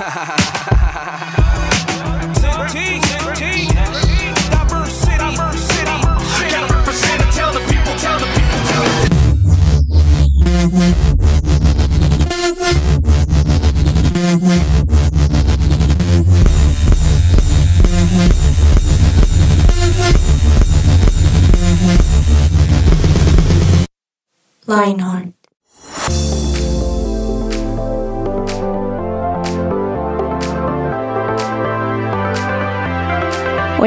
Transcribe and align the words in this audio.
ha 0.00 0.08
ha 0.08 0.24
ha 0.24 0.36
ha 0.70 0.79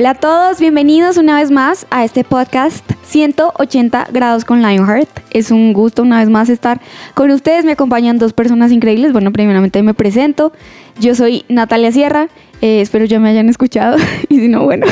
Hola 0.03 0.09
a 0.09 0.16
todos, 0.16 0.59
bienvenidos 0.59 1.16
una 1.16 1.38
vez 1.38 1.49
más 1.49 1.88
a 1.89 2.03
este 2.03 2.25
podcast 2.25 2.84
180 3.05 4.09
grados 4.12 4.43
con 4.43 4.62
Lionheart. 4.62 5.07
Es 5.31 5.49
un 5.49 5.71
gusto 5.71 6.02
una 6.02 6.20
vez 6.20 6.27
más 6.27 6.49
estar 6.49 6.81
con 7.13 7.31
ustedes. 7.31 7.63
Me 7.63 7.71
acompañan 7.71 8.20
dos 8.20 8.34
personas 8.34 8.73
increíbles. 8.73 9.13
Bueno, 9.13 9.31
primeramente 9.31 9.81
me 9.81 9.93
presento. 9.93 10.52
Yo 10.99 11.16
soy 11.16 11.45
Natalia 11.48 11.89
Sierra. 11.93 12.27
Eh, 12.59 12.81
espero 12.81 13.05
ya 13.05 13.21
me 13.21 13.29
hayan 13.29 13.48
escuchado. 13.48 13.95
y 14.27 14.41
si 14.41 14.49
no, 14.49 14.66
bueno, 14.66 14.85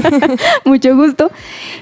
mucho 0.66 0.94
gusto. 0.96 1.30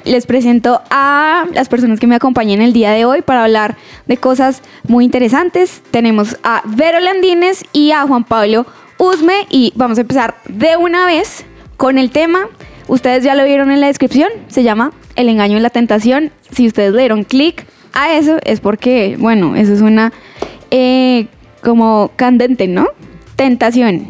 Les 0.04 0.26
presento 0.26 0.80
a 0.90 1.46
las 1.52 1.68
personas 1.68 1.98
que 1.98 2.06
me 2.06 2.14
acompañan 2.14 2.60
el 2.60 2.72
día 2.72 2.92
de 2.92 3.04
hoy 3.04 3.22
para 3.22 3.42
hablar 3.42 3.76
de 4.06 4.16
cosas 4.16 4.62
muy 4.86 5.04
interesantes. 5.04 5.82
Tenemos 5.90 6.36
a 6.44 6.62
Vero 6.66 7.00
Landines 7.00 7.64
y 7.72 7.90
a 7.90 8.02
Juan 8.02 8.22
Pablo 8.22 8.64
Usme. 8.96 9.48
Y 9.50 9.72
vamos 9.74 9.98
a 9.98 10.02
empezar 10.02 10.36
de 10.46 10.76
una 10.76 11.04
vez 11.04 11.44
con 11.76 11.98
el 11.98 12.12
tema. 12.12 12.46
Ustedes 12.90 13.22
ya 13.22 13.34
lo 13.36 13.44
vieron 13.44 13.70
en 13.70 13.80
la 13.80 13.86
descripción, 13.86 14.28
se 14.48 14.64
llama 14.64 14.90
El 15.14 15.28
engaño 15.28 15.56
y 15.56 15.60
la 15.60 15.70
tentación. 15.70 16.32
Si 16.50 16.66
ustedes 16.66 16.92
le 16.92 16.98
dieron 17.02 17.22
clic 17.24 17.64
a 17.92 18.14
eso 18.14 18.38
es 18.44 18.58
porque, 18.60 19.16
bueno, 19.18 19.54
eso 19.54 19.72
es 19.72 19.80
una 19.80 20.12
eh, 20.72 21.26
como 21.62 22.10
candente, 22.16 22.66
¿no? 22.66 22.88
Tentación. 23.36 24.06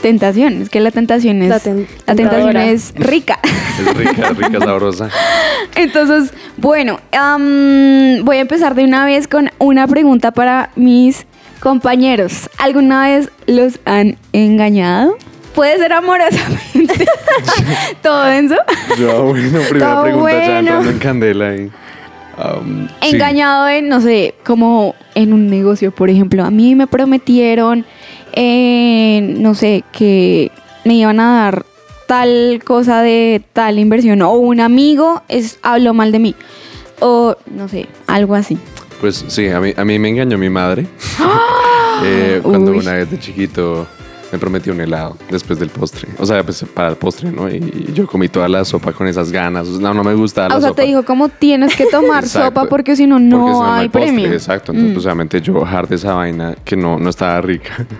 Tentación, 0.00 0.62
es 0.62 0.68
que 0.68 0.80
la 0.80 0.90
tentación 0.92 1.42
es 1.42 1.48
La 1.48 1.58
ten- 1.58 1.86
la 2.06 2.14
tentación 2.14 2.56
es 2.58 2.92
rica. 2.96 3.38
Es 3.80 3.96
rica, 3.96 4.30
rica, 4.30 4.58
sabrosa. 4.60 5.08
Entonces, 5.74 6.32
bueno, 6.56 7.00
voy 8.22 8.36
a 8.36 8.40
empezar 8.40 8.74
de 8.76 8.84
una 8.84 9.06
vez 9.06 9.26
con 9.26 9.50
una 9.58 9.88
pregunta 9.88 10.30
para 10.30 10.70
mis 10.76 11.26
compañeros. 11.60 12.48
¿Alguna 12.58 13.08
vez 13.08 13.30
los 13.46 13.80
han 13.86 14.16
engañado? 14.32 15.16
Puede 15.54 15.78
ser 15.78 15.92
amorosamente. 15.92 17.06
Todo 18.02 18.24
denso. 18.24 18.56
Yo, 18.98 19.24
bueno, 19.24 19.60
primera 19.68 19.94
Todo 19.94 20.02
pregunta 20.02 20.32
ya 20.32 20.38
bueno. 20.38 20.58
entrando 20.58 20.90
en 20.90 20.98
candela. 20.98 21.54
Um, 21.54 22.88
sí. 22.88 23.14
Engañado 23.14 23.68
en, 23.68 23.88
no 23.88 24.00
sé, 24.00 24.34
como 24.44 24.94
en 25.14 25.32
un 25.32 25.48
negocio, 25.48 25.92
por 25.92 26.10
ejemplo. 26.10 26.44
A 26.44 26.50
mí 26.50 26.74
me 26.74 26.86
prometieron, 26.88 27.86
eh, 28.32 29.20
no 29.38 29.54
sé, 29.54 29.84
que 29.92 30.50
me 30.84 30.94
iban 30.94 31.20
a 31.20 31.34
dar 31.36 31.64
tal 32.08 32.60
cosa 32.64 33.02
de 33.02 33.42
tal 33.52 33.78
inversión. 33.78 34.22
O 34.22 34.32
un 34.32 34.60
amigo 34.60 35.22
es, 35.28 35.58
habló 35.62 35.94
mal 35.94 36.10
de 36.10 36.18
mí. 36.18 36.34
O, 37.00 37.36
no 37.46 37.68
sé, 37.68 37.86
algo 38.08 38.34
así. 38.34 38.58
Pues 39.00 39.24
sí, 39.28 39.48
a 39.48 39.60
mí, 39.60 39.72
a 39.76 39.84
mí 39.84 39.98
me 40.00 40.08
engañó 40.08 40.36
mi 40.36 40.50
madre. 40.50 40.86
Eh, 42.02 42.40
cuando 42.42 42.72
Uy. 42.72 42.78
una 42.78 42.94
vez 42.94 43.08
de 43.08 43.20
chiquito 43.20 43.86
me 44.34 44.38
prometió 44.40 44.72
un 44.72 44.80
helado 44.80 45.16
después 45.30 45.58
del 45.60 45.70
postre. 45.70 46.08
O 46.18 46.26
sea, 46.26 46.42
pues 46.42 46.64
para 46.74 46.88
el 46.88 46.96
postre, 46.96 47.30
¿no? 47.30 47.48
Y 47.48 47.92
yo 47.94 48.06
comí 48.06 48.28
toda 48.28 48.48
la 48.48 48.64
sopa 48.64 48.92
con 48.92 49.06
esas 49.06 49.30
ganas. 49.30 49.68
No, 49.68 49.94
no 49.94 50.02
me 50.02 50.14
gusta 50.14 50.48
la 50.48 50.54
Ah, 50.54 50.58
o 50.58 50.60
sea, 50.60 50.70
sopa. 50.70 50.82
te 50.82 50.88
dijo 50.88 51.04
como 51.04 51.28
tienes 51.28 51.76
que 51.76 51.86
tomar 51.86 52.26
sopa 52.28 52.64
porque 52.66 52.96
si 52.96 53.06
no, 53.06 53.18
no 53.20 53.64
hay 53.64 53.88
postre, 53.88 54.12
premio. 54.12 54.32
Exacto, 54.32 54.72
entonces 54.72 54.90
Mm. 54.90 54.94
pues, 54.94 55.06
obviamente 55.06 55.40
yo 55.40 55.64
de 55.88 55.94
esa 55.94 56.14
vaina 56.14 56.54
que 56.64 56.76
no, 56.76 56.98
no 56.98 57.10
estaba 57.10 57.40
rica. 57.40 57.86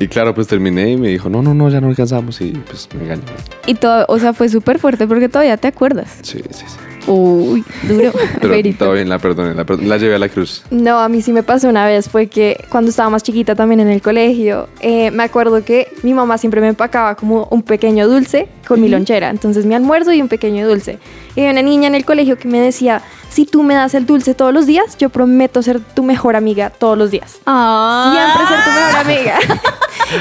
Y 0.00 0.08
claro, 0.08 0.34
pues 0.34 0.48
terminé 0.48 0.90
y 0.90 0.96
me 0.96 1.06
dijo, 1.06 1.28
no, 1.30 1.40
no, 1.40 1.54
no, 1.54 1.68
ya 1.70 1.80
no 1.80 1.86
alcanzamos 1.86 2.40
y 2.40 2.50
pues 2.50 2.88
me 2.98 3.04
engañó. 3.04 3.22
Y 3.64 3.74
todo, 3.74 4.04
o 4.08 4.18
sea, 4.18 4.32
fue 4.32 4.48
súper 4.48 4.80
fuerte 4.80 5.06
porque 5.06 5.28
todavía 5.28 5.56
te 5.56 5.68
acuerdas. 5.68 6.18
Sí, 6.22 6.40
sí, 6.50 6.64
sí. 6.66 6.76
Uy, 7.06 7.64
duro. 7.82 8.12
Pero 8.40 8.48
Verito. 8.48 8.84
todo 8.84 8.94
bien, 8.94 9.08
la 9.08 9.18
perdoné, 9.18 9.54
la, 9.54 9.64
perdoné, 9.64 9.88
la 9.88 9.96
llevé 9.98 10.14
a 10.14 10.18
la 10.18 10.28
cruz. 10.28 10.62
No, 10.70 10.98
a 10.98 11.08
mí 11.08 11.22
sí 11.22 11.32
me 11.32 11.42
pasó 11.42 11.68
una 11.68 11.86
vez, 11.86 12.08
fue 12.08 12.28
que 12.28 12.64
cuando 12.70 12.90
estaba 12.90 13.10
más 13.10 13.22
chiquita 13.22 13.54
también 13.54 13.80
en 13.80 13.88
el 13.88 14.00
colegio, 14.00 14.68
eh, 14.80 15.10
me 15.10 15.22
acuerdo 15.22 15.64
que 15.64 15.92
mi 16.02 16.14
mamá 16.14 16.38
siempre 16.38 16.60
me 16.60 16.68
empacaba 16.68 17.14
como 17.14 17.46
un 17.50 17.62
pequeño 17.62 18.08
dulce 18.08 18.48
con 18.66 18.80
mi 18.80 18.88
lonchera, 18.88 19.30
entonces 19.30 19.66
mi 19.66 19.74
almuerzo 19.74 20.12
y 20.12 20.22
un 20.22 20.28
pequeño 20.28 20.66
dulce. 20.66 20.98
Y 21.36 21.40
había 21.40 21.52
una 21.52 21.62
niña 21.62 21.88
en 21.88 21.94
el 21.94 22.04
colegio 22.04 22.38
que 22.38 22.48
me 22.48 22.60
decía, 22.60 23.02
si 23.28 23.44
tú 23.44 23.62
me 23.62 23.74
das 23.74 23.94
el 23.94 24.06
dulce 24.06 24.34
todos 24.34 24.54
los 24.54 24.66
días, 24.66 24.96
yo 24.96 25.10
prometo 25.10 25.62
ser 25.62 25.80
tu 25.80 26.04
mejor 26.04 26.36
amiga 26.36 26.70
todos 26.70 26.96
los 26.96 27.10
días. 27.10 27.38
Ah. 27.46 28.12
Siempre 28.14 28.56
ser 28.56 28.64
tu 28.64 28.70
mejor 28.70 29.00
amiga. 29.00 29.38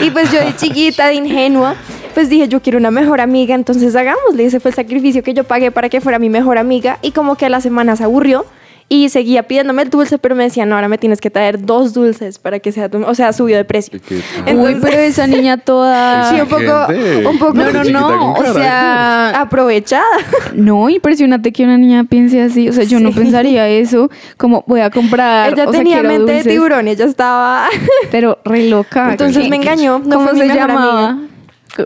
y 0.05 0.09
pues 0.09 0.31
yo 0.31 0.39
de 0.39 0.55
chiquita, 0.55 1.07
de 1.07 1.15
ingenua, 1.15 1.75
pues 2.13 2.29
dije, 2.29 2.47
yo 2.47 2.61
quiero 2.61 2.77
una 2.79 2.91
mejor 2.91 3.21
amiga, 3.21 3.55
entonces 3.55 3.95
hagámosle. 3.95 4.45
Ese 4.45 4.59
fue 4.59 4.69
el 4.71 4.75
sacrificio 4.75 5.23
que 5.23 5.33
yo 5.33 5.43
pagué 5.43 5.71
para 5.71 5.89
que 5.89 6.01
fuera 6.01 6.19
mi 6.19 6.29
mejor 6.29 6.57
amiga. 6.57 6.97
Y 7.01 7.11
como 7.11 7.35
que 7.35 7.45
a 7.45 7.49
la 7.49 7.61
semana 7.61 7.95
se 7.95 8.03
aburrió 8.03 8.45
y 8.89 9.07
seguía 9.09 9.43
pidiéndome 9.43 9.81
el 9.81 9.89
dulce, 9.89 10.17
pero 10.19 10.35
me 10.35 10.43
decía, 10.43 10.65
no, 10.65 10.75
ahora 10.75 10.87
me 10.89 10.97
tienes 10.97 11.19
que 11.21 11.31
traer 11.31 11.65
dos 11.65 11.93
dulces 11.93 12.37
para 12.37 12.59
que 12.59 12.71
sea 12.71 12.89
tu... 12.89 13.01
O 13.03 13.15
sea, 13.15 13.31
subió 13.33 13.55
de 13.57 13.63
precio. 13.65 13.95
Y 13.97 13.99
que- 14.01 14.21
Entonces- 14.45 14.75
Uy, 14.75 14.79
pero 14.81 14.97
esa 14.99 15.25
niña 15.25 15.57
toda... 15.57 16.29
Sí, 16.35 16.41
un 16.41 16.47
poco, 16.47 17.29
un 17.29 17.39
poco 17.39 17.53
No, 17.53 17.71
no, 17.71 17.83
no. 17.85 18.33
O 18.33 18.53
sea, 18.53 19.39
aprovechada. 19.41 20.03
no, 20.53 20.89
impresionante 20.89 21.51
que 21.53 21.63
una 21.63 21.77
niña 21.77 22.03
piense 22.03 22.41
así. 22.41 22.67
O 22.69 22.73
sea, 22.73 22.83
yo 22.83 22.99
no 22.99 23.11
pensaría 23.11 23.67
eso. 23.69 24.11
Como 24.37 24.63
voy 24.67 24.81
a 24.81 24.89
comprar. 24.91 25.53
Ella 25.53 25.67
o 25.67 25.71
tenía 25.71 26.03
mente 26.03 26.31
de 26.31 26.37
dulces, 26.39 26.53
tiburón, 26.53 26.87
ella 26.89 27.05
estaba... 27.05 27.67
Pero 28.11 28.37
re 28.43 28.67
loca. 28.69 29.11
Entonces 29.11 29.43
¿Qué- 29.43 29.49
me 29.49 29.55
engañó, 29.55 29.99
no 30.05 30.17
¿Cómo 30.17 30.27
fue 30.27 30.33
mi 30.33 30.39
se 30.41 30.45
mejor 30.53 30.67
llamaba? 30.69 31.09
amiga. 31.09 31.27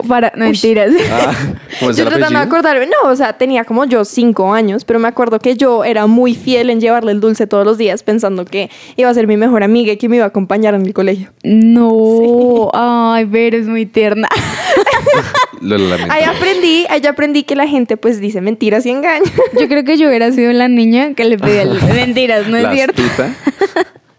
Para, 0.07 0.33
no 0.35 0.45
mentiras. 0.45 0.91
Ah, 1.11 1.31
¿cómo 1.79 1.91
es 1.91 1.97
Yo 1.97 2.05
tratando 2.05 2.39
de 2.39 2.45
acordarme, 2.45 2.87
no, 2.87 3.09
o 3.09 3.15
sea, 3.15 3.33
tenía 3.33 3.63
como 3.63 3.85
yo 3.85 4.03
cinco 4.05 4.53
años, 4.53 4.83
pero 4.85 4.99
me 4.99 5.07
acuerdo 5.07 5.39
que 5.39 5.55
yo 5.55 5.83
era 5.85 6.07
muy 6.07 6.35
fiel 6.35 6.69
en 6.69 6.81
llevarle 6.81 7.11
el 7.13 7.19
dulce 7.21 7.47
todos 7.47 7.65
los 7.65 7.77
días, 7.77 8.03
pensando 8.03 8.43
que 8.45 8.69
iba 8.97 9.09
a 9.09 9.13
ser 9.13 9.27
mi 9.27 9.37
mejor 9.37 9.63
amiga 9.63 9.93
y 9.93 9.97
que 9.97 10.09
me 10.09 10.17
iba 10.17 10.25
a 10.25 10.29
acompañar 10.29 10.73
en 10.75 10.85
el 10.85 10.93
colegio. 10.93 11.31
No, 11.43 12.69
ay, 12.73 13.25
ver, 13.25 13.55
es 13.55 13.67
muy 13.67 13.85
tierna. 13.85 14.27
Lo 15.61 15.77
lamento. 15.77 16.13
Ahí 16.13 16.23
aprendí, 16.23 16.85
ahí 16.89 17.05
aprendí 17.07 17.43
que 17.43 17.55
la 17.55 17.67
gente 17.67 17.97
pues 17.97 18.19
dice 18.19 18.41
mentiras 18.41 18.85
y 18.85 18.91
engaños. 18.91 19.31
Yo 19.59 19.67
creo 19.67 19.83
que 19.83 19.97
yo 19.97 20.07
hubiera 20.07 20.31
sido 20.31 20.51
la 20.53 20.67
niña 20.67 21.13
que 21.15 21.25
le 21.25 21.37
pedía 21.37 21.63
el- 21.63 21.81
mentiras, 21.95 22.47
¿no 22.47 22.57
es 22.57 22.63
La 22.63 22.73
cierto? 22.73 23.01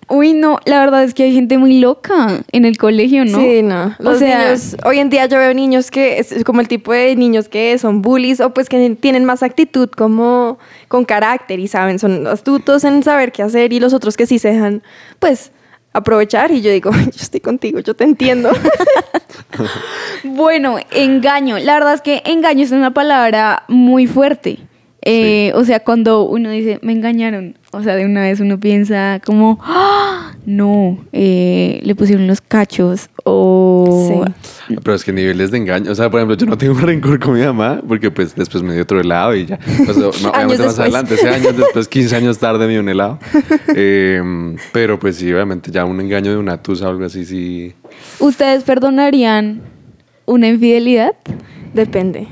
Uy, 0.09 0.33
no, 0.33 0.59
la 0.65 0.81
verdad 0.81 1.05
es 1.05 1.13
que 1.13 1.25
hay 1.25 1.35
gente 1.35 1.59
muy 1.59 1.81
loca 1.81 2.41
en 2.51 2.65
el 2.65 2.79
colegio, 2.79 3.25
¿no? 3.27 3.39
Sí, 3.39 3.63
no. 3.63 3.95
O 4.03 4.15
sea- 4.15 4.45
niños, 4.47 4.77
hoy 4.85 4.99
en 4.99 5.11
día 5.11 5.27
yo 5.27 5.39
veo 5.39 5.53
niños 5.53 5.91
que 5.91 6.19
es 6.19 6.45
como 6.45 6.61
el 6.61 6.69
tipo 6.69 6.93
de 6.93 7.15
niños 7.15 7.49
que 7.49 7.77
son 7.79 8.01
bullies 8.01 8.41
o 8.41 8.55
pues 8.55 8.69
que 8.71 8.97
tienen 8.99 9.25
más 9.25 9.43
actitud 9.43 9.91
como 9.91 10.59
con 10.89 11.05
carácter 11.05 11.59
y 11.61 11.69
saben, 11.69 11.99
son 11.99 12.27
astutos 12.27 12.85
en 12.85 13.03
saber 13.03 13.33
qué 13.33 13.43
hacer 13.43 13.73
y 13.73 13.81
los 13.81 13.93
otros 13.93 14.17
que 14.17 14.27
sí 14.27 14.39
se 14.39 14.53
dejan 14.53 14.83
pues 15.19 15.53
aprovechar 15.93 16.51
y 16.53 16.63
yo 16.63 16.71
digo, 16.71 16.91
yo 16.93 17.11
estoy 17.21 17.41
contigo, 17.41 17.81
yo 17.81 17.95
te 17.95 18.05
entiendo. 18.05 18.51
Bueno, 20.25 20.79
engaño. 20.91 21.59
La 21.59 21.75
verdad 21.75 21.95
es 21.95 22.01
que 22.01 22.23
engaño 22.25 22.65
es 22.65 22.73
una 22.73 22.93
palabra 22.93 23.65
muy 23.69 24.07
fuerte. 24.07 24.59
Eh, 25.11 25.53
O 25.55 25.65
sea, 25.65 25.81
cuando 25.81 26.23
uno 26.25 26.51
dice, 26.51 26.79
me 26.83 26.93
engañaron, 26.93 27.57
o 27.73 27.83
sea, 27.83 27.97
de 27.97 28.05
una 28.05 28.21
vez 28.23 28.41
uno 28.41 28.61
piensa 28.61 29.21
como, 29.25 29.59
"Ah, 29.63 30.33
no, 30.45 30.99
eh, 31.13 31.81
le 31.83 31.95
pusieron 31.95 32.27
los 32.27 32.41
cachos 32.41 33.09
o... 33.25 34.25
Sí. 34.69 34.75
Pero 34.83 34.95
es 34.95 35.05
que 35.05 35.13
niveles 35.13 35.51
de 35.51 35.59
engaño. 35.59 35.91
O 35.91 35.95
sea, 35.95 36.11
por 36.11 36.21
ejemplo, 36.21 36.37
yo 36.37 36.47
no 36.47 36.59
tengo 36.59 36.75
un 36.75 36.81
rencor 36.83 37.19
con 37.21 37.35
mi 37.35 37.41
mamá 37.45 37.81
porque 37.87 38.11
pues 38.11 38.35
después 38.35 38.63
me 38.63 38.73
dio 38.75 38.83
otro 38.83 39.01
helado 39.01 39.35
y 39.35 39.47
ya. 39.47 39.59
Pues, 39.85 39.97
no, 39.97 40.09
obviamente 40.11 40.47
más 40.47 40.59
después. 40.59 40.79
adelante, 40.79 41.15
ese 41.15 41.29
años 41.29 41.57
después, 41.57 41.89
15 41.89 42.17
años 42.17 42.39
tarde 42.39 42.67
me 42.67 42.73
dio 42.73 42.81
un 42.81 42.89
helado. 42.89 43.19
Eh, 43.75 44.23
pero 44.73 44.99
pues 44.99 45.17
sí, 45.17 45.33
obviamente 45.33 45.71
ya 45.71 45.85
un 45.85 46.01
engaño 46.01 46.31
de 46.33 46.37
una 46.39 46.61
tusa 46.63 46.87
o 46.87 46.91
algo 46.91 47.05
así, 47.05 47.25
sí. 47.25 47.75
¿Ustedes 48.19 48.65
perdonarían 48.65 49.61
una 50.27 50.49
infidelidad? 50.49 51.13
Depende. 51.75 52.27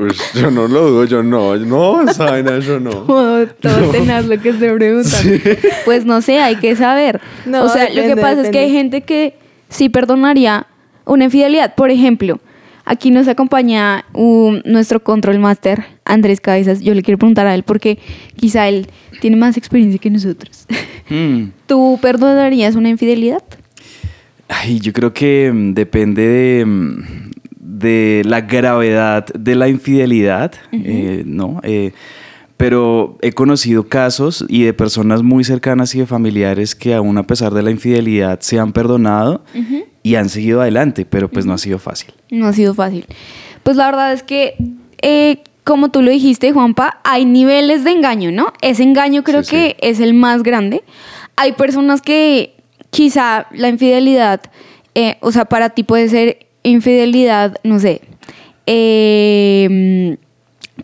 Pues 0.00 0.32
yo 0.32 0.50
no 0.50 0.66
lo 0.66 0.88
dudo, 0.90 1.04
yo 1.04 1.22
no. 1.22 1.54
No, 1.56 2.08
esa 2.08 2.24
vaina, 2.24 2.58
yo 2.58 2.80
no. 2.80 2.90
Todo, 3.06 3.46
todo 3.48 3.90
tenaz 3.90 4.24
lo 4.24 4.40
que 4.40 4.52
se 4.54 4.70
pregunta. 4.72 5.18
Pues 5.84 6.06
no 6.06 6.22
sé, 6.22 6.40
hay 6.40 6.56
que 6.56 6.74
saber. 6.74 7.20
No, 7.44 7.64
o 7.64 7.68
sea, 7.68 7.84
lo 7.90 7.96
que 7.96 8.08
depende, 8.08 8.22
pasa 8.22 8.40
es 8.42 8.48
que 8.48 8.60
hay 8.60 8.70
gente 8.72 9.02
que 9.02 9.34
sí 9.68 9.90
perdonaría 9.90 10.66
una 11.04 11.24
infidelidad. 11.24 11.74
Por 11.74 11.90
ejemplo, 11.90 12.40
aquí 12.86 13.10
nos 13.10 13.28
acompaña 13.28 14.06
un- 14.14 14.62
nuestro 14.64 15.02
control 15.04 15.38
master, 15.38 15.84
Andrés 16.06 16.40
Cabezas. 16.40 16.80
Yo 16.80 16.94
le 16.94 17.02
quiero 17.02 17.18
preguntar 17.18 17.46
a 17.46 17.54
él 17.54 17.62
porque 17.62 17.98
quizá 18.36 18.68
él 18.68 18.86
tiene 19.20 19.36
más 19.36 19.58
experiencia 19.58 19.98
que 20.00 20.08
nosotros. 20.08 20.66
Mm. 21.10 21.48
¿Tú 21.66 21.98
perdonarías 22.00 22.74
una 22.74 22.88
infidelidad? 22.88 23.42
Ay, 24.48 24.80
yo 24.80 24.92
creo 24.94 25.12
que 25.12 25.50
mm, 25.52 25.74
depende 25.74 26.26
de, 26.26 26.64
mm, 26.64 27.02
de 27.80 28.22
la 28.24 28.42
gravedad 28.42 29.26
de 29.26 29.54
la 29.54 29.68
infidelidad, 29.68 30.52
eh, 30.72 31.22
¿no? 31.26 31.60
Eh, 31.62 31.92
pero 32.56 33.16
he 33.22 33.32
conocido 33.32 33.88
casos 33.88 34.44
y 34.48 34.64
de 34.64 34.74
personas 34.74 35.22
muy 35.22 35.44
cercanas 35.44 35.94
y 35.94 36.00
de 36.00 36.06
familiares 36.06 36.74
que 36.74 36.94
aún 36.94 37.16
a 37.16 37.22
pesar 37.22 37.54
de 37.54 37.62
la 37.62 37.70
infidelidad 37.70 38.40
se 38.40 38.58
han 38.58 38.72
perdonado 38.72 39.42
y 40.02 40.16
han 40.16 40.28
seguido 40.28 40.60
adelante, 40.60 41.06
pero 41.06 41.30
pues 41.30 41.46
no 41.46 41.54
ha 41.54 41.58
sido 41.58 41.78
fácil. 41.78 42.12
No 42.30 42.46
ha 42.46 42.52
sido 42.52 42.74
fácil. 42.74 43.06
Pues 43.62 43.78
la 43.78 43.86
verdad 43.86 44.12
es 44.12 44.22
que, 44.22 44.56
eh, 45.00 45.38
como 45.64 45.90
tú 45.90 46.02
lo 46.02 46.10
dijiste, 46.10 46.52
Juanpa, 46.52 47.00
hay 47.02 47.24
niveles 47.24 47.82
de 47.84 47.92
engaño, 47.92 48.30
¿no? 48.30 48.52
Ese 48.60 48.82
engaño 48.82 49.22
creo 49.24 49.42
Sí, 49.42 49.50
que 49.50 49.76
es 49.80 49.98
el 49.98 50.12
más 50.12 50.42
grande. 50.42 50.82
Hay 51.36 51.52
personas 51.52 52.02
que 52.02 52.56
quizá 52.90 53.46
la 53.52 53.68
infidelidad, 53.70 54.42
eh, 54.94 55.16
o 55.20 55.32
sea, 55.32 55.46
para 55.46 55.70
ti 55.70 55.82
puede 55.82 56.10
ser 56.10 56.49
infidelidad, 56.62 57.56
no 57.62 57.78
sé, 57.78 58.02
eh, 58.66 60.16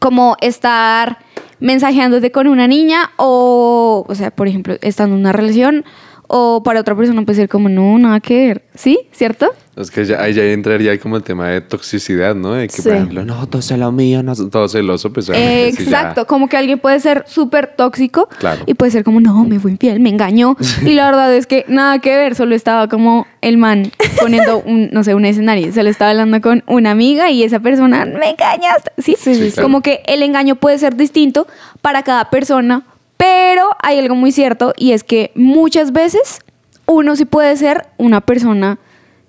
como 0.01 0.37
estar 0.41 1.19
mensajeándote 1.61 2.31
con 2.31 2.47
una 2.49 2.67
niña 2.67 3.11
o, 3.17 4.05
o 4.07 4.15
sea, 4.15 4.31
por 4.31 4.49
ejemplo, 4.49 4.77
estando 4.83 5.15
en 5.15 5.21
una 5.21 5.33
relación 5.33 5.85
o 6.29 6.63
para 6.63 6.81
otra 6.81 6.97
persona 6.97 7.23
puede 7.23 7.37
ser 7.37 7.49
como, 7.49 7.69
no, 7.69 7.99
nada 7.99 8.21
que 8.21 8.47
ver, 8.49 8.65
¿sí? 8.75 8.99
¿Cierto? 9.13 9.51
Es 9.77 9.91
que 9.91 10.07
ya, 10.07 10.23
ahí 10.23 10.33
ya 10.33 10.43
entraría 10.43 10.99
como 10.99 11.17
el 11.19 11.23
tema 11.23 11.49
de 11.51 11.61
toxicidad, 11.61 12.35
¿no? 12.35 12.53
De 12.55 12.67
que, 12.67 12.77
Sí. 12.77 12.83
por 12.85 12.93
ejemplo, 12.93 13.25
no, 13.27 13.47
todo 13.47 13.61
es 13.61 13.71
lo 13.71 13.93
mío, 13.93 14.23
no, 14.23 14.35
todo 14.49 14.69
celoso, 14.69 15.13
pues 15.13 15.29
obviamente 15.29 15.73
sí 15.73 15.85
ya- 15.85 15.99
Exacto, 16.01 16.27
como 16.27 16.49
que 16.49 16.57
alguien 16.57 16.79
puede 16.79 16.99
ser 16.99 17.25
súper 17.27 17.75
tóxico 17.77 18.27
Claro. 18.39 18.63
y 18.65 18.73
puede 18.73 18.91
ser 18.91 19.05
como, 19.05 19.21
no, 19.21 19.45
me 19.45 19.61
fue 19.61 19.73
infiel, 19.73 20.01
me 20.01 20.09
engañó. 20.09 20.57
Y 20.83 20.95
la 20.95 21.07
verdad 21.11 21.35
es 21.35 21.47
que 21.47 21.67
nada 21.69 21.99
que 21.99 22.17
ver, 22.17 22.35
solo 22.35 22.55
estaba 22.55 22.89
como 22.89 23.27
el 23.43 23.59
man 23.59 23.93
poniendo 24.19 24.61
un, 24.61 24.89
no 24.93 25.05
sé, 25.05 25.15
un 25.15 25.27
escenario. 25.27 25.71
Se 25.73 25.83
le 25.83 25.91
estaba 25.91 26.11
hablando 26.13 26.41
con 26.41 26.65
una 26.67 26.91
amiga 26.93 27.31
y 27.31 27.43
esa 27.43 27.61
persona, 27.61 28.07
me 28.07 28.31
engañaste. 28.31 28.93
¿Sí? 28.97 29.15
Sí, 29.19 29.35
sí, 29.35 29.51
sí. 29.51 29.61
Como 29.61 29.83
que 29.83 30.01
el 30.07 30.23
engaño 30.23 30.57
puede 30.57 30.79
ser 30.79 30.97
distinto 30.97 31.47
para 31.83 32.03
cada 32.03 32.31
persona, 32.31 32.83
pero 33.17 33.71
hay 33.83 33.99
algo 33.99 34.15
muy 34.15 34.33
cierto 34.33 34.73
y 34.77 34.93
es 34.93 35.05
que 35.05 35.33
muchas 35.35 35.93
veces 35.93 36.41
uno 36.87 37.17
sí 37.17 37.25
puede 37.25 37.57
ser 37.57 37.87
una 37.97 38.21
persona 38.21 38.79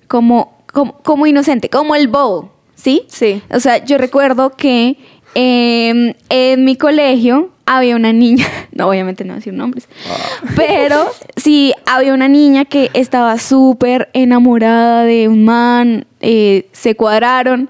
como, 0.08 0.58
como, 0.72 0.98
como 1.00 1.28
inocente, 1.28 1.70
como 1.70 1.96
el 1.96 2.08
bobo, 2.08 2.52
¿sí? 2.76 3.06
Sí. 3.08 3.42
O 3.52 3.60
sea, 3.60 3.84
yo 3.84 3.98
recuerdo 3.98 4.52
que 4.52 4.98
eh, 5.36 6.16
en 6.30 6.66
mi 6.66 6.76
colegio 6.76 7.52
había 7.66 7.96
una 7.96 8.14
niña, 8.14 8.46
no, 8.72 8.88
obviamente 8.88 9.24
no 9.24 9.34
voy 9.34 9.36
a 9.36 9.40
decir 9.40 9.54
nombres, 9.54 9.88
pero 10.56 11.12
sí 11.36 11.74
había 11.86 12.14
una 12.14 12.28
niña 12.28 12.66
que 12.66 12.90
estaba 12.94 13.38
súper 13.38 14.10
enamorada 14.14 15.04
de 15.04 15.28
un 15.28 15.46
man, 15.46 16.06
eh, 16.22 16.68
se 16.72 16.96
cuadraron. 16.96 17.70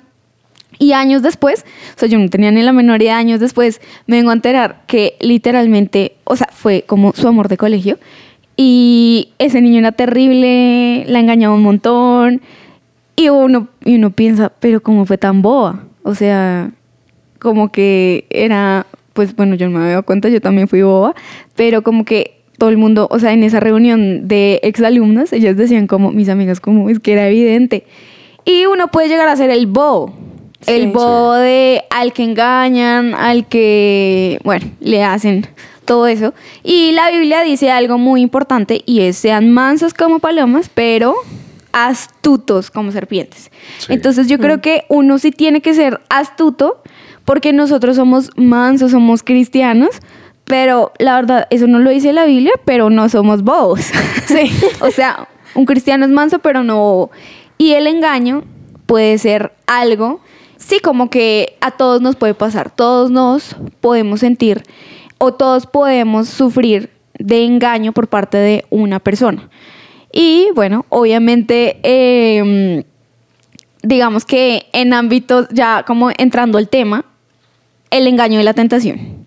Y 0.80 0.94
años 0.94 1.22
después, 1.22 1.66
o 1.96 2.00
sea, 2.00 2.08
yo 2.08 2.20
no 2.20 2.30
tenía 2.30 2.52
ni 2.52 2.62
la 2.62 2.72
menor 2.72 3.02
idea, 3.02 3.18
años 3.18 3.40
después 3.40 3.82
me 4.06 4.18
vengo 4.18 4.30
a 4.30 4.34
enterar 4.34 4.84
que 4.88 5.16
literalmente, 5.20 6.16
o 6.24 6.36
sea, 6.36 6.50
fue 6.52 6.84
como 6.86 7.14
su 7.14 7.28
amor 7.28 7.48
de 7.48 7.58
colegio. 7.58 7.98
Y 8.56 9.30
ese 9.38 9.62
niño 9.62 9.80
era 9.80 9.92
terrible, 9.92 11.06
la 11.08 11.20
engañaba 11.20 11.56
un 11.56 11.64
montón. 11.64 12.42
Y 13.16 13.30
uno, 13.30 13.68
y 13.84 13.96
uno 13.96 14.12
piensa, 14.12 14.52
pero 14.60 14.82
¿cómo 14.82 15.06
fue 15.06 15.18
tan 15.18 15.42
boba? 15.42 15.84
O 16.04 16.14
sea, 16.14 16.72
como 17.40 17.72
que 17.72 18.26
era, 18.30 18.86
pues 19.14 19.36
bueno, 19.36 19.56
yo 19.56 19.68
no 19.68 19.74
me 19.74 19.84
había 19.84 19.92
dado 19.94 20.04
cuenta, 20.04 20.30
yo 20.30 20.42
también 20.42 20.68
fui 20.68 20.82
boba, 20.82 21.16
pero 21.56 21.82
como 21.82 22.06
que 22.06 22.38
todo 22.58 22.70
el 22.70 22.78
mundo, 22.78 23.08
o 23.12 23.20
sea, 23.20 23.34
en 23.34 23.44
esa 23.44 23.60
reunión 23.60 24.28
de 24.28 24.60
exalumnas, 24.64 25.32
ellas 25.34 25.58
decían 25.58 25.88
como, 25.88 26.12
mis 26.12 26.30
amigas, 26.30 26.60
como 26.60 26.90
es 26.90 27.00
que 27.00 27.14
era 27.14 27.28
evidente. 27.28 27.86
Y 28.46 28.66
uno 28.66 28.88
puede 28.88 29.10
llegar 29.10 29.28
a 29.28 29.36
ser 29.36 29.50
el 29.50 29.68
bobo. 29.68 30.14
El 30.66 30.84
Sí. 30.84 30.88
bobo 30.88 31.34
de 31.34 31.84
al 31.90 32.14
que 32.14 32.24
engañan, 32.24 33.14
al 33.14 33.46
que, 33.48 34.40
bueno, 34.44 34.66
le 34.80 35.04
hacen 35.04 35.48
todo 35.86 36.08
eso. 36.08 36.34
Y 36.64 36.92
la 36.92 37.10
Biblia 37.12 37.42
dice 37.42 37.72
algo 37.72 37.98
muy 37.98 38.22
importante 38.22 38.82
y 38.86 39.02
es 39.02 39.18
sean 39.18 39.52
mansos 39.52 39.94
como 39.94 40.20
palomas, 40.20 40.70
pero 40.74 41.16
astutos 41.72 42.72
como 42.72 42.92
serpientes. 42.92 43.52
Sí. 43.80 43.94
Entonces 43.94 44.28
yo 44.28 44.40
creo 44.40 44.62
que 44.62 44.84
uno 44.90 45.20
sí 45.20 45.32
tiene 45.32 45.62
que 45.62 45.74
ser 45.74 46.02
astuto 46.10 46.82
porque 47.24 47.54
nosotros 47.54 47.96
somos 47.96 48.32
mansos, 48.36 48.92
somos 48.92 49.22
cristianos, 49.24 49.90
pero 50.46 50.92
la 50.98 51.16
verdad, 51.16 51.48
eso 51.50 51.68
no 51.68 51.80
lo 51.80 51.90
dice 51.90 52.14
la 52.14 52.26
Biblia, 52.26 52.54
pero 52.66 52.90
no 52.90 53.10
somos 53.10 53.44
bobos. 53.44 53.82
Sí. 54.28 54.52
o 54.82 54.92
sea, 54.92 55.28
un 55.56 55.66
cristiano 55.66 56.04
es 56.06 56.12
manso, 56.12 56.40
pero 56.40 56.64
no 56.64 56.78
bobo. 56.78 57.12
Y 57.58 57.74
el 57.74 57.88
engaño 57.88 58.44
puede 58.86 59.18
ser 59.18 59.54
algo, 59.68 60.20
sí, 60.68 60.80
como 60.80 61.10
que 61.10 61.58
a 61.62 61.72
todos 61.72 62.02
nos 62.02 62.16
puede 62.16 62.34
pasar, 62.34 62.70
todos 62.70 63.10
nos 63.10 63.56
podemos 63.80 64.20
sentir 64.20 64.64
o 65.18 65.34
todos 65.34 65.66
podemos 65.66 66.28
sufrir 66.28 66.92
de 67.18 67.46
engaño 67.46 67.94
por 67.94 68.08
parte 68.08 68.38
de 68.38 68.66
una 68.70 69.00
persona. 69.00 69.50
Y 70.12 70.50
bueno, 70.56 70.86
obviamente, 70.90 71.80
eh, 71.84 72.84
digamos 73.82 74.26
que 74.26 74.68
en 74.74 74.94
ámbitos, 74.94 75.48
ya 75.52 75.84
como 75.84 76.12
entrando 76.18 76.58
al 76.58 76.68
tema, 76.68 77.06
el 77.90 78.06
engaño 78.08 78.40
y 78.40 78.44
la 78.44 78.54
tentación. 78.54 79.26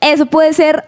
Eso 0.00 0.26
puede 0.26 0.52
ser 0.52 0.84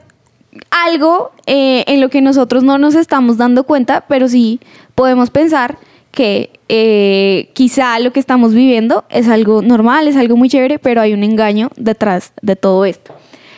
algo 0.70 1.32
eh, 1.46 1.84
en 1.86 2.00
lo 2.00 2.10
que 2.10 2.20
nosotros 2.20 2.62
no 2.62 2.78
nos 2.78 2.94
estamos 2.94 3.36
dando 3.38 3.64
cuenta, 3.64 4.04
pero 4.08 4.28
sí 4.28 4.60
podemos 4.94 5.30
pensar 5.30 5.78
que 6.12 6.50
eh, 6.68 7.50
quizá 7.54 7.98
lo 7.98 8.12
que 8.12 8.20
estamos 8.20 8.54
viviendo 8.54 9.04
es 9.10 9.28
algo 9.28 9.62
normal, 9.62 10.06
es 10.06 10.16
algo 10.16 10.36
muy 10.36 10.48
chévere, 10.48 10.78
pero 10.78 11.00
hay 11.00 11.12
un 11.12 11.24
engaño 11.24 11.70
detrás 11.76 12.32
de 12.42 12.54
todo 12.56 12.84
esto. 12.84 13.14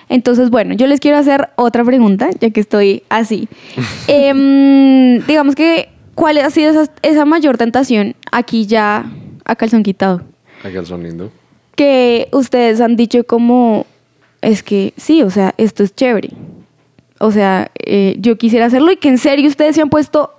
Entonces, 0.09 0.51
bueno, 0.51 0.75
yo 0.75 0.87
les 0.87 1.01
quiero 1.01 1.19
hacer 1.19 1.51
otra 1.57 1.85
pregunta, 1.85 2.31
ya 2.41 2.51
que 2.51 2.61
estoy 2.61 3.03
así. 3.09 3.49
Em, 4.09 5.21
digamos 5.27 5.55
que, 5.55 5.89
¿cuál 6.15 6.39
ha 6.39 6.51
sido 6.51 6.71
esa, 6.71 6.91
esa 7.03 7.25
mayor 7.25 7.59
tentación 7.59 8.15
aquí 8.31 8.67
ya 8.67 9.07
a 9.45 9.57
calzón 9.57 9.83
quitado? 9.83 10.23
Acá 10.65 10.79
el 10.79 10.87
son 10.87 11.03
lindo. 11.03 11.31
que 11.77 12.29
ustedes 12.33 12.81
han 12.81 12.97
dicho 12.97 13.25
como, 13.25 13.87
es 14.41 14.63
que 14.63 14.95
sí, 14.97 15.23
o 15.23 15.31
sea, 15.31 15.55
esto 15.59 15.83
es 15.83 15.95
chévere. 15.95 16.31
O 17.19 17.31
sea, 17.31 17.71
eh, 17.85 18.17
yo 18.19 18.39
quisiera 18.39 18.67
hacerlo 18.67 18.91
y 18.93 18.97
que 18.97 19.09
en 19.09 19.19
serio 19.19 19.49
ustedes 19.49 19.77
se 19.77 19.83
han 19.83 19.91
puesto, 19.91 20.34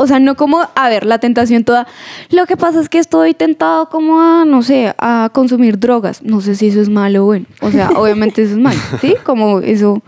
o 0.00 0.06
sea, 0.06 0.18
no 0.18 0.34
como, 0.34 0.66
a 0.74 0.88
ver, 0.88 1.04
la 1.04 1.18
tentación 1.18 1.62
toda. 1.62 1.86
Lo 2.30 2.46
que 2.46 2.56
pasa 2.56 2.80
es 2.80 2.88
que 2.88 2.98
estoy 2.98 3.34
tentado 3.34 3.90
como 3.90 4.18
a, 4.18 4.46
no 4.46 4.62
sé, 4.62 4.94
a 4.96 5.28
consumir 5.30 5.78
drogas. 5.78 6.22
No 6.22 6.40
sé 6.40 6.54
si 6.54 6.68
eso 6.68 6.80
es 6.80 6.88
malo 6.88 7.24
o 7.24 7.26
bueno. 7.26 7.44
O 7.60 7.70
sea, 7.70 7.90
obviamente 7.90 8.40
eso 8.40 8.52
es 8.52 8.58
malo, 8.58 8.80
¿sí? 9.02 9.14
Como 9.24 9.60
eso, 9.60 10.02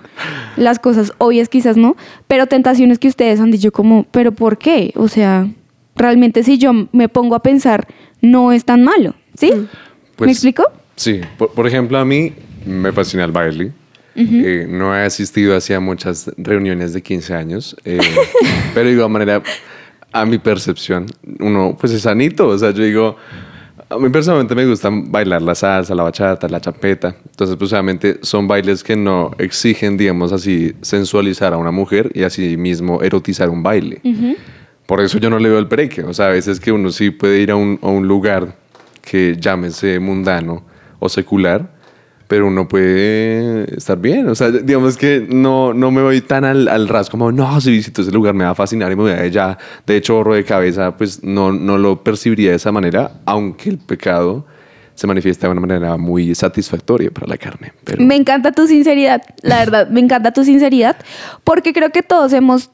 las 0.56 0.78
cosas 0.78 1.12
obvias 1.18 1.50
quizás 1.50 1.76
no, 1.76 1.94
pero 2.26 2.46
tentaciones 2.46 2.98
que 2.98 3.08
ustedes 3.08 3.38
han 3.38 3.50
dicho 3.50 3.70
como, 3.70 4.06
pero 4.10 4.32
¿por 4.32 4.56
qué? 4.56 4.94
O 4.96 5.08
sea, 5.08 5.46
realmente 5.94 6.42
si 6.42 6.56
yo 6.56 6.72
me 6.92 7.10
pongo 7.10 7.34
a 7.34 7.42
pensar, 7.42 7.86
no 8.22 8.50
es 8.50 8.64
tan 8.64 8.82
malo, 8.84 9.14
¿sí? 9.34 9.52
Pues, 10.16 10.26
¿Me 10.26 10.32
explico? 10.32 10.64
Sí, 10.96 11.20
por, 11.36 11.52
por 11.52 11.66
ejemplo, 11.66 11.98
a 11.98 12.04
mí 12.06 12.32
me 12.64 12.92
fascina 12.92 13.24
el 13.24 13.32
baile. 13.32 13.72
Eh, 14.14 14.66
no 14.68 14.94
he 14.94 15.02
asistido 15.04 15.56
hacia 15.56 15.80
muchas 15.80 16.30
reuniones 16.36 16.92
de 16.92 17.02
15 17.02 17.34
años, 17.34 17.76
eh, 17.84 17.98
pero 18.74 18.86
de 18.86 18.92
igual 18.92 19.10
manera, 19.10 19.42
a 20.12 20.24
mi 20.24 20.38
percepción, 20.38 21.06
uno 21.40 21.76
pues 21.78 21.92
es 21.92 22.02
sanito. 22.02 22.48
O 22.48 22.58
sea, 22.58 22.70
yo 22.70 22.84
digo, 22.84 23.16
a 23.88 23.98
mí 23.98 24.08
personalmente 24.08 24.54
me 24.54 24.66
gusta 24.66 24.90
bailar 24.90 25.42
la 25.42 25.54
salsa, 25.54 25.94
la 25.94 26.02
bachata, 26.02 26.48
la 26.48 26.60
champeta. 26.60 27.14
Entonces, 27.26 27.56
pues 27.56 27.72
obviamente 27.72 28.18
son 28.22 28.46
bailes 28.46 28.82
que 28.82 28.96
no 28.96 29.32
exigen, 29.38 29.96
digamos 29.96 30.32
así, 30.32 30.74
sensualizar 30.80 31.52
a 31.52 31.56
una 31.56 31.70
mujer 31.70 32.10
y 32.14 32.22
así 32.22 32.56
mismo 32.56 33.02
erotizar 33.02 33.50
un 33.50 33.62
baile. 33.62 34.00
Por 34.86 35.00
eso 35.00 35.18
yo 35.18 35.30
no 35.30 35.38
le 35.38 35.48
veo 35.48 35.58
el 35.58 35.66
break. 35.66 36.04
O 36.06 36.14
sea, 36.14 36.26
a 36.26 36.30
veces 36.30 36.60
que 36.60 36.72
uno 36.72 36.90
sí 36.90 37.10
puede 37.10 37.40
ir 37.40 37.50
a 37.50 37.56
un, 37.56 37.78
a 37.82 37.88
un 37.88 38.06
lugar 38.06 38.54
que 39.02 39.36
llámese 39.38 39.98
mundano 39.98 40.64
o 40.98 41.08
secular, 41.08 41.68
pero 42.32 42.46
uno 42.46 42.66
puede 42.66 43.76
estar 43.76 43.98
bien. 43.98 44.26
O 44.30 44.34
sea, 44.34 44.50
digamos 44.50 44.96
que 44.96 45.26
no, 45.28 45.74
no 45.74 45.90
me 45.90 46.00
voy 46.00 46.22
tan 46.22 46.46
al, 46.46 46.66
al 46.66 46.88
ras 46.88 47.10
como, 47.10 47.30
no, 47.30 47.60
si 47.60 47.70
visito 47.70 48.00
ese 48.00 48.10
lugar 48.10 48.32
me 48.32 48.42
va 48.42 48.52
a 48.52 48.54
fascinar 48.54 48.90
y 48.90 48.96
me 48.96 49.02
voy 49.02 49.12
a 49.12 49.26
ya 49.26 49.58
de 49.86 50.00
chorro 50.00 50.32
de 50.32 50.42
cabeza, 50.42 50.96
pues 50.96 51.22
no, 51.22 51.52
no 51.52 51.76
lo 51.76 52.02
percibiría 52.02 52.48
de 52.48 52.56
esa 52.56 52.72
manera, 52.72 53.20
aunque 53.26 53.68
el 53.68 53.76
pecado 53.76 54.46
se 54.94 55.06
manifiesta 55.06 55.46
de 55.46 55.52
una 55.52 55.60
manera 55.60 55.98
muy 55.98 56.34
satisfactoria 56.34 57.10
para 57.10 57.26
la 57.26 57.36
carne. 57.36 57.74
Me 57.98 58.16
encanta 58.16 58.50
tu 58.50 58.66
sinceridad, 58.66 59.20
la 59.42 59.58
verdad, 59.58 59.90
me 59.90 60.00
encanta 60.00 60.32
tu 60.32 60.42
sinceridad, 60.42 60.96
porque 61.44 61.74
creo 61.74 61.90
que 61.90 62.02
todos 62.02 62.32
hemos 62.32 62.70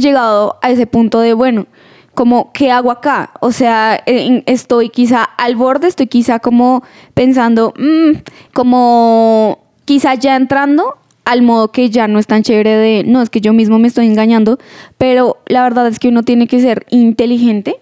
llegado 0.00 0.60
a 0.62 0.70
ese 0.70 0.86
punto 0.86 1.18
de, 1.18 1.32
bueno, 1.32 1.66
como, 2.14 2.52
¿qué 2.52 2.70
hago 2.70 2.90
acá? 2.90 3.32
O 3.40 3.52
sea, 3.52 4.02
estoy 4.06 4.90
quizá 4.90 5.24
al 5.24 5.56
borde, 5.56 5.88
estoy 5.88 6.06
quizá 6.06 6.38
como 6.38 6.82
pensando, 7.14 7.72
mm, 7.78 8.18
como 8.52 9.58
quizá 9.84 10.14
ya 10.14 10.36
entrando 10.36 10.96
al 11.24 11.42
modo 11.42 11.70
que 11.70 11.88
ya 11.88 12.08
no 12.08 12.18
es 12.18 12.26
tan 12.26 12.42
chévere 12.42 12.76
de, 12.76 13.04
no, 13.04 13.22
es 13.22 13.30
que 13.30 13.40
yo 13.40 13.52
mismo 13.52 13.78
me 13.78 13.88
estoy 13.88 14.06
engañando, 14.06 14.58
pero 14.98 15.38
la 15.46 15.62
verdad 15.62 15.86
es 15.86 15.98
que 15.98 16.08
uno 16.08 16.22
tiene 16.22 16.46
que 16.46 16.60
ser 16.60 16.84
inteligente 16.90 17.76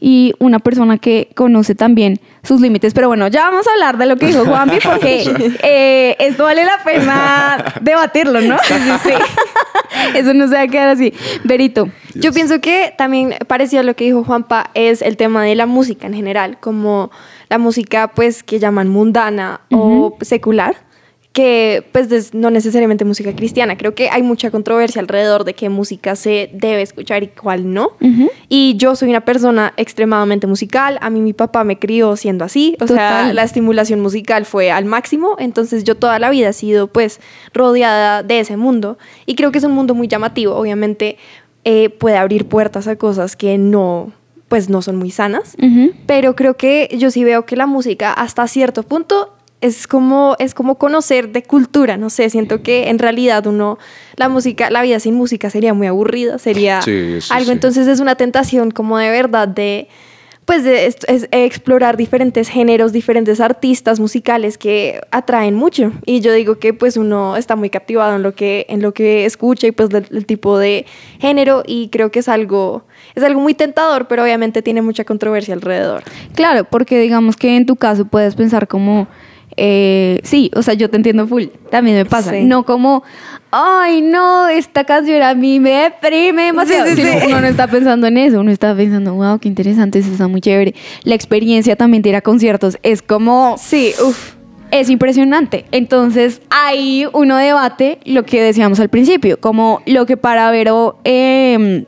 y 0.00 0.34
una 0.38 0.58
persona 0.58 0.98
que 0.98 1.30
conoce 1.34 1.74
también 1.74 2.20
sus 2.42 2.60
límites. 2.60 2.94
Pero 2.94 3.08
bueno, 3.08 3.28
ya 3.28 3.44
vamos 3.44 3.66
a 3.66 3.72
hablar 3.72 3.98
de 3.98 4.06
lo 4.06 4.16
que 4.16 4.26
dijo 4.26 4.44
Juanpi 4.44 4.78
porque 4.82 5.24
eh, 5.62 6.16
esto 6.18 6.44
vale 6.44 6.64
la 6.64 6.78
pena 6.84 7.74
debatirlo, 7.80 8.40
¿no? 8.40 8.58
Sí, 8.58 8.74
sí, 8.74 8.90
sí. 9.04 9.14
Eso 10.14 10.34
no 10.34 10.48
se 10.48 10.54
va 10.54 10.62
a 10.62 10.68
quedar 10.68 10.88
así. 10.88 11.12
Berito. 11.44 11.88
Yo 12.14 12.32
pienso 12.32 12.60
que 12.60 12.94
también 12.96 13.34
parecido 13.46 13.80
a 13.80 13.84
lo 13.84 13.94
que 13.94 14.04
dijo 14.04 14.24
Juanpa 14.24 14.70
es 14.74 15.02
el 15.02 15.16
tema 15.16 15.44
de 15.44 15.54
la 15.54 15.66
música 15.66 16.06
en 16.06 16.14
general, 16.14 16.58
como 16.60 17.10
la 17.48 17.58
música 17.58 18.08
pues 18.08 18.42
que 18.42 18.58
llaman 18.58 18.88
mundana 18.88 19.60
o 19.70 20.16
secular 20.20 20.85
que 21.36 21.84
pues 21.92 22.32
no 22.32 22.48
necesariamente 22.48 23.04
música 23.04 23.36
cristiana. 23.36 23.76
Creo 23.76 23.94
que 23.94 24.08
hay 24.08 24.22
mucha 24.22 24.50
controversia 24.50 25.02
alrededor 25.02 25.44
de 25.44 25.52
qué 25.52 25.68
música 25.68 26.16
se 26.16 26.48
debe 26.54 26.80
escuchar 26.80 27.22
y 27.24 27.26
cuál 27.26 27.74
no. 27.74 27.90
Y 28.48 28.76
yo 28.78 28.96
soy 28.96 29.10
una 29.10 29.20
persona 29.20 29.74
extremadamente 29.76 30.46
musical. 30.46 30.96
A 31.02 31.10
mí 31.10 31.20
mi 31.20 31.34
papá 31.34 31.62
me 31.62 31.78
crió 31.78 32.16
siendo 32.16 32.46
así. 32.46 32.74
O 32.80 32.86
sea, 32.86 33.34
la 33.34 33.42
estimulación 33.42 34.00
musical 34.00 34.46
fue 34.46 34.70
al 34.70 34.86
máximo. 34.86 35.36
Entonces 35.38 35.84
yo 35.84 35.94
toda 35.94 36.18
la 36.18 36.30
vida 36.30 36.48
he 36.48 36.52
sido 36.54 36.86
pues 36.86 37.20
rodeada 37.52 38.22
de 38.22 38.40
ese 38.40 38.56
mundo. 38.56 38.96
Y 39.26 39.34
creo 39.34 39.52
que 39.52 39.58
es 39.58 39.64
un 39.64 39.72
mundo 39.72 39.94
muy 39.94 40.08
llamativo. 40.08 40.54
Obviamente 40.54 41.18
eh, 41.64 41.90
puede 41.90 42.16
abrir 42.16 42.46
puertas 42.46 42.88
a 42.88 42.96
cosas 42.96 43.36
que 43.36 43.58
no 43.58 44.10
pues 44.48 44.70
no 44.70 44.80
son 44.80 44.96
muy 44.96 45.10
sanas. 45.10 45.54
Pero 46.06 46.34
creo 46.34 46.56
que 46.56 46.88
yo 46.96 47.10
sí 47.10 47.24
veo 47.24 47.44
que 47.44 47.56
la 47.56 47.66
música 47.66 48.14
hasta 48.14 48.48
cierto 48.48 48.84
punto 48.84 49.35
es 49.60 49.86
como, 49.86 50.36
es 50.38 50.54
como 50.54 50.76
conocer 50.76 51.30
de 51.30 51.42
cultura, 51.42 51.96
no 51.96 52.10
sé, 52.10 52.28
siento 52.30 52.62
que 52.62 52.88
en 52.88 52.98
realidad 52.98 53.46
uno, 53.46 53.78
la 54.16 54.28
música, 54.28 54.70
la 54.70 54.82
vida 54.82 55.00
sin 55.00 55.14
música 55.14 55.50
sería 55.50 55.72
muy 55.72 55.86
aburrida, 55.86 56.38
sería 56.38 56.80
algo, 57.30 57.52
entonces 57.52 57.88
es 57.88 58.00
una 58.00 58.16
tentación 58.16 58.70
como 58.70 58.98
de 58.98 59.10
verdad 59.10 59.48
de, 59.48 59.88
pues 60.44 60.62
de, 60.62 60.86
es, 60.86 61.28
explorar 61.32 61.96
diferentes 61.96 62.48
géneros, 62.48 62.92
diferentes 62.92 63.40
artistas 63.40 63.98
musicales 63.98 64.58
que 64.58 65.00
atraen 65.10 65.54
mucho. 65.54 65.92
Y 66.04 66.20
yo 66.20 66.32
digo 66.32 66.58
que 66.58 66.72
pues 66.72 66.96
uno 66.96 67.36
está 67.36 67.56
muy 67.56 67.68
captivado 67.68 68.14
en 68.16 68.22
lo 68.22 68.34
que, 68.34 68.64
en 68.68 68.80
lo 68.80 68.94
que 68.94 69.24
escucha 69.24 69.66
y 69.66 69.72
pues 69.72 69.88
el 69.92 70.24
tipo 70.24 70.58
de 70.58 70.86
género 71.18 71.64
y 71.66 71.88
creo 71.88 72.10
que 72.10 72.20
es 72.20 72.28
algo, 72.28 72.84
es 73.14 73.24
algo 73.24 73.40
muy 73.40 73.54
tentador, 73.54 74.06
pero 74.06 74.22
obviamente 74.22 74.62
tiene 74.62 74.82
mucha 74.82 75.04
controversia 75.04 75.54
alrededor. 75.54 76.04
Claro, 76.34 76.64
porque 76.64 77.00
digamos 77.00 77.36
que 77.36 77.56
en 77.56 77.66
tu 77.66 77.74
caso 77.76 78.04
puedes 78.04 78.36
pensar 78.36 78.68
como 78.68 79.08
eh, 79.56 80.20
sí, 80.22 80.50
o 80.54 80.62
sea, 80.62 80.74
yo 80.74 80.90
te 80.90 80.96
entiendo 80.96 81.26
full, 81.26 81.44
también 81.70 81.96
me 81.96 82.04
pasa. 82.04 82.32
No 82.42 82.64
como, 82.64 83.02
ay, 83.50 84.02
no, 84.02 84.48
esta 84.48 84.84
canción 84.84 85.22
a 85.22 85.34
mí 85.34 85.60
me 85.60 85.70
deprime 85.84 86.44
demasiado. 86.44 86.90
Uno 87.26 87.40
no 87.40 87.46
está 87.46 87.66
pensando 87.66 88.06
en 88.06 88.18
eso, 88.18 88.40
uno 88.40 88.50
está 88.50 88.74
pensando, 88.74 89.14
wow, 89.14 89.38
qué 89.38 89.48
interesante, 89.48 89.98
eso 89.98 90.12
está 90.12 90.28
muy 90.28 90.40
chévere. 90.40 90.74
La 91.04 91.14
experiencia 91.14 91.76
también 91.76 92.02
de 92.02 92.10
ir 92.10 92.16
a 92.16 92.20
conciertos 92.20 92.78
es 92.82 93.02
como, 93.02 93.56
sí, 93.58 93.92
uff. 94.06 94.34
Es 94.72 94.90
impresionante. 94.90 95.64
Entonces, 95.70 96.42
ahí 96.50 97.06
uno 97.12 97.36
debate 97.36 98.00
lo 98.04 98.24
que 98.24 98.42
decíamos 98.42 98.80
al 98.80 98.88
principio, 98.88 99.38
como 99.38 99.80
lo 99.86 100.06
que 100.06 100.16
para 100.16 100.50
Vero 100.50 100.98
eh, 101.04 101.86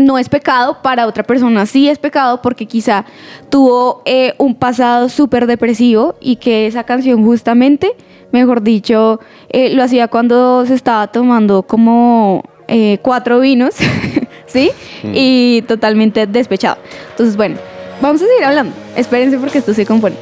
no 0.00 0.18
es 0.18 0.28
pecado, 0.28 0.78
para 0.82 1.06
otra 1.06 1.22
persona 1.22 1.66
sí 1.66 1.88
es 1.88 1.98
pecado 1.98 2.42
porque 2.42 2.66
quizá 2.66 3.04
tuvo 3.50 4.02
eh, 4.04 4.34
un 4.38 4.54
pasado 4.54 5.08
súper 5.08 5.46
depresivo 5.46 6.14
y 6.20 6.36
que 6.36 6.66
esa 6.66 6.84
canción 6.84 7.24
justamente, 7.24 7.94
mejor 8.32 8.62
dicho, 8.62 9.20
eh, 9.48 9.74
lo 9.74 9.82
hacía 9.82 10.08
cuando 10.08 10.64
se 10.66 10.74
estaba 10.74 11.06
tomando 11.08 11.62
como 11.62 12.42
eh, 12.68 12.98
cuatro 13.02 13.40
vinos, 13.40 13.74
¿sí? 14.46 14.70
Mm. 15.02 15.12
Y 15.14 15.62
totalmente 15.68 16.26
despechado. 16.26 16.78
Entonces, 17.10 17.36
bueno, 17.36 17.56
vamos 18.00 18.22
a 18.22 18.26
seguir 18.26 18.44
hablando. 18.44 18.74
Espérense 18.96 19.38
porque 19.38 19.58
esto 19.58 19.74
se 19.74 19.84
compone. 19.84 20.16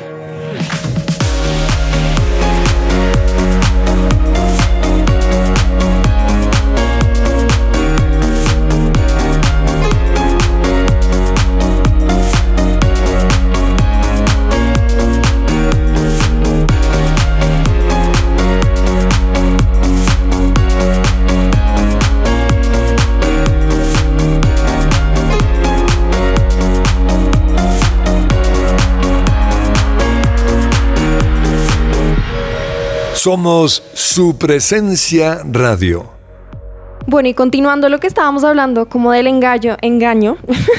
Somos 33.30 33.84
su 33.94 34.36
presencia 34.38 35.42
radio. 35.44 36.10
Bueno, 37.06 37.28
y 37.28 37.34
continuando 37.34 37.88
lo 37.88 38.00
que 38.00 38.08
estábamos 38.08 38.42
hablando, 38.42 38.88
como 38.88 39.12
del 39.12 39.28
engaño, 39.28 39.76
engaño, 39.82 40.36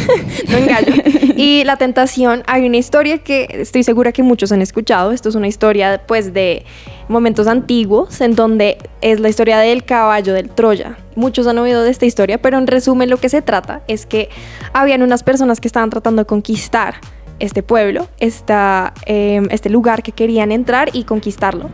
no 0.49 0.57
engaño, 0.57 1.01
y 1.37 1.63
la 1.63 1.77
tentación, 1.77 2.43
hay 2.47 2.65
una 2.67 2.75
historia 2.75 3.19
que 3.19 3.47
estoy 3.51 3.83
segura 3.83 4.11
que 4.11 4.21
muchos 4.21 4.51
han 4.51 4.61
escuchado. 4.61 5.13
Esto 5.13 5.29
es 5.29 5.35
una 5.35 5.47
historia, 5.47 6.01
pues, 6.05 6.33
de 6.33 6.65
momentos 7.07 7.47
antiguos, 7.47 8.19
en 8.19 8.35
donde 8.35 8.77
es 8.99 9.21
la 9.21 9.29
historia 9.29 9.57
del 9.59 9.85
caballo 9.85 10.33
del 10.33 10.49
Troya. 10.49 10.97
Muchos 11.15 11.47
han 11.47 11.57
oído 11.57 11.83
de 11.83 11.91
esta 11.91 12.05
historia, 12.05 12.41
pero 12.41 12.57
en 12.57 12.67
resumen 12.67 13.09
lo 13.09 13.15
que 13.15 13.29
se 13.29 13.41
trata 13.41 13.81
es 13.87 14.05
que 14.05 14.27
habían 14.73 15.03
unas 15.03 15.23
personas 15.23 15.61
que 15.61 15.69
estaban 15.69 15.89
tratando 15.89 16.23
de 16.23 16.25
conquistar 16.25 16.95
este 17.41 17.63
pueblo, 17.63 18.07
esta, 18.19 18.93
em, 19.05 19.47
este 19.51 19.69
lugar 19.69 20.03
que 20.03 20.11
querían 20.11 20.51
entrar 20.51 20.89
y 20.93 21.03
conquistarlo. 21.03 21.69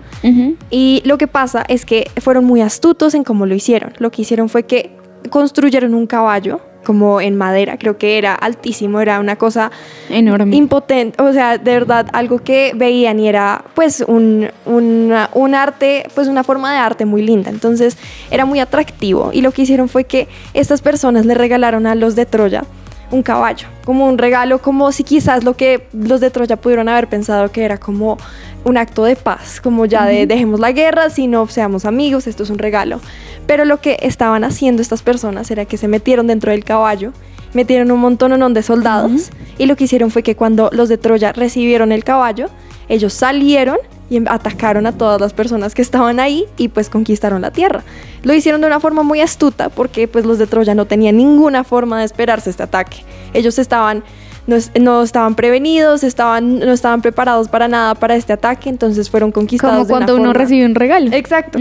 Y 0.70 1.02
lo 1.06 1.18
que 1.18 1.28
pasa 1.28 1.64
es 1.68 1.86
que 1.86 2.10
fueron 2.22 2.46
muy 2.46 2.62
astutos 2.62 3.14
en 3.14 3.24
cómo 3.24 3.46
lo 3.46 3.54
hicieron. 3.54 3.94
Lo 4.00 4.12
que 4.12 4.22
hicieron 4.22 4.50
fue 4.50 4.64
que 4.64 4.92
construyeron 5.30 5.94
un 5.94 6.08
caballo 6.08 6.62
como 6.86 7.20
en 7.20 7.36
madera, 7.36 7.78
creo 7.78 7.98
que 7.98 8.18
era 8.18 8.34
altísimo, 8.34 9.02
era 9.02 9.20
una 9.20 9.36
cosa 9.36 9.72
enorme, 10.10 10.56
impotente, 10.56 11.22
o 11.22 11.34
sea, 11.34 11.58
de 11.58 11.72
verdad 11.74 12.08
algo 12.14 12.40
que 12.40 12.72
veían 12.74 13.20
y 13.20 13.28
era 13.28 13.66
pues 13.74 14.06
un, 14.08 14.48
un 14.66 15.56
arte, 15.56 16.06
pues 16.16 16.30
una 16.30 16.46
forma 16.46 16.72
de 16.72 16.78
arte 16.78 17.06
muy 17.06 17.22
linda, 17.24 17.50
entonces 17.50 17.98
era 18.32 18.46
muy 18.46 18.62
atractivo. 18.62 19.32
Y 19.34 19.42
lo 19.42 19.52
que 19.52 19.64
hicieron 19.64 19.90
fue 19.90 20.06
que 20.06 20.30
estas 20.54 20.82
personas 20.82 21.26
le 21.26 21.34
regalaron 21.34 21.88
a 21.88 21.96
los 21.96 22.16
de 22.16 22.26
Troya 22.26 22.64
un 23.12 23.24
caballo, 23.24 23.68
como 23.86 24.06
un 24.06 24.18
regalo, 24.18 24.62
como 24.62 24.92
si 24.92 25.04
quizás 25.04 25.44
lo 25.44 25.56
que 25.56 25.88
los 25.94 26.20
de 26.20 26.30
Troya 26.30 26.58
pudieron 26.58 26.90
haber 26.90 27.08
pensado 27.08 27.52
que 27.52 27.64
era 27.64 27.78
como 27.78 28.18
un 28.64 28.78
acto 28.78 29.06
de 29.06 29.16
paz, 29.16 29.62
como 29.62 29.86
ya 29.86 30.06
de 30.06 30.26
dejemos 30.28 30.60
la 30.60 30.72
guerra, 30.72 31.10
si 31.10 31.28
no 31.28 31.48
seamos 31.48 31.86
amigos, 31.86 32.28
esto 32.28 32.44
es 32.44 32.50
un 32.50 32.58
regalo. 32.58 33.00
Pero 33.46 33.64
lo 33.64 33.80
que 33.80 33.98
estaban 34.02 34.44
haciendo 34.44 34.82
estas 34.82 35.02
personas 35.02 35.50
era 35.52 35.66
que 35.66 35.78
se 35.78 35.88
metieron 35.88 36.28
dentro 36.28 36.52
del 36.52 36.66
caballo, 36.66 37.14
metieron 37.54 37.92
un 37.92 38.00
montón 38.00 38.54
de 38.54 38.64
soldados 38.64 39.32
y 39.58 39.66
lo 39.68 39.76
que 39.76 39.86
hicieron 39.86 40.12
fue 40.12 40.22
que 40.22 40.36
cuando 40.36 40.70
los 40.74 40.90
de 40.90 40.98
Troya 40.98 41.32
recibieron 41.32 41.92
el 41.92 42.04
caballo, 42.04 42.50
ellos 42.90 43.14
salieron 43.14 43.78
y 44.10 44.22
atacaron 44.28 44.86
a 44.86 44.92
todas 44.92 45.20
las 45.20 45.34
personas 45.34 45.76
que 45.76 45.82
estaban 45.82 46.20
ahí 46.20 46.46
y 46.58 46.70
pues 46.70 46.90
conquistaron 46.90 47.42
la 47.42 47.52
tierra. 47.52 47.84
Lo 48.24 48.34
hicieron 48.34 48.62
de 48.62 48.68
una 48.68 48.80
forma 48.80 49.04
muy 49.04 49.22
astuta 49.22 49.70
porque 49.70 50.08
pues 50.08 50.26
los 50.26 50.38
de 50.38 50.48
Troya 50.48 50.76
no 50.76 50.86
tenían 50.86 51.18
ninguna 51.18 51.64
forma 51.64 52.00
de 52.00 52.06
esperarse 52.06 52.50
este 52.50 52.64
ataque. 52.64 53.04
Ellos 53.34 53.60
estaban 53.60 54.04
no, 54.80 55.04
estaban 55.04 55.36
prevenidos, 55.36 56.04
estaban, 56.04 56.60
no 56.60 56.72
estaban 56.72 57.02
preparados 57.02 57.50
para 57.50 57.68
nada 57.68 57.96
para 57.96 58.16
este 58.16 58.32
ataque, 58.32 58.70
entonces 58.70 59.10
fueron 59.10 59.32
conquistados. 59.32 59.80
Como 59.80 59.90
cuando 59.90 60.16
uno 60.16 60.32
recibe 60.32 60.66
un 60.66 60.76
regalo. 60.76 61.12
Exacto. 61.12 61.60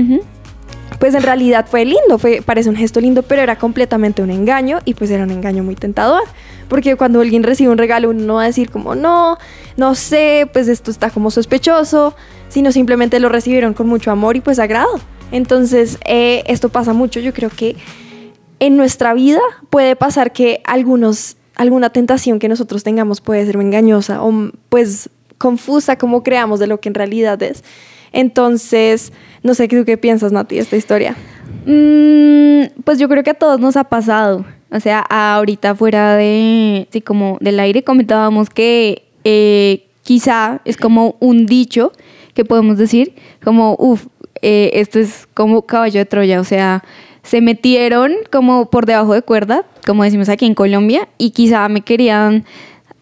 Pues 1.01 1.15
en 1.15 1.23
realidad 1.23 1.67
fue 1.69 1.85
lindo, 1.85 2.17
fue, 2.19 2.43
parece 2.45 2.71
un 2.71 2.77
gesto 2.77 3.01
lindo, 3.01 3.23
pero 3.23 3.43
era 3.43 3.57
completamente 3.57 4.23
un 4.23 4.31
engaño 4.31 4.79
y 4.85 4.95
pues 4.95 5.11
era 5.11 5.25
un 5.25 5.31
engaño 5.31 5.63
muy 5.63 5.75
tentador. 5.75 6.23
Porque 6.69 6.97
cuando 6.97 7.21
alguien 7.21 7.43
recibe 7.43 7.71
un 7.71 7.79
regalo 7.79 8.11
uno 8.11 8.21
no 8.25 8.35
va 8.35 8.45
a 8.45 8.47
decir 8.47 8.71
como 8.71 8.95
no, 8.95 9.37
no 9.77 9.95
sé, 9.95 10.49
pues 10.53 10.69
esto 10.69 10.91
está 10.91 11.11
como 11.11 11.31
sospechoso, 11.31 12.15
sino 12.49 12.73
simplemente 12.73 13.21
lo 13.21 13.29
recibieron 13.29 13.75
con 13.75 13.89
mucho 13.89 14.11
amor 14.11 14.37
y 14.37 14.41
pues 14.41 14.59
agrado. 14.59 15.01
Entonces 15.33 15.99
eh, 16.05 16.43
esto 16.47 16.69
pasa 16.69 16.93
mucho, 16.93 17.21
yo 17.21 17.33
creo 17.33 17.51
que 17.51 17.77
en 18.59 18.77
nuestra 18.77 19.15
vida 19.15 19.41
puede 19.71 19.97
pasar 19.97 20.33
que 20.33 20.61
algunos, 20.65 21.37
alguna 21.55 21.91
tentación 21.91 22.39
que 22.39 22.49
nosotros 22.49 22.85
tengamos 22.85 23.21
puede 23.21 23.45
ser 23.45 23.57
engañosa 23.57 24.23
o 24.23 24.51
pues 24.69 25.11
confusa 25.39 25.97
como 25.97 26.23
creamos 26.23 26.61
de 26.61 26.67
lo 26.67 26.81
que 26.81 26.89
en 26.89 26.95
realidad 26.95 27.43
es. 27.43 27.63
Entonces, 28.13 29.13
no 29.43 29.55
sé 29.55 29.69
tú 29.69 29.85
qué 29.85 29.99
piensas, 29.99 30.33
Nati, 30.33 30.55
de 30.55 30.63
esta 30.63 30.77
historia. 30.77 31.17
Mm, 31.67 32.81
pues 32.83 32.99
yo 32.99 33.09
creo 33.09 33.23
que 33.23 33.31
a 33.31 33.35
todos 33.35 33.61
nos 33.61 33.77
ha 33.77 33.85
pasado. 33.85 34.45
O 34.71 34.81
sea, 34.81 35.01
ahorita 35.01 35.75
fuera 35.75 36.17
de, 36.17 36.89
sí, 36.91 37.01
como 37.01 37.39
del 37.41 37.61
aire 37.61 37.85
comentábamos 37.85 38.49
que 38.51 39.05
eh, 39.25 39.87
quizá 40.03 40.61
es 40.65 40.77
como 40.77 41.17
un 41.21 41.47
dicho 41.47 41.93
que 42.37 42.45
podemos 42.45 42.77
decir, 42.77 43.15
como, 43.43 43.75
uff, 43.79 44.07
eh, 44.43 44.71
esto 44.75 44.99
es 45.01 45.27
como 45.35 45.63
caballo 45.63 45.99
de 45.99 46.05
Troya, 46.05 46.39
o 46.39 46.45
sea, 46.45 46.85
se 47.23 47.41
metieron 47.41 48.13
como 48.31 48.71
por 48.71 48.85
debajo 48.87 49.15
de 49.15 49.23
cuerda, 49.23 49.65
como 49.87 50.05
decimos 50.05 50.29
aquí 50.29 50.45
en 50.45 50.55
Colombia, 50.55 51.09
y 51.17 51.31
quizá 51.31 51.69
me 51.69 51.81
querían 51.81 52.45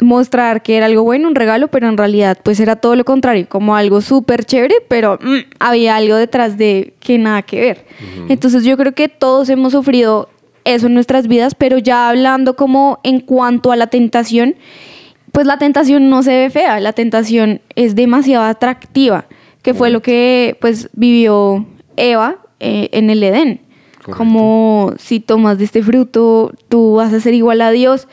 mostrar 0.01 0.63
que 0.63 0.77
era 0.77 0.87
algo 0.87 1.03
bueno, 1.03 1.29
un 1.29 1.35
regalo, 1.35 1.69
pero 1.69 1.89
en 1.89 1.97
realidad 1.97 2.39
pues 2.43 2.61
era 2.61 2.77
todo 2.77 2.95
lo 2.95 3.05
contrario, 3.05 3.47
como 3.49 3.75
algo 3.75 4.01
súper 4.01 4.45
chévere, 4.45 4.77
pero 4.89 5.19
mm, 5.21 5.57
había 5.59 5.97
algo 5.97 6.17
detrás 6.17 6.57
de 6.57 6.95
que 7.01 7.19
nada 7.19 7.43
que 7.43 7.61
ver. 7.61 7.87
Entonces 8.29 8.65
yo 8.65 8.77
creo 8.77 8.93
que 8.95 9.09
todos 9.09 9.49
hemos 9.49 9.73
sufrido 9.73 10.29
eso 10.65 10.87
en 10.87 10.95
nuestras 10.95 11.27
vidas, 11.27 11.55
pero 11.55 11.79
ya 11.79 12.09
hablando 12.09 12.55
como 12.55 13.01
en 13.03 13.21
cuanto 13.21 13.73
a 13.73 13.77
la 13.77 13.89
tentación, 13.89 14.55
pues 15.35 15.49
la 15.49 15.59
tentación 15.59 16.11
no 16.11 16.23
se 16.23 16.31
ve 16.31 16.49
fea, 16.49 16.79
la 16.79 16.93
tentación 16.93 17.61
es 17.75 17.97
demasiado 17.97 18.45
atractiva, 18.45 19.27
que 19.63 19.75
fue 19.75 19.91
lo 19.91 20.01
que 20.01 20.57
pues 20.61 20.89
vivió 20.93 21.67
Eva 21.97 22.37
eh, 22.61 22.89
en 22.93 23.11
el 23.11 23.21
Edén. 23.21 23.61
Correcto. 23.97 24.17
Como 24.17 24.95
si 24.97 25.19
tomas 25.19 25.59
de 25.59 25.65
este 25.65 25.83
fruto, 25.83 26.53
tú 26.69 26.95
vas 26.95 27.13
a 27.13 27.19
ser 27.19 27.35
igual 27.35 27.63
a 27.63 27.73
Dios. 27.73 28.07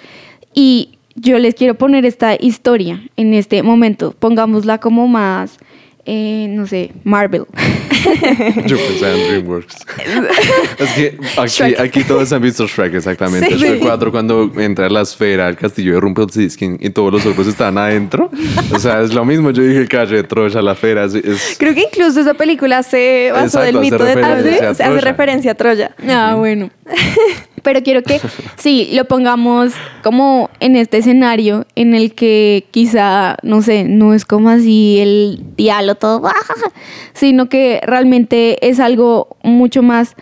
Y 0.56 0.98
yo 1.14 1.38
les 1.38 1.54
quiero 1.54 1.76
poner 1.76 2.08
esta 2.08 2.34
historia 2.34 3.04
en 3.18 3.36
este 3.36 3.62
momento. 3.62 4.16
Pongámosla 4.18 4.80
como 4.80 5.08
más, 5.08 5.60
eh, 6.06 6.48
no 6.50 6.66
sé, 6.68 6.92
Marvel. 7.04 7.46
Yo 8.66 8.78
pensaba 8.78 9.14
en 9.14 9.28
DreamWorks. 9.28 9.76
es 10.80 10.92
que 10.94 11.18
aquí, 11.38 11.76
aquí 11.76 12.04
todos 12.04 12.32
han 12.34 12.42
visto 12.42 12.66
Shrek, 12.68 12.96
exactamente. 12.96 13.48
Sí. 13.50 13.56
Shrek 13.58 13.80
4 13.82 14.12
cuando 14.12 14.52
entra 14.58 14.88
a 14.88 14.90
la 14.90 15.02
esfera, 15.02 15.48
al 15.48 15.56
castillo 15.56 15.94
de 15.96 16.00
Rumpelstiltskin 16.00 16.78
y 16.82 16.90
todos 16.90 17.12
los 17.14 17.26
ojos 17.26 17.46
están 17.48 17.78
adentro. 17.78 18.32
O 18.74 18.80
sea, 18.80 19.02
es 19.02 19.14
lo 19.14 19.24
mismo. 19.26 19.52
Yo 19.52 19.62
dije 19.64 19.80
el 19.80 19.90
calle 19.90 20.16
de 20.16 20.24
Troya, 20.24 20.62
la 20.62 20.74
fera. 20.76 21.06
Es, 21.06 21.14
es- 21.16 21.56
Creo 21.60 21.74
que 21.76 21.82
incluso 21.82 22.22
esa 22.22 22.34
película 22.34 22.82
se 22.84 23.30
basó 23.32 23.46
Exacto, 23.62 23.66
del 23.68 23.76
hace 23.78 23.84
mito 23.92 24.04
de 24.04 24.14
Troya. 24.14 24.36
referencia 24.36 24.70
a 24.70 24.74
Se 24.74 24.84
hace 24.84 25.02
referencia 25.02 25.52
a 25.52 25.56
Troya. 25.56 25.96
Ah, 26.10 26.36
bueno. 26.38 26.70
Pero 27.64 27.84
quiero 27.84 28.02
que 28.02 28.20
sí, 28.58 28.90
lo 28.94 29.06
pongamos 29.06 29.74
como 30.04 30.50
en 30.60 30.76
este 30.76 30.98
escenario 30.98 31.66
en 31.76 31.94
el 31.94 32.16
que 32.16 32.66
quizá, 32.72 33.38
no 33.44 33.62
sé, 33.62 33.84
no 33.84 34.14
es 34.14 34.26
como 34.26 34.50
así 34.50 35.00
el 35.00 35.44
diálogo 35.56 35.96
todo, 35.96 36.32
sino 37.14 37.50
que 37.50 37.80
realmente 37.84 38.68
es 38.68 38.80
algo 38.80 39.38
mucho 39.44 39.84
más 39.84 40.16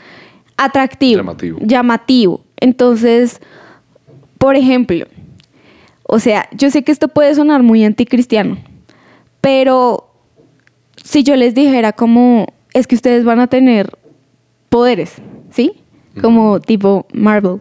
atractivo. 0.58 1.20
Llamativo. 1.20 1.60
Llamativo. 1.62 2.42
Entonces, 2.60 3.40
por 4.38 4.56
ejemplo, 4.56 5.06
o 6.04 6.20
sea, 6.20 6.50
yo 6.52 6.70
sé 6.72 6.84
que 6.84 6.92
esto 6.92 7.08
puede 7.08 7.36
sonar 7.36 7.64
muy 7.64 7.86
anticristiano, 7.86 8.58
pero 9.40 10.12
si 11.04 11.24
yo 11.24 11.36
les 11.36 11.56
dijera 11.56 11.94
como 11.94 12.48
es 12.74 12.88
que 12.88 12.96
ustedes 12.96 13.24
van 13.24 13.40
a 13.40 13.48
tener 13.48 13.98
poderes, 14.70 15.16
¿sí? 15.52 15.79
Como 16.22 16.60
tipo 16.60 17.06
Marvel. 17.14 17.58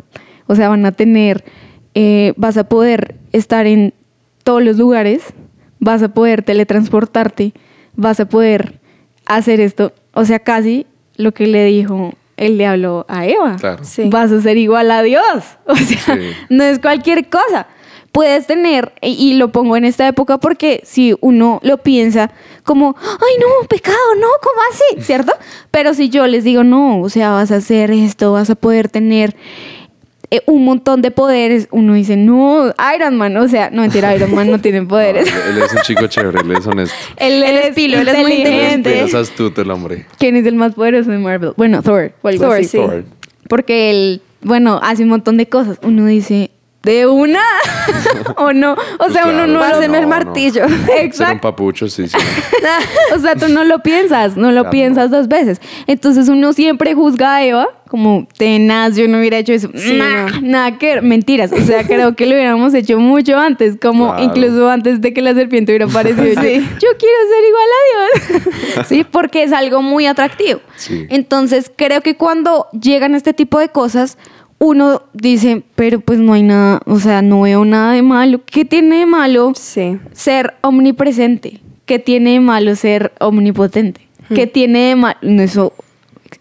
O 0.47 0.55
sea, 0.55 0.69
van 0.69 0.85
a 0.87 0.93
tener, 0.93 1.45
eh, 1.95 2.33
vas 2.37 2.57
a 2.57 2.65
poder 2.65 3.17
estar 3.33 3.67
en 3.67 3.93
todos 4.45 4.63
los 4.63 4.77
lugares, 4.79 5.23
vas 5.81 6.03
a 6.03 6.09
poder 6.09 6.43
teletransportarte, 6.43 7.53
vas 7.95 8.21
a 8.21 8.27
poder 8.29 8.81
hacer 9.27 9.61
esto. 9.61 9.93
O 10.15 10.25
sea, 10.25 10.39
casi 10.39 10.87
lo 11.17 11.33
que 11.33 11.47
le 11.47 11.65
dijo 11.65 12.15
el 12.37 12.57
diablo 12.57 13.05
a 13.09 13.27
Eva. 13.27 13.57
Claro. 13.57 13.85
Sí. 13.85 14.09
Vas 14.11 14.31
a 14.33 14.41
ser 14.41 14.57
igual 14.57 14.91
a 14.91 15.03
Dios. 15.03 15.25
O 15.67 15.77
sea, 15.77 16.15
Sí. 16.15 16.21
no 16.49 16.65
es 16.65 16.79
cualquier 16.79 17.29
cosa. 17.29 17.67
Puedes 18.19 18.49
tener, 18.49 18.91
y 19.01 19.11
y 19.31 19.35
lo 19.35 19.53
pongo 19.53 19.77
en 19.77 19.85
esta 19.85 20.09
época 20.09 20.39
porque 20.39 20.81
si 20.85 21.15
uno 21.21 21.61
lo 21.63 21.79
piensa 21.79 22.33
como, 22.65 22.97
ay 23.01 23.35
no, 23.41 23.69
pecado, 23.69 23.97
no, 24.19 24.27
¿cómo 24.43 24.61
así? 24.73 25.05
¿Cierto? 25.05 25.33
Pero 25.71 25.95
si 25.95 26.09
yo 26.09 26.27
les 26.27 26.43
digo, 26.43 26.65
no, 26.65 27.01
o 27.01 27.09
sea, 27.11 27.31
vas 27.31 27.53
a 27.53 27.57
hacer 27.57 27.93
esto, 27.93 28.33
vas 28.33 28.51
a 28.51 28.57
poder 28.57 28.89
tener 28.89 29.37
eh, 30.33 30.43
un 30.47 30.65
montón 30.65 31.01
de 31.01 31.13
poderes, 31.13 31.69
uno 31.71 31.95
dice, 31.95 32.17
no, 32.17 32.75
Iron 32.97 33.15
Man, 33.15 33.37
o 33.37 33.47
sea, 33.47 33.71
no 33.71 33.83
mentira, 33.83 34.13
Iron 34.17 34.35
Man 34.35 34.51
no 34.51 34.61
tiene 34.61 34.83
poderes. 34.83 35.33
No, 35.33 35.41
él 35.53 35.63
es 35.63 35.73
un 35.73 35.83
chico 35.83 36.09
chévere, 36.09 36.41
él 36.41 36.51
es 36.57 36.67
honesto. 36.67 36.97
Él, 37.19 37.41
Él 37.45 37.57
es 37.59 37.75
pilo, 37.77 37.99
él 37.99 38.09
es 38.09 38.19
muy 38.19 38.33
Él 38.33 38.41
es, 38.41 38.49
inteligente. 38.75 39.01
es 39.05 39.15
astuto 39.15 39.63
el 39.63 39.71
hombre. 39.71 40.07
¿Quién 40.19 40.35
es 40.35 40.45
el 40.45 40.57
más 40.57 40.75
poderoso 40.75 41.13
de 41.13 41.19
Marvel? 41.19 41.53
Bueno, 41.57 41.85
Thor 41.85 42.11
o 42.23 42.27
algo 42.27 42.47
Thor, 42.47 42.57
así. 42.57 42.65
sí. 42.65 42.79
Thor. 42.79 43.05
Porque 43.49 43.91
él, 43.91 44.23
bueno, 44.43 44.81
hace 44.83 45.05
un 45.05 45.09
montón 45.11 45.37
de 45.37 45.49
cosas. 45.49 45.79
Uno 45.83 46.05
dice, 46.07 46.51
¿de 46.89 47.07
una? 47.07 47.43
¿O 48.37 48.53
no? 48.53 48.73
O 48.73 48.77
Pues 48.99 49.13
sea, 49.13 49.25
uno 49.25 49.33
claro, 49.35 49.47
no 49.49 49.59
no, 49.59 49.63
hace 49.63 49.75
Páseme 49.75 49.99
el 49.99 50.03
no. 50.05 50.09
martillo. 50.09 50.69
Ser 50.69 50.79
un 50.79 50.91
Exacto. 50.99 51.41
papucho, 51.43 51.89
sí, 51.89 52.09
sí. 52.09 52.17
O 53.15 53.19
sea, 53.19 53.35
tú 53.35 53.49
no 53.49 53.65
lo 53.65 53.81
piensas, 53.81 54.37
no 54.37 54.49
lo 54.53 54.63
Claro, 54.63 54.71
piensas 54.71 55.11
dos 55.11 55.29
veces. 55.29 55.61
Entonces 55.87 56.29
uno 56.29 56.53
siempre 56.53 56.95
juzga 56.95 57.37
a 57.37 57.45
Eva 57.45 57.69
como 57.89 58.27
tenaz, 58.37 58.97
yo 58.97 59.09
no 59.09 59.19
hubiera 59.19 59.39
hecho 59.39 59.53
eso. 59.53 59.71
Sí, 59.75 59.95
Nah, 59.95 60.27
no. 60.29 60.41
Nada 60.43 60.79
que 60.79 61.01
mentiras. 61.01 61.53
O 61.53 61.61
sea, 61.61 61.85
creo 61.85 62.15
que 62.17 62.27
lo 62.27 62.35
hubiéramos 62.35 62.75
hecho 62.75 62.99
mucho 62.99 63.39
antes, 63.39 63.77
como 63.81 64.09
Claro. 64.15 64.25
incluso 64.25 64.69
antes 64.69 65.01
de 65.01 65.13
que 65.15 65.23
la 65.23 65.33
serpiente 65.35 65.73
hubiera 65.73 65.87
aparecido. 65.87 66.25
Yo, 66.27 66.41
Sí. 66.43 66.61
yo 66.61 66.89
quiero 66.99 67.19
ser 67.31 67.45
igual 67.49 67.69
a 67.71 68.73
Dios. 68.75 68.87
sí, 68.89 69.05
porque 69.11 69.43
es 69.43 69.53
algo 69.53 69.81
muy 69.83 70.07
atractivo. 70.07 70.61
Sí. 70.77 71.07
Entonces, 71.09 71.71
creo 71.75 72.01
que 72.03 72.15
cuando 72.17 72.67
llegan 72.79 73.15
este 73.15 73.33
tipo 73.33 73.59
de 73.59 73.69
cosas, 73.71 74.19
uno 74.59 75.03
dice, 75.13 75.63
pero 75.75 76.01
pues 76.01 76.19
no 76.19 76.33
hay 76.33 76.43
nada, 76.43 76.81
o 76.87 76.99
sea, 76.99 77.23
no 77.23 77.43
veo 77.43 77.65
nada 77.65 77.93
de 77.93 78.03
malo. 78.03 78.41
¿Qué 78.45 78.65
tiene 78.65 79.01
de 79.01 79.07
malo? 79.07 79.53
Sí. 79.55 79.99
ser 80.13 80.55
omnipresente. 80.63 81.61
¿Qué 81.87 81.99
tiene 81.99 82.33
de 82.33 82.41
malo 82.41 82.75
ser 82.75 83.13
omnipotente? 83.21 84.07
¿Qué 84.35 84.47
tiene 84.47 84.89
de 84.89 84.97
malo? 84.97 85.19
No, 85.23 85.43
eso 85.43 85.73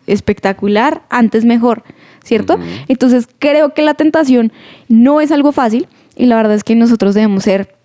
espectacular, 0.08 1.04
antes 1.10 1.46
mejor, 1.46 1.84
¿cierto? 2.24 2.60
Entonces 2.88 3.28
creo 3.40 3.74
que 3.74 3.82
la 3.82 3.94
tentación 3.94 4.52
no 4.90 5.22
es 5.22 5.32
algo 5.32 5.52
fácil 5.52 5.88
y 6.16 6.26
la 6.26 6.36
verdad 6.36 6.56
es 6.56 6.64
que 6.64 6.76
nosotros 6.76 7.14
debemos 7.14 7.44
ser 7.44 7.76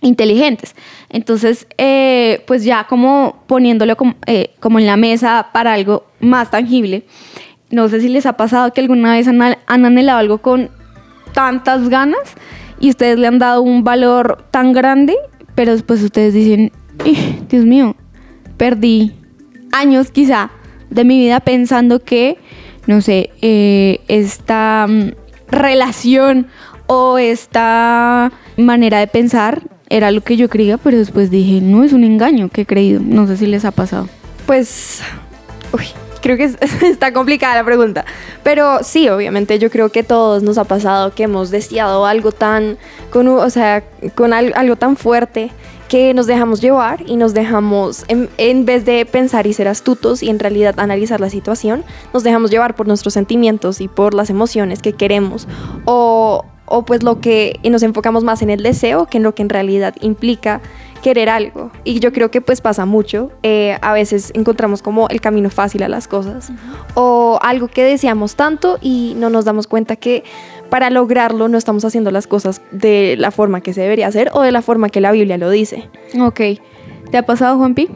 inteligentes. 0.00 0.74
Entonces, 1.08 1.66
eh, 1.76 2.42
pues 2.46 2.64
ya 2.64 2.84
como 2.84 3.42
poniéndolo 3.46 3.96
como, 3.96 4.16
eh, 4.26 4.50
como 4.60 4.78
en 4.78 4.86
la 4.86 4.96
mesa 4.96 5.48
para 5.52 5.72
algo 5.72 6.04
más 6.20 6.50
tangible, 6.50 7.04
no 7.70 7.88
sé 7.88 8.00
si 8.00 8.08
les 8.08 8.26
ha 8.26 8.34
pasado 8.34 8.72
que 8.72 8.80
alguna 8.80 9.12
vez 9.12 9.28
han, 9.28 9.40
anhelado 9.66 10.18
algo 10.18 10.38
con 10.38 10.70
tantas 11.32 11.88
ganas 11.88 12.34
y 12.80 12.90
ustedes 12.90 13.18
le 13.18 13.26
han 13.26 13.38
dado 13.38 13.62
un 13.62 13.84
valor 13.84 14.44
tan 14.50 14.72
grande, 14.72 15.16
pero 15.54 15.72
después 15.72 16.02
ustedes 16.02 16.34
dicen, 16.34 16.72
"Ih, 17.04 17.40
Dios 17.48 17.64
mío, 17.64 17.96
perdí 18.56 19.14
años 19.72 20.10
quizá 20.10 20.50
de 20.90 21.04
mi 21.04 21.18
vida 21.18 21.40
pensando 21.40 22.02
que, 22.02 22.38
no 22.86 23.00
sé, 23.00 23.30
eh, 23.42 24.00
esta 24.08 24.86
mm, 24.88 25.10
relación 25.50 26.46
o 26.86 27.18
esta 27.18 28.32
manera 28.56 28.98
de 28.98 29.06
pensar 29.06 29.62
era 29.90 30.10
lo 30.10 30.22
que 30.22 30.36
yo 30.36 30.48
creía, 30.48 30.78
pero 30.78 30.98
después 30.98 31.30
dije, 31.30 31.60
no, 31.60 31.84
es 31.84 31.92
un 31.92 32.04
engaño 32.04 32.48
que 32.48 32.62
he 32.62 32.66
creído. 32.66 33.00
No 33.02 33.26
sé 33.26 33.36
si 33.36 33.46
les 33.46 33.64
ha 33.64 33.70
pasado. 33.70 34.08
Pues, 34.46 35.00
uy, 35.72 35.84
creo 36.20 36.36
que 36.36 36.44
es- 36.44 36.58
está 36.82 37.12
complicada 37.12 37.54
la 37.56 37.64
pregunta. 37.64 38.04
Pero 38.42 38.78
sí, 38.82 39.08
obviamente, 39.08 39.58
yo 39.58 39.70
creo 39.70 39.90
que 39.90 40.02
todos 40.02 40.42
nos 40.42 40.58
ha 40.58 40.64
pasado 40.64 41.14
que 41.14 41.24
hemos 41.24 41.50
deseado 41.50 42.06
algo 42.06 42.32
tan, 42.32 42.78
con, 43.10 43.28
o 43.28 43.50
sea, 43.50 43.82
con 44.14 44.32
al- 44.32 44.52
algo 44.56 44.76
tan 44.76 44.96
fuerte 44.96 45.50
que 45.88 46.12
nos 46.12 46.26
dejamos 46.26 46.60
llevar 46.60 47.02
y 47.06 47.16
nos 47.16 47.32
dejamos, 47.32 48.04
en, 48.08 48.28
en 48.36 48.66
vez 48.66 48.84
de 48.84 49.06
pensar 49.06 49.46
y 49.46 49.54
ser 49.54 49.68
astutos 49.68 50.22
y 50.22 50.28
en 50.28 50.38
realidad 50.38 50.74
analizar 50.78 51.18
la 51.18 51.30
situación, 51.30 51.82
nos 52.12 52.24
dejamos 52.24 52.50
llevar 52.50 52.74
por 52.76 52.86
nuestros 52.86 53.14
sentimientos 53.14 53.80
y 53.80 53.88
por 53.88 54.12
las 54.12 54.28
emociones 54.28 54.82
que 54.82 54.92
queremos 54.92 55.48
o, 55.86 56.44
o 56.66 56.82
pues 56.84 57.02
lo 57.02 57.20
que 57.20 57.58
y 57.62 57.70
nos 57.70 57.82
enfocamos 57.82 58.22
más 58.22 58.42
en 58.42 58.50
el 58.50 58.62
deseo 58.62 59.06
que 59.06 59.16
en 59.16 59.22
lo 59.22 59.34
que 59.34 59.40
en 59.40 59.48
realidad 59.48 59.94
implica 60.02 60.60
querer 61.02 61.28
algo. 61.28 61.70
Y 61.84 62.00
yo 62.00 62.12
creo 62.12 62.30
que 62.30 62.40
pues 62.40 62.60
pasa 62.60 62.84
mucho. 62.86 63.30
Eh, 63.42 63.78
a 63.80 63.92
veces 63.92 64.30
encontramos 64.34 64.82
como 64.82 65.08
el 65.08 65.20
camino 65.20 65.50
fácil 65.50 65.82
a 65.82 65.88
las 65.88 66.08
cosas 66.08 66.50
o 66.94 67.38
algo 67.42 67.68
que 67.68 67.84
deseamos 67.84 68.34
tanto 68.36 68.78
y 68.80 69.14
no 69.16 69.30
nos 69.30 69.44
damos 69.44 69.66
cuenta 69.66 69.96
que 69.96 70.24
para 70.70 70.90
lograrlo 70.90 71.48
no 71.48 71.56
estamos 71.58 71.84
haciendo 71.84 72.10
las 72.10 72.26
cosas 72.26 72.60
de 72.72 73.16
la 73.18 73.30
forma 73.30 73.60
que 73.60 73.72
se 73.72 73.80
debería 73.80 74.06
hacer 74.06 74.30
o 74.32 74.42
de 74.42 74.52
la 74.52 74.62
forma 74.62 74.88
que 74.90 75.00
la 75.00 75.12
Biblia 75.12 75.38
lo 75.38 75.50
dice. 75.50 75.88
Ok. 76.20 76.40
¿Te 77.10 77.16
ha 77.16 77.22
pasado, 77.24 77.56
Juanpi? 77.56 77.88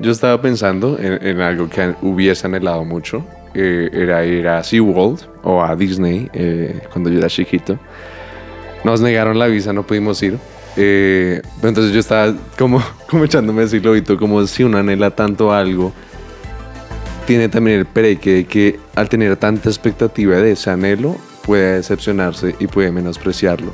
Yo 0.00 0.10
estaba 0.10 0.40
pensando 0.40 0.98
en, 0.98 1.24
en 1.26 1.40
algo 1.40 1.68
que 1.68 1.94
hubiese 2.02 2.46
anhelado 2.46 2.84
mucho. 2.84 3.24
eh, 3.54 3.90
era 3.92 4.24
ir 4.24 4.46
a 4.48 4.62
SeaWorld 4.62 5.20
o 5.42 5.62
a 5.62 5.74
Disney 5.76 6.28
eh, 6.32 6.80
cuando 6.92 7.10
yo 7.10 7.18
era 7.18 7.28
chiquito. 7.28 7.78
Nos 8.84 9.00
negaron 9.00 9.38
la 9.38 9.46
visa, 9.46 9.72
no 9.72 9.82
pudimos 9.82 10.22
ir. 10.22 10.38
Eh, 10.76 11.42
entonces 11.62 11.92
yo 11.92 12.00
estaba 12.00 12.34
como, 12.58 12.82
como 13.08 13.24
echándome 13.24 13.64
ese 13.64 13.80
globito, 13.80 14.16
como 14.16 14.46
si 14.46 14.64
uno 14.64 14.78
anhela 14.78 15.10
tanto 15.10 15.52
algo, 15.52 15.92
tiene 17.26 17.48
también 17.48 17.80
el 17.80 17.86
pereque 17.86 18.34
de 18.34 18.44
que 18.44 18.80
al 18.94 19.08
tener 19.08 19.36
tanta 19.36 19.68
expectativa 19.68 20.36
de 20.36 20.52
ese 20.52 20.70
anhelo, 20.70 21.16
puede 21.44 21.76
decepcionarse 21.76 22.54
y 22.58 22.66
puede 22.66 22.92
menospreciarlo. 22.92 23.72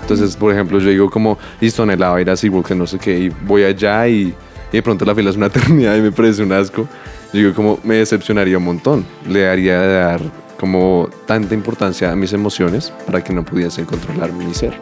Entonces, 0.00 0.36
por 0.36 0.52
ejemplo, 0.52 0.78
yo 0.78 0.90
digo 0.90 1.10
como, 1.10 1.38
listo, 1.60 1.82
anhelaba 1.82 2.20
ir 2.20 2.28
a 2.30 2.36
SeaWorld, 2.36 2.66
que 2.66 2.74
no 2.74 2.86
sé 2.86 2.98
qué, 2.98 3.18
y 3.18 3.28
voy 3.28 3.64
allá 3.64 4.08
y, 4.08 4.34
y 4.72 4.76
de 4.76 4.82
pronto 4.82 5.04
la 5.04 5.14
fila 5.14 5.30
es 5.30 5.36
una 5.36 5.46
eternidad 5.48 5.96
y 5.96 6.00
me 6.00 6.12
parece 6.12 6.42
un 6.42 6.52
asco. 6.52 6.88
Yo 7.32 7.38
digo, 7.38 7.54
como 7.54 7.78
me 7.84 7.96
decepcionaría 7.96 8.58
un 8.58 8.64
montón. 8.64 9.06
Le 9.28 9.48
haría 9.48 9.78
dar 9.78 10.20
como 10.62 11.10
tanta 11.26 11.54
importancia 11.54 12.12
a 12.12 12.14
mis 12.14 12.32
emociones 12.32 12.92
para 13.04 13.24
que 13.24 13.32
no 13.32 13.44
pudiesen 13.44 13.84
controlar 13.84 14.30
mi 14.30 14.54
ser. 14.54 14.80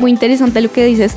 Muy 0.00 0.10
interesante 0.10 0.60
lo 0.60 0.72
que 0.72 0.84
dices. 0.84 1.16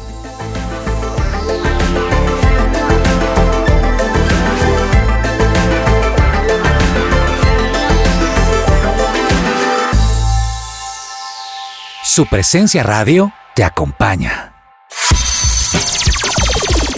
Su 12.03 12.27
presencia 12.27 12.83
radio 12.83 13.33
te 13.55 13.63
acompaña. 13.63 14.53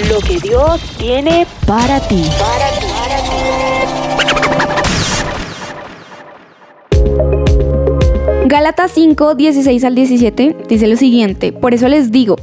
Lo 0.09 0.19
que 0.19 0.37
Dios 0.37 0.81
tiene 0.97 1.47
Para 1.65 2.01
ti. 2.09 2.29
Gálatas 8.51 8.91
5, 8.91 9.35
16 9.35 9.81
al 9.85 9.95
17 9.95 10.57
dice 10.67 10.87
lo 10.87 10.97
siguiente, 10.97 11.53
por 11.53 11.73
eso 11.73 11.87
les 11.87 12.11
digo, 12.11 12.35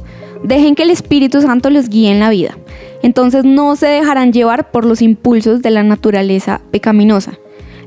dejen 0.43 0.73
que 0.73 0.81
el 0.81 0.89
Espíritu 0.89 1.39
Santo 1.39 1.69
los 1.69 1.87
guíe 1.87 2.09
en 2.09 2.19
la 2.19 2.31
vida, 2.31 2.57
entonces 3.03 3.45
no 3.45 3.75
se 3.75 3.85
dejarán 3.85 4.33
llevar 4.33 4.71
por 4.71 4.85
los 4.85 5.03
impulsos 5.03 5.61
de 5.61 5.69
la 5.69 5.83
naturaleza 5.83 6.61
pecaminosa. 6.71 7.33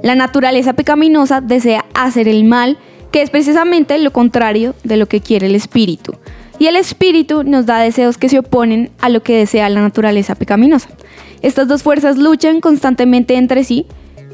La 0.02 0.14
naturaleza 0.14 0.74
pecaminosa 0.74 1.40
desea 1.40 1.85
hacer 1.94 2.28
el 2.28 2.44
mal, 2.44 2.78
que 3.11 3.22
es 3.22 3.30
precisamente 3.30 3.98
lo 3.98 4.12
contrario 4.12 4.76
de 4.85 4.98
lo 4.98 5.06
que 5.06 5.20
quiere 5.20 5.48
el 5.48 5.56
Espíritu. 5.56 6.14
Y 6.61 6.68
el 6.68 6.76
Espíritu 6.76 7.42
nos 7.42 7.66
da 7.66 7.80
deseos 7.80 8.18
que 8.18 8.28
se 8.28 8.38
oponen 8.38 8.90
a 9.00 9.08
lo 9.08 9.24
que 9.24 9.37
desea 9.37 9.68
la 9.68 9.80
naturaleza 9.80 10.37
pecaminosa. 10.37 10.90
Estas 11.40 11.66
dos 11.66 11.82
fuerzas 11.82 12.18
luchan 12.18 12.61
constantemente 12.61 13.35
entre 13.35 13.64
sí, 13.64 13.85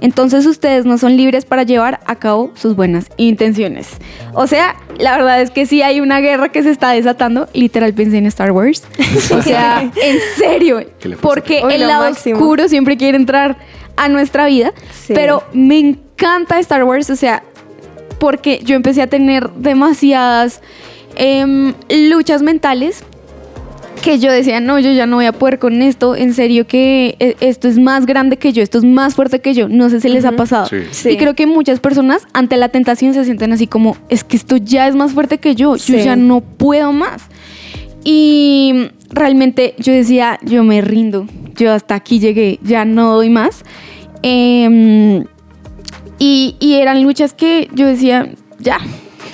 entonces 0.00 0.46
ustedes 0.46 0.84
no 0.84 0.98
son 0.98 1.16
libres 1.16 1.44
para 1.44 1.62
llevar 1.62 2.00
a 2.06 2.16
cabo 2.16 2.52
sus 2.54 2.76
buenas 2.76 3.06
intenciones. 3.16 3.88
O 4.34 4.46
sea, 4.46 4.76
la 4.98 5.16
verdad 5.16 5.40
es 5.40 5.50
que 5.50 5.66
sí 5.66 5.82
hay 5.82 6.00
una 6.00 6.20
guerra 6.20 6.50
que 6.50 6.62
se 6.62 6.70
está 6.70 6.90
desatando. 6.90 7.48
Literal 7.52 7.92
pensé 7.94 8.18
en 8.18 8.26
Star 8.26 8.52
Wars. 8.52 8.84
O 9.38 9.42
sea, 9.42 9.82
en 9.82 10.18
serio. 10.36 10.80
Porque 11.20 11.60
el 11.70 11.86
lado 11.86 12.10
máximo. 12.10 12.36
oscuro 12.36 12.68
siempre 12.68 12.96
quiere 12.96 13.16
entrar 13.16 13.56
a 13.96 14.08
nuestra 14.08 14.46
vida. 14.46 14.72
Sí. 14.92 15.12
Pero 15.14 15.42
me 15.52 15.78
encanta 15.78 16.58
Star 16.60 16.84
Wars. 16.84 17.10
O 17.10 17.16
sea, 17.16 17.42
porque 18.18 18.60
yo 18.64 18.76
empecé 18.76 19.02
a 19.02 19.06
tener 19.06 19.50
demasiadas 19.50 20.60
em, 21.16 21.74
luchas 21.88 22.42
mentales 22.42 23.04
que 23.98 24.18
yo 24.18 24.32
decía, 24.32 24.60
no, 24.60 24.78
yo 24.78 24.92
ya 24.92 25.06
no 25.06 25.16
voy 25.16 25.26
a 25.26 25.32
poder 25.32 25.58
con 25.58 25.82
esto, 25.82 26.16
en 26.16 26.34
serio 26.34 26.66
que 26.66 27.16
eh, 27.18 27.36
esto 27.40 27.68
es 27.68 27.78
más 27.78 28.06
grande 28.06 28.36
que 28.36 28.52
yo, 28.52 28.62
esto 28.62 28.78
es 28.78 28.84
más 28.84 29.14
fuerte 29.14 29.40
que 29.40 29.54
yo, 29.54 29.68
no 29.68 29.88
sé 29.90 30.00
si 30.00 30.08
les 30.08 30.24
ha 30.24 30.32
pasado. 30.32 30.66
Sí. 30.66 30.76
Sí. 30.90 31.10
Y 31.10 31.16
creo 31.16 31.34
que 31.34 31.46
muchas 31.46 31.80
personas 31.80 32.26
ante 32.32 32.56
la 32.56 32.68
tentación 32.68 33.14
se 33.14 33.24
sienten 33.24 33.52
así 33.52 33.66
como, 33.66 33.96
es 34.08 34.24
que 34.24 34.36
esto 34.36 34.56
ya 34.56 34.88
es 34.88 34.94
más 34.94 35.12
fuerte 35.12 35.38
que 35.38 35.54
yo, 35.54 35.76
yo 35.76 35.96
ya 35.96 36.16
no 36.16 36.40
puedo 36.40 36.92
más. 36.92 37.22
Y 38.04 38.90
realmente 39.10 39.74
yo 39.78 39.92
decía, 39.92 40.38
yo 40.42 40.64
me 40.64 40.80
rindo, 40.80 41.26
yo 41.56 41.72
hasta 41.72 41.94
aquí 41.94 42.20
llegué, 42.20 42.58
ya 42.62 42.84
no 42.84 43.14
doy 43.14 43.30
más. 43.30 43.64
Em, 44.22 45.24
y, 46.18 46.56
y 46.58 46.74
eran 46.74 47.02
luchas 47.02 47.32
que 47.32 47.68
yo 47.74 47.86
decía, 47.86 48.30
ya, 48.58 48.78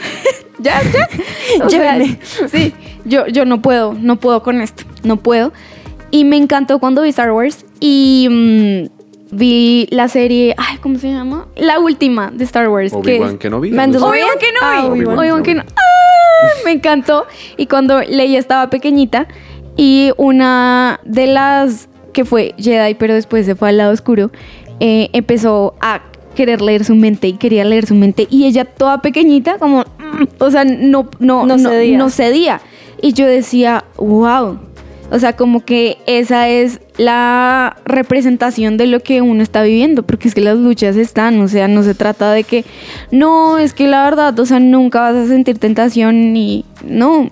ya, 0.59 0.83
ya. 1.59 1.65
O 1.65 1.71
sea, 1.71 1.99
sí, 2.49 2.73
yo, 3.05 3.27
yo 3.27 3.45
no 3.45 3.61
puedo, 3.63 3.95
no 3.95 4.17
puedo 4.17 4.43
con 4.43 4.61
esto, 4.61 4.85
no 5.03 5.17
puedo. 5.17 5.53
Y 6.11 6.25
me 6.25 6.37
encantó 6.37 6.79
cuando 6.79 7.03
vi 7.03 7.09
Star 7.11 7.33
Wars 7.33 7.65
y 7.81 8.29
mm, 8.31 9.37
vi 9.37 9.89
la 9.91 10.09
serie, 10.09 10.55
ay, 10.57 10.79
¿cómo 10.79 10.99
se 10.99 11.11
llama? 11.11 11.47
La 11.57 11.81
última 11.81 12.31
de 12.31 12.45
Star 12.45 12.69
Wars. 12.69 12.93
que 12.93 12.99
Obi-Wan 13.17 13.39
Kenobi. 13.39 13.71
Mandalorian. 13.73 14.29
Obi-Wan 14.29 14.39
Kenobi. 14.39 15.05
Ah, 15.05 15.17
Obi-Wan 15.19 15.43
Kenobi. 15.43 15.69
¡Ah! 15.77 16.49
Me 16.65 16.73
encantó. 16.73 17.27
Y 17.57 17.67
cuando 17.67 18.01
Leia 18.03 18.39
estaba 18.39 18.71
pequeñita 18.71 19.27
y 19.77 20.11
una 20.17 21.01
de 21.05 21.27
las 21.27 21.89
que 22.13 22.25
fue 22.25 22.55
Jedi, 22.59 22.95
pero 22.95 23.15
después 23.15 23.45
se 23.45 23.57
fue 23.57 23.71
al 23.71 23.79
lado 23.79 23.93
oscuro, 23.93 24.31
eh, 24.79 25.09
empezó 25.13 25.75
a 25.81 26.01
querer 26.37 26.61
leer 26.63 26.85
su 26.85 26.95
mente 26.95 27.27
y 27.29 27.33
quería 27.35 27.65
leer 27.65 27.87
su 27.87 27.95
mente 27.95 28.27
y 28.31 28.47
ella 28.47 28.65
toda 28.65 29.01
pequeñita 29.03 29.59
como 29.59 29.81
mm, 29.83 30.25
o 30.39 30.51
sea 30.51 30.65
no 30.65 31.09
no 31.21 31.47
No 31.47 31.59
cedía. 31.59 31.99
no 31.99 32.09
cedía. 32.11 32.61
Y 33.05 33.13
yo 33.13 33.27
decía 33.27 33.85
wow 33.99 34.59
o 35.11 35.19
sea 35.19 35.35
como 35.37 35.65
que 35.65 35.99
esa 36.07 36.49
es 36.49 36.81
la 36.97 37.77
representación 37.85 38.79
de 38.79 38.87
lo 38.87 39.01
que 39.01 39.21
uno 39.21 39.43
está 39.43 39.63
viviendo 39.63 40.03
porque 40.05 40.29
es 40.29 40.35
que 40.35 40.41
las 40.41 40.57
luchas 40.57 40.97
están 40.97 41.39
o 41.43 41.49
sea 41.49 41.69
no 41.69 41.83
se 41.83 41.95
trata 41.95 42.33
de 42.33 42.45
que 42.45 42.65
no 43.11 43.59
es 43.59 43.75
que 43.75 43.87
la 43.89 44.05
verdad 44.05 44.39
o 44.41 44.47
sea 44.47 44.59
nunca 44.61 45.01
vas 45.03 45.15
a 45.17 45.27
sentir 45.27 45.59
tentación 45.59 46.33
ni 46.33 46.65
no 46.83 47.29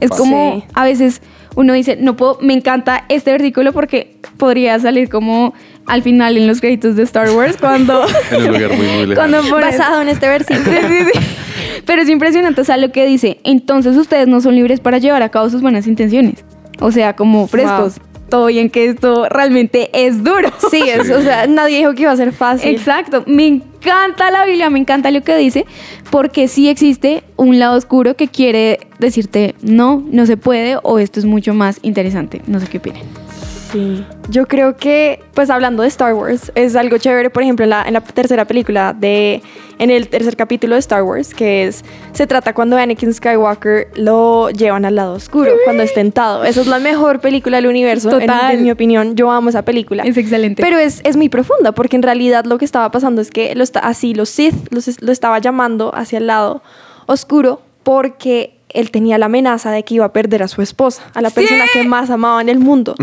es 0.00 0.10
como 0.10 0.56
Sí. 0.56 0.64
a 0.74 0.84
veces 0.84 1.22
uno 1.54 1.72
dice, 1.72 1.96
no 1.98 2.16
puedo, 2.18 2.36
me 2.42 2.52
encanta 2.52 3.04
este 3.08 3.30
versículo 3.32 3.72
porque 3.72 4.18
podría 4.36 4.78
salir 4.78 5.08
como 5.08 5.54
al 5.86 6.02
final 6.02 6.36
en 6.36 6.46
los 6.46 6.60
créditos 6.60 6.96
de 6.96 7.02
Star 7.04 7.30
Wars 7.30 7.56
cuando, 7.58 8.04
En 8.30 8.42
un 8.42 8.46
lugar 8.52 8.76
muy, 8.76 8.86
muy 8.86 9.06
lejano. 9.06 9.14
cuando 9.14 9.38
pones- 9.48 9.78
Basado 9.78 10.02
en 10.02 10.08
este 10.08 10.28
versículo. 10.28 10.64
Sí, 10.70 10.86
sí, 10.86 11.10
sí. 11.14 11.35
Pero 11.84 12.02
es 12.02 12.08
impresionante, 12.08 12.60
o 12.60 12.64
sea, 12.64 12.76
lo 12.76 12.92
que 12.92 13.06
dice, 13.06 13.38
entonces 13.44 13.96
ustedes 13.96 14.28
no 14.28 14.40
son 14.40 14.54
libres 14.54 14.80
para 14.80 14.98
llevar 14.98 15.22
a 15.22 15.28
cabo 15.28 15.50
sus 15.50 15.62
buenas 15.62 15.86
intenciones. 15.86 16.44
O 16.80 16.92
sea, 16.92 17.16
como 17.16 17.46
frescos. 17.46 18.00
Todo 18.28 18.46
bien 18.46 18.70
que 18.70 18.86
esto 18.86 19.28
realmente 19.28 19.88
es 19.92 20.24
duro. 20.24 20.50
Sí, 20.70 20.82
es, 20.82 21.08
o 21.10 21.22
sea, 21.22 21.46
nadie 21.46 21.78
dijo 21.78 21.94
que 21.94 22.02
iba 22.02 22.10
a 22.10 22.16
ser 22.16 22.32
fácil. 22.32 22.70
Exacto, 22.70 23.22
me 23.26 23.46
encanta 23.46 24.32
la 24.32 24.44
Biblia, 24.44 24.68
me 24.68 24.80
encanta 24.80 25.12
lo 25.12 25.22
que 25.22 25.36
dice, 25.36 25.64
porque 26.10 26.48
sí 26.48 26.68
existe 26.68 27.22
un 27.36 27.60
lado 27.60 27.76
oscuro 27.76 28.16
que 28.16 28.26
quiere 28.26 28.80
decirte 28.98 29.54
no, 29.62 30.02
no 30.10 30.26
se 30.26 30.36
puede 30.36 30.76
o 30.82 30.98
esto 30.98 31.20
es 31.20 31.26
mucho 31.26 31.54
más 31.54 31.78
interesante. 31.82 32.42
No 32.48 32.58
sé 32.58 32.66
qué 32.66 32.78
opinan. 32.78 33.25
Sí. 33.72 34.04
Yo 34.28 34.46
creo 34.46 34.76
que, 34.76 35.20
pues 35.34 35.50
hablando 35.50 35.82
de 35.82 35.88
Star 35.88 36.14
Wars, 36.14 36.52
es 36.54 36.76
algo 36.76 36.98
chévere, 36.98 37.30
por 37.30 37.42
ejemplo, 37.42 37.64
en 37.64 37.70
la, 37.70 37.82
en 37.84 37.92
la 37.94 38.00
tercera 38.00 38.44
película 38.44 38.92
de, 38.92 39.42
en 39.78 39.90
el 39.90 40.08
tercer 40.08 40.36
capítulo 40.36 40.74
de 40.74 40.80
Star 40.80 41.02
Wars, 41.02 41.34
que 41.34 41.66
es, 41.66 41.84
se 42.12 42.26
trata 42.26 42.54
cuando 42.54 42.76
Anakin 42.76 43.12
Skywalker 43.12 43.88
lo 43.96 44.50
llevan 44.50 44.84
al 44.84 44.94
lado 44.96 45.14
oscuro, 45.14 45.52
cuando 45.64 45.82
es 45.82 45.94
tentado. 45.94 46.44
Esa 46.44 46.60
es 46.60 46.66
la 46.66 46.78
mejor 46.78 47.20
película 47.20 47.56
del 47.58 47.66
universo, 47.66 48.10
en- 48.12 48.20
Total. 48.20 48.54
En, 48.54 48.62
mi 48.62 48.70
opinión. 48.70 49.16
Yo 49.16 49.30
amo 49.30 49.48
esa 49.48 49.62
película. 49.62 50.04
Es 50.04 50.16
excelente. 50.16 50.62
Pero 50.62 50.78
es, 50.78 51.00
es 51.04 51.16
muy 51.16 51.28
profunda, 51.28 51.72
porque 51.72 51.96
en 51.96 52.02
realidad 52.02 52.44
lo 52.44 52.58
que 52.58 52.64
estaba 52.64 52.90
pasando 52.90 53.20
es 53.20 53.30
que 53.30 53.54
lo 53.54 53.62
está, 53.62 53.80
así 53.80 54.14
los 54.14 54.28
Sith 54.28 54.54
los, 54.70 55.00
lo 55.02 55.12
estaba 55.12 55.38
llamando 55.38 55.94
hacia 55.94 56.18
el 56.18 56.26
lado 56.26 56.62
oscuro 57.06 57.62
porque 57.82 58.55
él 58.76 58.90
tenía 58.90 59.18
la 59.18 59.26
amenaza 59.26 59.70
de 59.70 59.82
que 59.82 59.94
iba 59.94 60.04
a 60.04 60.12
perder 60.12 60.42
a 60.42 60.48
su 60.48 60.62
esposa, 60.62 61.02
a 61.14 61.20
la 61.20 61.30
persona 61.30 61.64
que 61.72 61.82
más 61.84 62.10
amaba 62.10 62.40
en 62.40 62.48
el 62.48 62.58
mundo. 62.58 62.94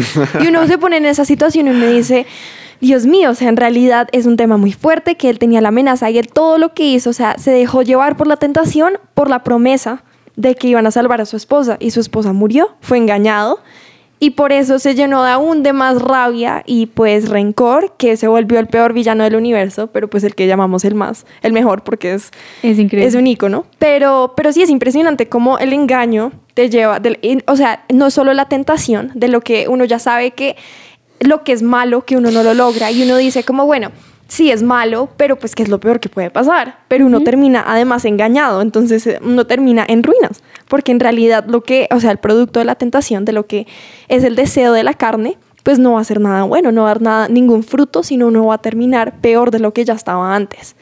Y 0.42 0.48
uno 0.48 0.66
se 0.68 0.78
pone 0.78 0.98
en 0.98 1.06
esa 1.06 1.26
situación 1.26 1.68
y 1.68 1.72
uno 1.72 1.88
dice, 1.88 2.26
Dios 2.80 3.06
mío, 3.06 3.32
o 3.32 3.36
sea, 3.36 3.50
en 3.50 3.58
realidad 3.58 4.08
es 4.12 4.26
un 4.26 4.38
tema 4.38 4.58
muy 4.58 4.72
fuerte 4.74 5.16
que 5.16 5.30
él 5.30 5.40
tenía 5.40 5.62
la 5.62 5.70
amenaza 5.70 6.10
y 6.10 6.18
él 6.18 6.28
todo 6.28 6.58
lo 6.58 6.74
que 6.74 6.86
hizo, 6.86 7.10
o 7.10 7.14
sea, 7.14 7.38
se 7.38 7.52
dejó 7.52 7.82
llevar 7.82 8.18
por 8.18 8.28
la 8.28 8.38
tentación, 8.38 8.94
por 9.14 9.30
la 9.30 9.44
promesa 9.44 10.04
de 10.36 10.56
que 10.56 10.68
iban 10.68 10.86
a 10.88 10.92
salvar 10.92 11.22
a 11.22 11.26
su 11.26 11.38
esposa 11.38 11.78
y 11.80 11.92
su 11.92 12.00
esposa 12.00 12.34
murió, 12.34 12.76
fue 12.82 12.98
engañado 12.98 13.60
y 14.24 14.30
por 14.30 14.54
eso 14.54 14.80
se 14.80 14.96
llenó 14.96 15.22
de 15.24 15.32
aún 15.32 15.64
de 15.64 15.74
más 15.74 16.02
rabia 16.02 16.64
y 16.66 16.86
pues 16.86 17.28
rencor, 17.28 17.94
que 17.98 18.16
se 18.16 18.30
volvió 18.30 18.58
el 18.60 18.68
peor 18.68 18.94
villano 18.94 19.26
del 19.26 19.36
universo, 19.36 19.88
pero 19.88 20.08
pues 20.10 20.24
el 20.24 20.34
que 20.34 20.48
llamamos 20.48 20.86
el 20.86 20.96
más, 20.96 21.26
el 21.42 21.52
mejor 21.52 21.84
porque 21.84 22.14
es, 22.14 22.32
Es 22.62 22.80
increíble. 22.80 23.06
es 23.08 23.16
un 23.16 23.28
ícono. 23.28 23.66
Pero, 23.80 24.34
pero 24.38 24.54
sí 24.54 24.62
es 24.62 24.70
impresionante 24.70 25.28
cómo 25.28 25.58
el 25.58 25.74
engaño 25.74 26.32
te 26.54 26.70
lleva, 26.70 27.02
del- 27.02 27.20
o 27.48 27.56
sea, 27.58 27.84
no 27.92 28.10
solo 28.12 28.34
la 28.34 28.46
tentación 28.48 29.12
de 29.14 29.28
lo 29.28 29.42
que 29.42 29.68
uno 29.68 29.84
ya 29.84 30.00
sabe 30.00 30.32
que 30.32 30.56
lo 31.20 31.44
que 31.44 31.52
es 31.52 31.62
malo, 31.62 32.06
que 32.06 32.16
uno 32.16 32.32
no 32.32 32.44
lo 32.44 32.54
logra 32.54 32.92
y 32.92 33.04
uno 33.04 33.18
dice 33.18 33.44
como, 33.44 33.66
bueno, 33.66 33.92
sí 34.34 34.50
es 34.50 34.64
malo, 34.64 35.10
pero 35.16 35.38
pues 35.38 35.54
que 35.54 35.62
es 35.62 35.70
lo 35.70 35.80
peor 35.80 36.00
que 36.00 36.10
puede 36.10 36.32
pasar. 36.32 36.80
Pero 36.88 37.06
uno 37.06 37.22
termina 37.22 37.64
además 37.68 38.04
engañado, 38.04 38.64
entonces 38.64 39.06
eh, 39.06 39.20
uno 39.24 39.46
termina 39.46 39.86
en 39.88 40.02
ruinas, 40.02 40.42
porque 40.68 40.92
en 40.92 41.00
realidad 41.00 41.46
lo 41.48 41.62
que, 41.62 41.88
o 41.92 42.00
sea, 42.00 42.10
el 42.10 42.18
producto 42.18 42.58
de 42.58 42.66
la 42.66 42.74
tentación, 42.74 43.26
de 43.26 43.32
lo 43.32 43.46
que 43.46 43.68
es 44.08 44.24
el 44.24 44.36
deseo 44.36 44.74
de 44.74 44.84
la 44.84 44.96
carne, 44.96 45.38
pues 45.62 45.78
no 45.78 45.94
va 45.94 46.02
a 46.02 46.04
ser 46.04 46.20
nada 46.20 46.44
bueno, 46.44 46.72
no 46.72 46.82
va 46.82 46.88
a 46.88 46.94
dar 46.96 47.02
nada, 47.04 47.28
ningún 47.30 47.64
fruto, 47.64 48.02
sino 48.02 48.26
uno 48.26 48.48
va 48.48 48.56
a 48.56 48.58
terminar 48.58 49.22
peor 49.22 49.52
de 49.52 49.60
lo 49.60 49.72
que 49.72 49.86
ya 49.86 49.94
estaba 49.94 50.36
antes. 50.36 50.76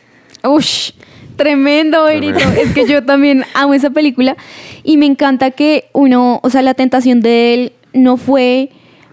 Ush, 0.46 0.92
tremendo, 1.36 2.06
Berito. 2.06 2.40
Es 2.40 2.74
que 2.74 2.88
yo 2.88 3.04
también 3.04 3.44
amo 3.54 3.74
esa 3.74 3.90
película 3.90 4.38
y 4.82 4.96
me 4.96 5.08
encanta 5.08 5.52
que 5.52 5.90
uno, 5.92 6.40
o 6.42 6.50
sea, 6.50 6.62
la 6.62 6.74
tentación 6.74 7.20
de 7.20 7.54
él 7.54 7.74
no 7.92 8.16
fue 8.16 8.70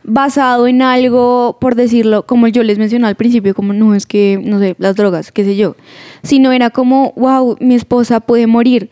basado 0.08 0.66
en 0.66 0.80
algo, 0.82 1.58
por 1.60 1.74
decirlo, 1.74 2.24
como 2.24 2.48
yo 2.48 2.62
les 2.62 2.78
mencioné 2.78 3.06
al 3.06 3.14
principio, 3.14 3.54
como 3.54 3.74
no 3.74 3.94
es 3.94 4.06
que, 4.06 4.40
no 4.42 4.58
sé, 4.58 4.74
las 4.78 4.96
drogas, 4.96 5.30
qué 5.30 5.44
sé 5.44 5.54
yo, 5.54 5.76
sino 6.22 6.50
era 6.50 6.70
como, 6.70 7.12
wow, 7.14 7.56
mi 7.60 7.74
esposa 7.74 8.20
puede 8.20 8.46
morir. 8.46 8.88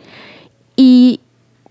Y 0.76 1.20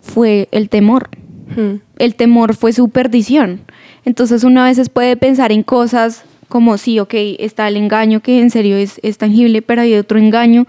fue 0.02 0.50
el 0.52 0.70
temor. 0.70 1.10
Hmm. 1.56 1.76
El 2.00 2.16
temor 2.16 2.56
fue 2.56 2.74
su 2.74 2.90
perdición. 2.90 3.62
Entonces 4.04 4.44
una 4.44 4.66
veces 4.66 4.90
puede 4.90 5.16
pensar 5.16 5.52
en 5.52 5.62
cosas 5.62 6.26
como 6.50 6.78
sí, 6.78 7.00
ok, 7.00 7.14
está 7.40 7.68
el 7.68 7.78
engaño 7.78 8.22
que 8.22 8.40
en 8.40 8.50
serio 8.50 8.78
es, 8.78 9.00
es 9.04 9.18
tangible, 9.18 9.62
pero 9.62 9.82
hay 9.82 9.96
otro 9.96 10.18
engaño 10.18 10.66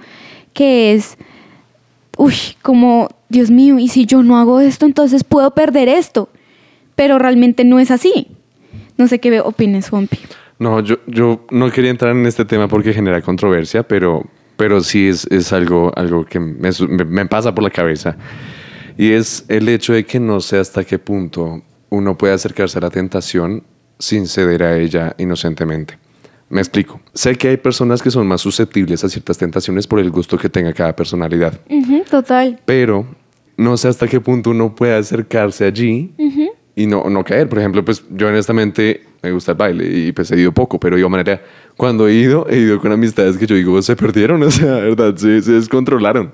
que 0.52 0.94
es, 0.94 1.16
uy, 2.16 2.34
como, 2.62 3.08
Dios 3.28 3.50
mío, 3.50 3.78
y 3.78 3.88
si 3.88 4.06
yo 4.06 4.22
no 4.22 4.38
hago 4.38 4.60
esto, 4.60 4.86
entonces 4.86 5.24
puedo 5.24 5.52
perder 5.52 5.88
esto, 5.88 6.28
pero 6.94 7.18
realmente 7.18 7.64
no 7.64 7.78
es 7.78 7.90
así. 7.90 8.28
No 8.96 9.08
sé 9.08 9.18
qué 9.20 9.40
opines, 9.40 9.90
Juanpi. 9.90 10.18
No, 10.58 10.80
yo, 10.80 10.96
yo 11.06 11.44
no 11.50 11.70
quería 11.70 11.90
entrar 11.90 12.16
en 12.16 12.24
este 12.26 12.44
tema 12.44 12.66
porque 12.68 12.92
genera 12.94 13.20
controversia, 13.20 13.82
pero, 13.82 14.24
pero 14.56 14.80
sí 14.80 15.08
es, 15.08 15.26
es 15.30 15.52
algo, 15.52 15.92
algo 15.96 16.24
que 16.24 16.40
me, 16.40 16.70
me- 17.06 17.26
pasa 17.26 17.54
por 17.54 17.62
la 17.62 17.70
cabeza. 17.70 18.16
Y 18.96 19.12
es 19.12 19.44
el 19.48 19.68
hecho 19.68 19.92
de 19.92 20.04
que 20.06 20.18
no 20.18 20.40
sé 20.40 20.58
hasta 20.58 20.82
qué 20.84 20.98
punto 20.98 21.62
uno 21.90 22.16
puede 22.16 22.32
acercarse 22.32 22.78
a 22.78 22.80
la 22.80 22.90
tentación 22.90 23.62
sin 23.98 24.26
ceder 24.26 24.62
a 24.62 24.78
ella 24.78 25.14
inocentemente. 25.18 25.98
Me 26.48 26.60
explico. 26.60 27.00
Sé 27.12 27.34
que 27.36 27.48
hay 27.48 27.56
personas 27.58 28.00
que 28.02 28.10
son 28.10 28.26
más 28.26 28.40
susceptibles 28.40 29.02
a 29.04 29.08
ciertas 29.08 29.36
tentaciones 29.36 29.86
por 29.86 29.98
el 29.98 30.10
gusto 30.10 30.38
que 30.38 30.48
tenga 30.48 30.72
cada 30.72 30.94
personalidad, 30.96 31.60
Ujú, 31.68 32.02
total. 32.10 32.60
pero 32.64 33.04
no 33.58 33.76
sé 33.76 33.88
hasta 33.88 34.06
qué 34.06 34.20
punto 34.20 34.50
uno 34.50 34.74
puede 34.74 34.94
acercarse 34.94 35.64
allí 35.64 36.12
y 36.78 36.86
no, 36.86 37.02
no 37.08 37.24
caer. 37.24 37.48
Por 37.48 37.58
ejemplo, 37.58 37.84
pues 37.84 38.04
yo 38.10 38.28
honestamente 38.28 39.02
me 39.22 39.32
gusta 39.32 39.52
el 39.52 39.58
baile 39.58 39.86
y 39.86 40.12
pues 40.12 40.30
he 40.30 40.38
ido 40.38 40.52
poco, 40.52 40.78
pero 40.78 40.94
digo, 40.96 41.08
manera, 41.08 41.42
cuando 41.76 42.06
he 42.06 42.12
ido, 42.14 42.46
he 42.48 42.58
ido 42.58 42.78
con 42.80 42.92
amistades 42.92 43.36
que 43.38 43.46
yo 43.46 43.56
digo, 43.56 43.80
se 43.82 43.96
perdieron, 43.96 44.42
o 44.44 44.50
sea, 44.50 44.72
¿verdad? 44.74 45.16
Se, 45.16 45.42
se 45.42 45.52
descontrolaron. 45.52 46.32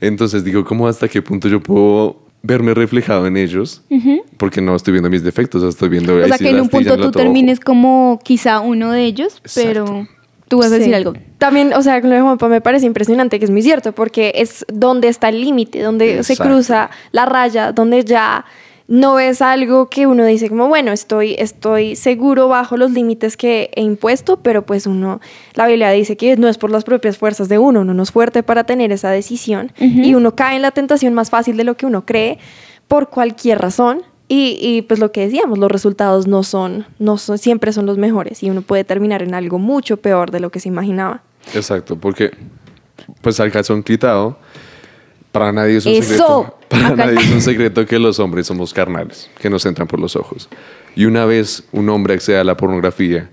Entonces 0.00 0.42
digo, 0.42 0.64
¿cómo 0.64 0.88
hasta 0.88 1.06
qué 1.06 1.22
punto 1.22 1.48
yo 1.48 1.60
puedo 1.60 2.16
verme 2.42 2.74
reflejado 2.74 3.26
en 3.26 3.36
ellos? 3.36 3.82
Porque 4.38 4.60
no 4.60 4.74
estoy 4.74 4.92
viendo 4.92 5.10
mis 5.10 5.22
defectos, 5.22 5.62
o 5.62 5.66
sea, 5.66 5.70
estoy 5.70 5.88
viendo... 5.90 6.16
O 6.16 6.26
sea, 6.26 6.38
que 6.38 6.48
en 6.50 6.60
un 6.60 6.68
punto 6.68 6.88
tú 6.88 6.94
otro 6.94 7.08
ojo. 7.08 7.18
termines 7.18 7.60
como 7.60 8.18
quizá 8.24 8.60
uno 8.60 8.90
de 8.90 9.04
ellos, 9.04 9.40
pero 9.54 9.82
Exacto. 9.84 10.08
tú 10.48 10.58
vas 10.58 10.66
a 10.72 10.74
decir 10.74 10.88
Sí. 10.88 10.94
algo. 10.94 11.12
También, 11.38 11.72
o 11.74 11.82
sea, 11.82 12.00
con 12.00 12.10
lo 12.10 12.16
de 12.16 12.22
Juanpa 12.22 12.48
me 12.48 12.60
parece 12.60 12.86
impresionante, 12.86 13.38
que 13.38 13.44
es 13.44 13.50
muy 13.50 13.62
cierto, 13.62 13.92
porque 13.92 14.32
es 14.36 14.64
donde 14.72 15.08
está 15.08 15.28
el 15.28 15.40
límite, 15.40 15.80
donde 15.82 16.22
se 16.22 16.32
Exacto. 16.32 16.52
cruza 16.52 16.90
la 17.12 17.26
raya, 17.26 17.72
donde 17.72 18.02
ya 18.04 18.44
no 18.86 19.18
es 19.18 19.40
algo 19.40 19.88
que 19.88 20.06
uno 20.06 20.24
dice 20.26 20.48
como, 20.48 20.68
bueno, 20.68 20.92
estoy, 20.92 21.34
estoy 21.38 21.96
seguro 21.96 22.48
bajo 22.48 22.76
los 22.76 22.90
límites 22.90 23.36
que 23.36 23.70
he 23.74 23.82
impuesto, 23.82 24.38
pero 24.40 24.66
pues 24.66 24.86
uno, 24.86 25.20
la 25.54 25.66
Biblia 25.66 25.90
dice 25.90 26.16
que 26.16 26.36
no 26.36 26.48
es 26.48 26.58
por 26.58 26.70
las 26.70 26.84
propias 26.84 27.16
fuerzas 27.16 27.48
de 27.48 27.58
uno, 27.58 27.80
uno 27.80 27.94
no 27.94 28.02
es 28.02 28.12
fuerte 28.12 28.42
para 28.42 28.64
tener 28.64 28.92
esa 28.92 29.10
decisión 29.10 29.72
y 29.78 30.14
uno 30.14 30.34
cae 30.36 30.56
en 30.56 30.62
la 30.62 30.70
tentación 30.70 31.14
más 31.14 31.30
fácil 31.30 31.56
de 31.56 31.64
lo 31.64 31.76
que 31.76 31.86
uno 31.86 32.04
cree 32.04 32.38
por 32.88 33.08
cualquier 33.08 33.58
razón. 33.58 34.02
Y, 34.26 34.56
y, 34.58 34.80
pues 34.80 35.00
lo 35.00 35.12
que 35.12 35.20
decíamos, 35.20 35.58
los 35.58 35.70
resultados 35.70 36.26
no 36.26 36.44
son, 36.44 36.86
no 36.98 37.18
son, 37.18 37.36
siempre 37.36 37.74
son 37.74 37.84
los 37.84 37.98
mejores 37.98 38.42
y 38.42 38.48
uno 38.48 38.62
puede 38.62 38.82
terminar 38.82 39.22
en 39.22 39.34
algo 39.34 39.58
mucho 39.58 39.98
peor 39.98 40.30
de 40.30 40.40
lo 40.40 40.48
que 40.48 40.60
se 40.60 40.68
imaginaba. 40.68 41.22
Exacto, 41.52 41.96
porque 41.96 42.30
pues 43.20 43.38
al 43.40 43.52
calzón 43.52 43.82
quitado, 43.82 44.38
para 45.34 45.50
nadie 45.50 45.78
es 45.78 45.84
un 45.86 45.92
Eso. 45.94 46.02
secreto. 46.04 46.58
Para 46.68 46.86
Acá- 46.88 47.06
nadie 47.06 47.18
es 47.18 47.30
un 47.32 47.40
secreto 47.40 47.84
que 47.86 47.98
los 47.98 48.20
hombres 48.20 48.46
somos 48.46 48.72
carnales, 48.72 49.28
que 49.40 49.50
nos 49.50 49.66
entran 49.66 49.88
por 49.88 49.98
los 49.98 50.14
ojos. 50.14 50.48
Y 50.94 51.06
una 51.06 51.24
vez 51.24 51.64
un 51.72 51.88
hombre 51.88 52.14
accede 52.14 52.38
a 52.38 52.44
la 52.44 52.56
pornografía 52.56 53.28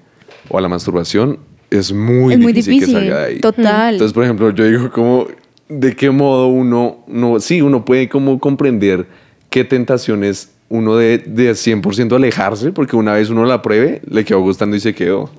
o 0.50 0.58
a 0.58 0.62
la 0.62 0.68
masturbación, 0.68 1.38
es 1.70 1.94
muy 1.94 2.34
es 2.34 2.40
muy 2.40 2.54
difícil, 2.54 2.80
difícil. 2.80 2.96
que 2.96 3.02
salga 3.10 3.20
de 3.20 3.26
ahí. 3.28 3.40
Total. 3.40 3.94
Entonces, 3.94 4.14
por 4.14 4.24
ejemplo, 4.24 4.50
yo 4.50 4.66
digo 4.66 4.90
como, 4.92 5.28
¿de 5.70 5.96
qué 5.96 6.10
modo 6.10 6.48
uno, 6.48 7.04
no, 7.08 7.40
sí, 7.40 7.62
uno 7.62 7.86
puede 7.86 8.10
como 8.10 8.40
comprender 8.40 9.06
qué 9.52 9.64
tentaciones 9.64 10.52
uno 10.70 10.96
de, 10.96 11.20
de 11.20 11.52
100% 11.52 12.16
alejarse, 12.16 12.72
porque 12.72 12.96
una 12.96 13.14
vez 13.14 13.30
uno 13.30 13.46
la 13.46 13.62
pruebe, 13.62 14.02
le 14.10 14.26
quedó 14.26 14.40
gustando 14.42 14.76
y 14.76 14.80
se 14.80 14.96
quedó. 14.96 15.30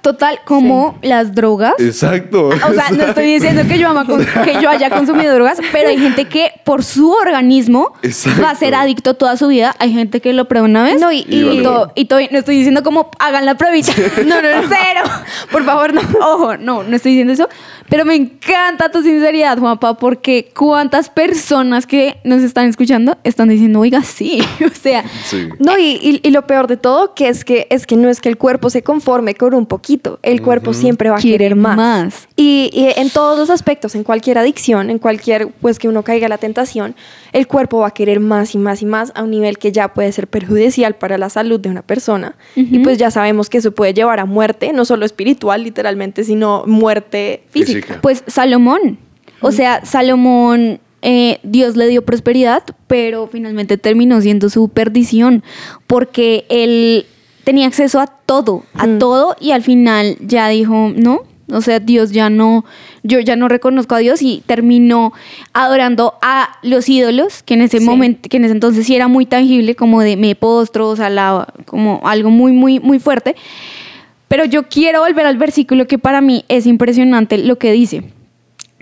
Total, 0.00 0.40
como 0.44 0.96
las 1.02 1.34
drogas. 1.34 1.74
Exacto. 1.78 2.48
O 2.48 2.72
sea, 2.74 2.90
no 2.90 3.04
estoy 3.04 3.26
diciendo 3.26 3.62
que 3.68 3.78
yo, 3.78 3.88
ama 3.90 4.04
con- 4.06 4.24
que 4.44 4.58
yo 4.60 4.68
haya 4.70 4.90
consumido 4.90 5.34
drogas, 5.34 5.58
pero 5.70 5.88
hay 5.90 5.98
gente 5.98 6.24
que 6.26 6.52
por 6.64 6.82
su 6.82 7.10
organismo 7.10 7.92
Exacto. 8.02 8.42
va 8.42 8.50
a 8.50 8.54
ser 8.54 8.74
adicto 8.74 9.14
toda 9.14 9.36
su 9.36 9.48
vida. 9.48 9.74
Hay 9.78 9.92
gente 9.92 10.20
que 10.20 10.32
lo 10.32 10.46
prueba 10.48 10.64
una 10.66 10.82
vez. 10.84 11.00
No, 11.00 11.12
y- 11.12 11.26
Y 11.28 11.62
no 11.62 12.38
estoy 12.38 12.56
diciendo 12.56 12.82
como 12.82 13.10
hagan 13.18 13.44
la 13.46 13.56
pruebita. 13.56 13.92
No, 14.26 14.40
no, 14.40 14.50
no, 14.62 14.62
cero. 14.68 15.02
Por 15.50 15.64
favor, 15.64 15.92
no. 15.92 16.00
Ojo, 16.20 16.56
no, 16.56 16.82
no 16.82 16.96
estoy 16.96 17.12
diciendo 17.12 17.32
eso. 17.32 17.48
Pero 17.92 18.06
me 18.06 18.14
encanta 18.14 18.90
tu 18.90 19.02
sinceridad, 19.02 19.58
Juanpa, 19.58 19.98
porque 19.98 20.50
cuántas 20.56 21.10
personas 21.10 21.86
que 21.86 22.16
nos 22.24 22.40
están 22.42 22.66
escuchando 22.68 23.18
están 23.22 23.50
diciendo, 23.50 23.80
oiga, 23.80 24.02
sí. 24.02 24.38
O 24.64 24.74
sea, 24.74 25.04
Sí. 25.26 25.48
No, 25.58 25.76
y, 25.78 25.98
y- 26.00 26.20
y 26.26 26.30
lo 26.30 26.46
peor 26.46 26.68
de 26.68 26.78
todo, 26.78 27.12
que 27.14 27.28
es 27.28 27.44
que 27.44 27.66
es 27.68 27.86
que 27.86 27.96
no 27.96 28.08
es 28.08 28.22
que 28.22 28.30
el 28.30 28.38
cuerpo 28.38 28.70
se 28.70 28.82
conforme 28.82 29.34
con 29.34 29.52
un 29.52 29.66
poquito, 29.66 30.18
el 30.22 30.40
cuerpo 30.40 30.72
siempre 30.72 31.10
va 31.10 31.16
a 31.16 31.20
Quiere 31.20 31.36
querer 31.44 31.54
más. 31.56 31.76
más. 31.76 32.28
Y, 32.34 32.70
y 32.72 32.98
en 32.98 33.10
todos 33.10 33.38
los 33.38 33.50
aspectos, 33.50 33.94
en 33.94 34.04
cualquier 34.04 34.38
adicción, 34.38 34.88
en 34.88 34.98
cualquier, 34.98 35.48
pues 35.60 35.78
que 35.78 35.86
uno 35.88 36.02
caiga 36.02 36.26
a 36.26 36.28
la 36.30 36.38
tentación, 36.38 36.94
el 37.34 37.46
cuerpo 37.46 37.78
va 37.80 37.88
a 37.88 37.90
querer 37.94 38.20
más 38.20 38.54
y 38.54 38.58
más 38.58 38.80
y 38.80 38.86
más 38.86 39.12
a 39.14 39.22
un 39.22 39.30
nivel 39.30 39.58
que 39.58 39.70
ya 39.70 39.92
puede 39.92 40.10
ser 40.12 40.28
perjudicial 40.28 40.94
para 40.94 41.18
la 41.18 41.28
salud 41.28 41.60
de 41.60 41.68
una 41.68 41.82
persona. 41.82 42.36
Y 42.56 42.78
pues 42.78 42.96
ya 42.96 43.10
sabemos 43.10 43.50
que 43.50 43.58
eso 43.58 43.72
puede 43.72 43.92
llevar 43.92 44.18
a 44.18 44.24
muerte, 44.24 44.72
no 44.72 44.84
solo 44.86 45.04
espiritual 45.04 45.62
literalmente, 45.62 46.24
sino 46.24 46.64
muerte 46.66 47.42
física. 47.50 47.81
Pues 48.00 48.24
Salomón. 48.26 48.98
O 49.40 49.50
sea, 49.52 49.84
Salomón, 49.84 50.80
eh, 51.02 51.38
Dios 51.42 51.76
le 51.76 51.88
dio 51.88 52.04
prosperidad, 52.04 52.62
pero 52.86 53.26
finalmente 53.26 53.76
terminó 53.76 54.20
siendo 54.20 54.48
su 54.50 54.68
perdición, 54.68 55.42
porque 55.86 56.44
él 56.48 57.06
tenía 57.44 57.66
acceso 57.66 57.98
a 58.00 58.06
todo, 58.06 58.62
a 58.74 58.86
todo, 58.98 59.36
y 59.40 59.50
al 59.50 59.62
final 59.62 60.16
ya 60.20 60.48
dijo, 60.48 60.92
no. 60.94 61.22
O 61.50 61.60
sea, 61.60 61.80
Dios 61.80 62.12
ya 62.12 62.30
no, 62.30 62.64
yo 63.02 63.18
ya 63.20 63.36
no 63.36 63.46
reconozco 63.48 63.94
a 63.96 63.98
Dios 63.98 64.22
y 64.22 64.42
terminó 64.46 65.12
adorando 65.52 66.14
a 66.22 66.56
los 66.62 66.88
ídolos, 66.88 67.42
que 67.42 67.54
en 67.54 67.62
ese 67.62 67.80
Sí. 67.80 67.84
momento, 67.84 68.28
que 68.30 68.36
en 68.38 68.44
ese 68.44 68.52
entonces 68.54 68.86
sí 68.86 68.94
era 68.94 69.08
muy 69.08 69.26
tangible, 69.26 69.74
como 69.74 70.00
de 70.00 70.16
me 70.16 70.34
postro, 70.34 70.88
o 70.88 70.96
sea, 70.96 71.10
la- 71.10 71.52
como 71.66 72.00
algo 72.04 72.30
muy, 72.30 72.52
muy, 72.52 72.78
muy 72.80 72.98
fuerte. 73.00 73.34
Pero 74.32 74.46
yo 74.46 74.62
quiero 74.62 75.00
volver 75.00 75.26
al 75.26 75.36
versículo 75.36 75.86
que 75.86 75.98
para 75.98 76.22
mí 76.22 76.46
es 76.48 76.66
impresionante 76.66 77.36
lo 77.36 77.56
que 77.58 77.70
dice. 77.70 78.02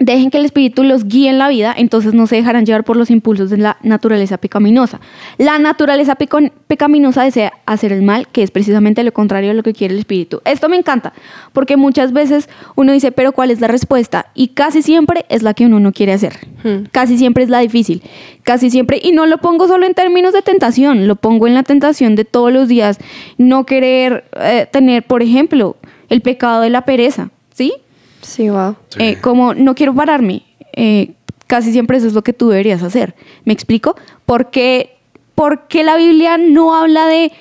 Dejen 0.00 0.30
que 0.30 0.38
el 0.38 0.46
Espíritu 0.46 0.82
los 0.82 1.04
guíe 1.04 1.28
en 1.28 1.36
la 1.36 1.50
vida, 1.50 1.74
entonces 1.76 2.14
no 2.14 2.26
se 2.26 2.36
dejarán 2.36 2.64
llevar 2.64 2.84
por 2.84 2.96
los 2.96 3.10
impulsos 3.10 3.50
de 3.50 3.58
la 3.58 3.76
naturaleza 3.82 4.38
pecaminosa. 4.38 4.98
La 5.36 5.58
naturaleza 5.58 6.16
pecaminosa 6.16 7.22
desea 7.22 7.52
hacer 7.66 7.92
el 7.92 8.00
mal, 8.00 8.26
que 8.28 8.42
es 8.42 8.50
precisamente 8.50 9.04
lo 9.04 9.12
contrario 9.12 9.50
a 9.50 9.54
lo 9.54 9.62
que 9.62 9.74
quiere 9.74 9.92
el 9.92 10.00
Espíritu. 10.00 10.40
Esto 10.46 10.70
me 10.70 10.76
encanta, 10.76 11.12
porque 11.52 11.76
muchas 11.76 12.14
veces 12.14 12.48
uno 12.76 12.94
dice, 12.94 13.12
pero 13.12 13.32
¿cuál 13.32 13.50
es 13.50 13.60
la 13.60 13.68
respuesta? 13.68 14.28
Y 14.34 14.48
casi 14.48 14.80
siempre 14.80 15.26
es 15.28 15.42
la 15.42 15.52
que 15.52 15.66
uno 15.66 15.80
no 15.80 15.92
quiere 15.92 16.14
hacer. 16.14 16.32
Hmm. 16.64 16.84
Casi 16.90 17.18
siempre 17.18 17.44
es 17.44 17.50
la 17.50 17.58
difícil. 17.58 18.02
Casi 18.42 18.70
siempre, 18.70 18.98
y 19.02 19.12
no 19.12 19.26
lo 19.26 19.36
pongo 19.36 19.68
solo 19.68 19.84
en 19.84 19.92
términos 19.92 20.32
de 20.32 20.40
tentación, 20.40 21.08
lo 21.08 21.16
pongo 21.16 21.46
en 21.46 21.52
la 21.52 21.62
tentación 21.62 22.14
de 22.16 22.24
todos 22.24 22.50
los 22.50 22.68
días. 22.68 22.98
No 23.36 23.66
querer 23.66 24.24
eh, 24.40 24.66
tener, 24.72 25.02
por 25.02 25.22
ejemplo, 25.22 25.76
el 26.08 26.22
pecado 26.22 26.62
de 26.62 26.70
la 26.70 26.86
pereza, 26.86 27.28
¿sí? 27.52 27.74
Sí, 28.22 28.48
wow. 28.50 28.76
Eh, 28.98 29.16
como 29.20 29.54
no 29.54 29.74
quiero 29.74 29.94
pararme, 29.94 30.42
eh, 30.72 31.12
casi 31.46 31.72
siempre 31.72 31.96
eso 31.98 32.06
es 32.06 32.12
lo 32.12 32.22
que 32.22 32.32
tú 32.32 32.48
deberías 32.48 32.82
hacer. 32.82 33.14
¿Me 33.44 33.52
explico? 33.52 33.96
Porque, 34.26 34.96
porque 35.34 35.82
la 35.84 35.96
Biblia 35.96 36.38
no 36.38 36.74
habla 36.74 37.06
de 37.06 37.32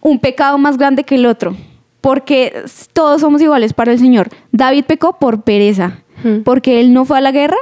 un 0.00 0.18
pecado 0.18 0.58
más 0.58 0.78
grande 0.78 1.04
que 1.04 1.14
el 1.16 1.26
otro. 1.26 1.56
Porque 2.00 2.64
todos 2.92 3.20
somos 3.20 3.40
iguales 3.42 3.72
para 3.74 3.92
el 3.92 3.98
Señor. 3.98 4.28
David 4.50 4.84
pecó 4.86 5.18
por 5.18 5.42
pereza, 5.42 5.98
Hmm. 6.24 6.42
porque 6.44 6.80
él 6.80 6.92
no 6.92 7.04
fue 7.04 7.18
a 7.18 7.20
la 7.20 7.32
guerra 7.32 7.56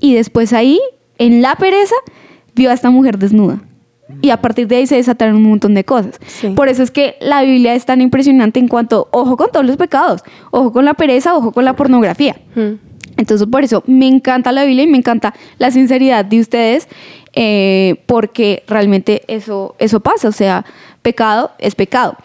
y 0.00 0.14
después 0.14 0.52
ahí, 0.52 0.78
en 1.18 1.42
la 1.42 1.54
pereza, 1.56 1.94
vio 2.54 2.70
a 2.70 2.74
esta 2.74 2.90
mujer 2.90 3.18
desnuda. 3.18 3.62
Y 4.20 4.30
a 4.30 4.36
partir 4.36 4.68
de 4.68 4.76
ahí 4.76 4.86
se 4.86 4.96
desataron 4.96 5.36
un 5.36 5.44
montón 5.44 5.74
de 5.74 5.84
cosas. 5.84 6.20
Sí. 6.26 6.48
Por 6.50 6.68
eso 6.68 6.82
es 6.82 6.90
que 6.90 7.16
la 7.20 7.42
Biblia 7.42 7.74
es 7.74 7.86
tan 7.86 8.00
impresionante 8.00 8.60
en 8.60 8.68
cuanto, 8.68 9.08
ojo 9.12 9.36
con 9.36 9.50
todos 9.50 9.64
los 9.64 9.76
pecados, 9.76 10.22
ojo 10.50 10.72
con 10.72 10.84
la 10.84 10.94
pereza, 10.94 11.34
ojo 11.34 11.52
con 11.52 11.64
la 11.64 11.74
pornografía. 11.74 12.36
Hmm. 12.54 12.74
Entonces, 13.16 13.46
por 13.46 13.64
eso 13.64 13.82
me 13.86 14.08
encanta 14.08 14.52
la 14.52 14.64
Biblia 14.64 14.84
y 14.84 14.88
me 14.88 14.98
encanta 14.98 15.34
la 15.58 15.70
sinceridad 15.70 16.24
de 16.24 16.40
ustedes, 16.40 16.88
eh, 17.32 17.96
porque 18.06 18.62
realmente 18.66 19.22
eso, 19.28 19.74
eso 19.78 20.00
pasa, 20.00 20.28
o 20.28 20.32
sea, 20.32 20.64
pecado 21.02 21.52
es 21.58 21.74
pecado. 21.74 22.16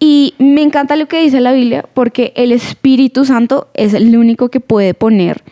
Y 0.00 0.34
me 0.38 0.62
encanta 0.62 0.96
lo 0.96 1.06
que 1.06 1.22
dice 1.22 1.40
la 1.40 1.52
Biblia, 1.52 1.84
porque 1.94 2.32
el 2.34 2.50
Espíritu 2.50 3.24
Santo 3.24 3.68
es 3.74 3.94
el 3.94 4.16
único 4.16 4.48
que 4.48 4.58
puede 4.58 4.94
poner 4.94 5.42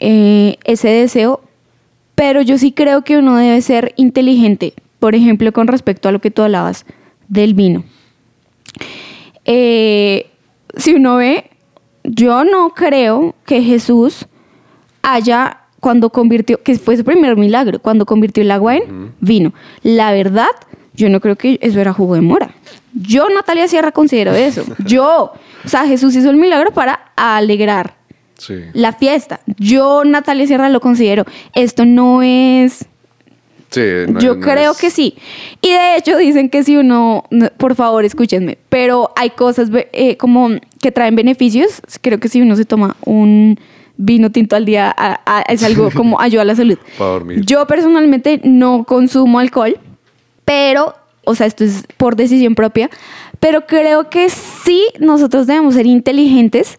eh, 0.00 0.58
ese 0.64 0.88
deseo, 0.88 1.40
pero 2.14 2.42
yo 2.42 2.58
sí 2.58 2.72
creo 2.72 3.02
que 3.02 3.16
uno 3.16 3.36
debe 3.36 3.60
ser 3.62 3.94
inteligente, 3.96 4.74
por 5.04 5.14
ejemplo, 5.14 5.52
con 5.52 5.66
respecto 5.66 6.08
a 6.08 6.12
lo 6.12 6.18
que 6.18 6.30
tú 6.30 6.40
hablabas 6.40 6.86
del 7.28 7.52
vino. 7.52 7.84
Eh, 9.44 10.30
si 10.78 10.94
uno 10.94 11.16
ve, 11.16 11.50
yo 12.04 12.42
no 12.44 12.70
creo 12.70 13.34
que 13.44 13.60
Jesús 13.62 14.24
haya, 15.02 15.58
cuando 15.78 16.08
convirtió, 16.08 16.62
que 16.62 16.78
fue 16.78 16.96
su 16.96 17.04
primer 17.04 17.36
milagro, 17.36 17.80
cuando 17.80 18.06
convirtió 18.06 18.42
el 18.42 18.50
agua 18.50 18.76
en 18.76 19.12
vino. 19.20 19.52
La 19.82 20.10
verdad, 20.12 20.48
Yo 20.94 21.10
no 21.10 21.20
creo 21.20 21.36
que 21.36 21.58
eso 21.60 21.80
era 21.82 21.92
jugo 21.92 22.14
de 22.14 22.22
mora. 22.22 22.54
Yo, 22.94 23.28
Natalia 23.28 23.68
Sierra, 23.68 23.92
considero 23.92 24.32
eso. 24.32 24.64
Yo. 24.86 25.32
O 25.66 25.68
sea, 25.68 25.86
Jesús 25.86 26.16
hizo 26.16 26.30
el 26.30 26.36
milagro 26.36 26.70
para 26.70 27.10
alegrar 27.16 27.94
Sí. 28.38 28.54
la 28.72 28.92
fiesta. 28.94 29.40
Yo, 29.58 30.02
Natalia 30.06 30.46
Sierra, 30.46 30.70
lo 30.70 30.80
considero. 30.80 31.26
Esto 31.54 31.84
no 31.84 32.22
es 32.22 32.86
Sí, 33.74 34.12
no- 34.12 34.20
yo 34.20 34.34
no 34.36 34.40
creo 34.40 34.72
es- 34.72 34.78
que 34.78 34.90
sí. 34.90 35.14
Y 35.60 35.70
de 35.72 35.96
hecho 35.96 36.16
dicen 36.16 36.48
que 36.50 36.62
si 36.62 36.76
uno, 36.76 37.24
no, 37.30 37.48
por 37.56 37.74
favor, 37.74 38.04
escúchenme, 38.04 38.58
pero 38.68 39.10
hay 39.16 39.30
cosas 39.30 39.68
eh, 39.92 40.16
como 40.16 40.50
que 40.80 40.92
traen 40.92 41.16
beneficios. 41.16 41.80
Creo 42.00 42.18
que 42.20 42.28
si 42.28 42.40
uno 42.42 42.56
se 42.56 42.64
toma 42.64 42.96
un 43.04 43.58
vino 43.96 44.30
tinto 44.30 44.56
al 44.56 44.64
día, 44.64 44.92
a- 44.96 45.20
a- 45.24 45.42
es 45.42 45.62
algo 45.62 45.88
como 45.94 46.20
ayuda 46.20 46.42
a 46.42 46.44
la 46.46 46.56
salud. 46.56 46.78
Para 46.98 47.10
dormir. 47.10 47.44
Yo 47.44 47.66
personalmente 47.66 48.40
no 48.44 48.84
consumo 48.84 49.38
alcohol, 49.38 49.78
pero, 50.44 50.94
o 51.24 51.34
sea, 51.34 51.46
esto 51.46 51.64
es 51.64 51.84
por 51.96 52.16
decisión 52.16 52.54
propia, 52.54 52.90
pero 53.40 53.66
creo 53.66 54.10
que 54.10 54.28
sí 54.30 54.82
nosotros 54.98 55.46
debemos 55.46 55.74
ser 55.74 55.86
inteligentes 55.86 56.78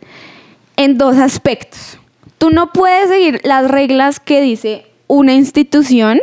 en 0.77 0.97
dos 0.97 1.17
aspectos. 1.17 1.99
Tú 2.37 2.49
no 2.49 2.71
puedes 2.73 3.07
seguir 3.09 3.39
las 3.43 3.69
reglas 3.71 4.19
que 4.19 4.41
dice 4.41 4.85
una 5.07 5.33
institución 5.33 6.19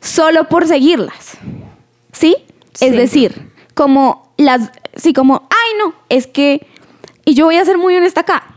solo 0.00 0.48
por 0.48 0.66
seguirlas. 0.66 1.38
¿Sí? 2.12 2.36
Sí. 2.74 2.86
Es 2.86 2.92
decir, 2.92 3.50
como 3.74 4.32
las, 4.36 4.72
sí, 4.94 5.12
como, 5.12 5.48
ay 5.50 5.78
no, 5.78 5.94
es 6.08 6.26
que, 6.26 6.66
y 7.24 7.34
yo 7.34 7.46
voy 7.46 7.56
a 7.56 7.64
ser 7.64 7.78
muy 7.78 7.96
honesta 7.96 8.22
acá, 8.22 8.56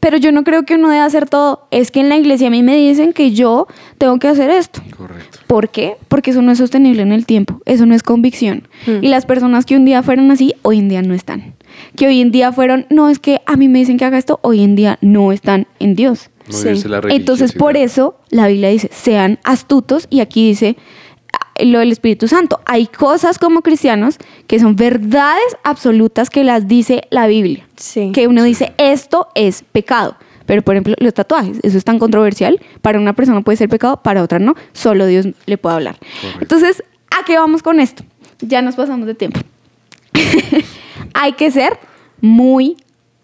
pero 0.00 0.18
yo 0.18 0.30
no 0.30 0.44
creo 0.44 0.64
que 0.64 0.76
uno 0.76 0.90
deba 0.90 1.04
hacer 1.04 1.28
todo. 1.28 1.66
Es 1.70 1.90
que 1.90 2.00
en 2.00 2.08
la 2.08 2.16
iglesia 2.16 2.46
a 2.46 2.50
mí 2.50 2.62
me 2.62 2.76
dicen 2.76 3.12
que 3.12 3.32
yo 3.32 3.66
tengo 3.98 4.18
que 4.18 4.28
hacer 4.28 4.50
esto. 4.50 4.80
Correcto. 4.96 5.38
¿Por 5.46 5.68
qué? 5.68 5.96
Porque 6.06 6.30
eso 6.30 6.42
no 6.42 6.52
es 6.52 6.58
sostenible 6.58 7.02
en 7.02 7.12
el 7.12 7.26
tiempo, 7.26 7.60
eso 7.64 7.86
no 7.86 7.94
es 7.94 8.02
convicción. 8.02 8.68
Y 8.86 9.08
las 9.08 9.26
personas 9.26 9.64
que 9.66 9.76
un 9.76 9.84
día 9.84 10.02
fueron 10.02 10.30
así, 10.30 10.54
hoy 10.62 10.78
en 10.78 10.88
día 10.88 11.02
no 11.02 11.14
están. 11.14 11.54
Que 11.96 12.06
hoy 12.06 12.20
en 12.20 12.30
día 12.30 12.52
fueron, 12.52 12.86
no 12.88 13.08
es 13.08 13.18
que 13.18 13.42
a 13.46 13.56
mí 13.56 13.68
me 13.68 13.80
dicen 13.80 13.98
que 13.98 14.04
haga 14.04 14.18
esto, 14.18 14.38
hoy 14.42 14.62
en 14.62 14.76
día 14.76 14.98
no 15.00 15.32
están 15.32 15.66
en 15.80 15.94
Dios. 15.94 16.30
No 16.48 16.56
Sí. 16.56 16.88
la 16.88 17.00
Entonces, 17.08 17.52
por 17.52 17.76
eso 17.76 18.18
la 18.30 18.46
Biblia 18.48 18.68
dice, 18.68 18.90
sean 18.92 19.38
astutos 19.44 20.06
y 20.10 20.20
aquí 20.20 20.48
dice 20.48 20.76
ah, 21.32 21.64
lo 21.64 21.80
del 21.80 21.92
Espíritu 21.92 22.28
Santo. 22.28 22.60
Hay 22.66 22.86
cosas 22.86 23.38
como 23.38 23.62
cristianos 23.62 24.18
que 24.46 24.58
son 24.58 24.76
verdades 24.76 25.56
absolutas 25.64 26.30
que 26.30 26.44
las 26.44 26.68
dice 26.68 27.02
la 27.10 27.26
Biblia. 27.26 27.66
Sí. 27.76 28.12
Que 28.12 28.26
uno 28.28 28.42
dice, 28.44 28.72
esto 28.78 29.28
es 29.34 29.64
pecado. 29.72 30.16
Pero, 30.46 30.62
por 30.62 30.76
ejemplo, 30.76 30.94
los 30.98 31.12
tatuajes, 31.12 31.58
eso 31.62 31.76
es 31.76 31.84
tan 31.84 31.98
controversial. 31.98 32.60
Para 32.80 33.00
una 33.00 33.14
persona 33.14 33.40
puede 33.40 33.56
ser 33.56 33.68
pecado, 33.68 34.02
para 34.02 34.22
otra 34.22 34.38
no. 34.38 34.54
Solo 34.72 35.06
Dios 35.06 35.26
le 35.46 35.58
puede 35.58 35.74
hablar. 35.74 35.98
Correcto. 35.98 36.38
Entonces, 36.42 36.84
¿a 37.10 37.24
qué 37.24 37.36
vamos 37.36 37.64
con 37.64 37.80
esto? 37.80 38.04
Ya 38.40 38.62
nos 38.62 38.76
pasamos 38.76 39.06
de 39.08 39.14
tiempo. 39.14 39.40
Hay 41.14 41.32
que 41.32 41.50
ser 41.50 41.78
muy 42.20 42.76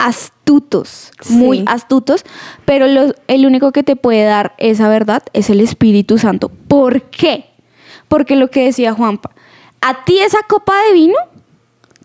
astutos, 0.03 1.13
muy 1.31 1.63
astutos, 1.67 2.25
pero 2.65 2.87
el 2.87 3.47
único 3.47 3.71
que 3.71 3.85
te 3.85 3.95
puede 3.95 4.25
dar 4.25 4.55
esa 4.59 4.89
verdad 4.89 5.23
es 5.33 5.49
el 5.49 5.61
Espíritu 5.61 6.19
Santo. 6.19 6.49
¿Por 6.49 7.03
qué? 7.03 7.47
Porque 8.09 8.35
lo 8.35 8.51
que 8.51 8.65
decía 8.65 8.93
Juanpa, 8.93 9.31
a 9.81 10.05
ti 10.05 10.19
esa 10.19 10.39
copa 10.49 10.75
de 10.89 10.93
vino 10.93 11.15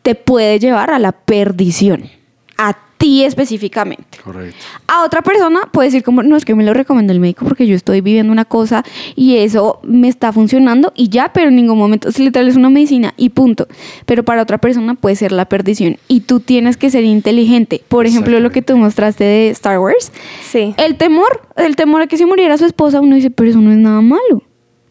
te 0.04 0.14
puede 0.14 0.60
llevar 0.60 0.92
a 0.92 1.00
la 1.00 1.12
perdición, 1.12 2.10
a 2.58 2.78
ti 2.98 3.24
específicamente. 3.24 4.18
Correcto. 4.24 4.58
A 4.88 5.04
otra 5.04 5.22
persona 5.22 5.62
puede 5.72 5.88
decir 5.90 6.04
como, 6.04 6.24
no, 6.24 6.36
es 6.36 6.46
que 6.46 6.56
me 6.56 6.64
lo 6.64 6.74
recomendó 6.74 7.14
el 7.14 7.20
médico 7.20 7.46
porque 7.46 7.68
yo 7.68 7.76
estoy 7.76 8.02
viviendo 8.02 8.32
una 8.32 8.46
cosa 8.46 8.84
y 9.16 9.38
eso 9.38 9.80
me 9.84 10.08
está 10.08 10.34
funcionando 10.34 10.92
y 10.96 11.10
ya, 11.10 11.32
pero 11.34 11.50
en 11.50 11.56
ningún 11.56 11.78
momento, 11.78 12.10
es 12.10 12.20
literal 12.20 12.48
es 12.48 12.56
una 12.56 12.70
medicina 12.70 13.14
y 13.18 13.30
punto. 13.30 13.68
Pero 14.06 14.24
para 14.24 14.42
otra 14.42 14.58
persona 14.58 14.96
puede 14.96 15.16
ser 15.16 15.32
la 15.32 15.46
perdición 15.46 15.98
y 16.08 16.22
tú 16.22 16.40
tienes 16.40 16.76
que 16.78 16.90
ser 16.90 17.04
inteligente. 17.04 17.84
Por 17.88 18.06
ejemplo, 18.06 18.40
lo 18.40 18.50
que 18.50 18.62
tú 18.62 18.76
mostraste 18.78 19.24
de 19.24 19.50
Star 19.50 19.80
Wars, 19.80 20.12
Sí. 20.50 20.74
el 20.78 20.96
temor, 20.98 21.42
el 21.56 21.76
temor 21.76 22.02
a 22.02 22.08
que 22.08 22.18
se 22.18 22.26
muriera 22.26 22.58
su 22.58 22.66
esposa, 22.66 23.00
uno 23.02 23.16
dice, 23.16 23.30
pero 23.30 23.50
eso 23.50 23.60
no 23.62 23.72
es 23.72 23.78
nada 23.78 24.02
malo. 24.02 24.44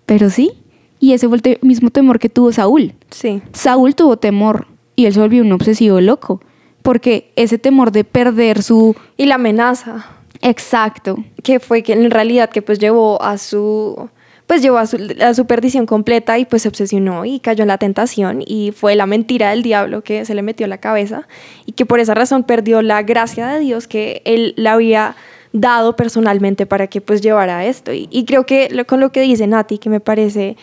Pero 0.06 0.30
sí. 0.30 0.52
Y 1.00 1.12
ese 1.12 1.26
fue 1.28 1.36
el 1.36 1.42
te- 1.42 1.58
mismo 1.62 1.90
temor 1.90 2.18
que 2.18 2.28
tuvo 2.28 2.52
Saúl. 2.52 2.94
Sí. 3.10 3.42
Saúl 3.52 3.94
tuvo 3.94 4.16
temor 4.16 4.66
y 4.94 5.06
él 5.06 5.12
se 5.12 5.20
volvió 5.20 5.42
un 5.42 5.52
obsesivo 5.52 6.00
loco. 6.00 6.40
Porque 6.86 7.32
ese 7.36 7.58
temor 7.58 7.90
de 7.92 8.04
perder 8.04 8.62
su... 8.62 8.94
Y 9.16 9.26
la 9.26 9.34
amenaza. 9.34 10.06
Exacto. 10.42 11.16
que 11.42 11.60
fue 11.60 11.82
que 11.82 11.92
en 11.92 12.10
realidad 12.10 12.48
que 12.50 12.62
pues 12.62 12.78
llevó 12.78 13.20
a 13.22 13.36
su 13.38 14.08
pues 14.46 14.62
llevó 14.62 14.78
a 14.78 14.86
su, 14.86 14.96
a 15.20 15.34
su 15.34 15.44
perdición 15.46 15.86
completa 15.86 16.38
y 16.38 16.44
pues 16.44 16.62
se 16.62 16.68
obsesionó 16.68 17.24
y 17.24 17.40
cayó 17.40 17.62
en 17.62 17.68
la 17.68 17.78
tentación 17.78 18.44
y 18.46 18.70
fue 18.70 18.94
la 18.94 19.06
mentira 19.06 19.50
del 19.50 19.62
diablo 19.64 20.02
que 20.04 20.24
se 20.24 20.34
le 20.34 20.42
metió 20.42 20.66
a 20.66 20.68
la 20.68 20.78
cabeza 20.78 21.26
y 21.64 21.72
que 21.72 21.84
por 21.84 21.98
esa 21.98 22.14
razón 22.14 22.44
perdió 22.44 22.80
la 22.80 23.02
gracia 23.02 23.48
de 23.48 23.58
Dios 23.58 23.88
que 23.88 24.22
él 24.24 24.54
le 24.56 24.68
había 24.68 25.16
dado 25.52 25.96
personalmente 25.96 26.64
para 26.66 26.86
que 26.86 27.00
pues 27.00 27.22
llevara 27.22 27.64
esto 27.64 27.92
y, 27.92 28.06
y 28.12 28.24
creo 28.24 28.46
que 28.46 28.68
lo- 28.70 28.86
con 28.86 29.00
lo 29.00 29.10
que 29.10 29.22
dice 29.22 29.48
Nati 29.48 29.78
que 29.78 29.90
me 29.90 29.98
parece 30.00 30.56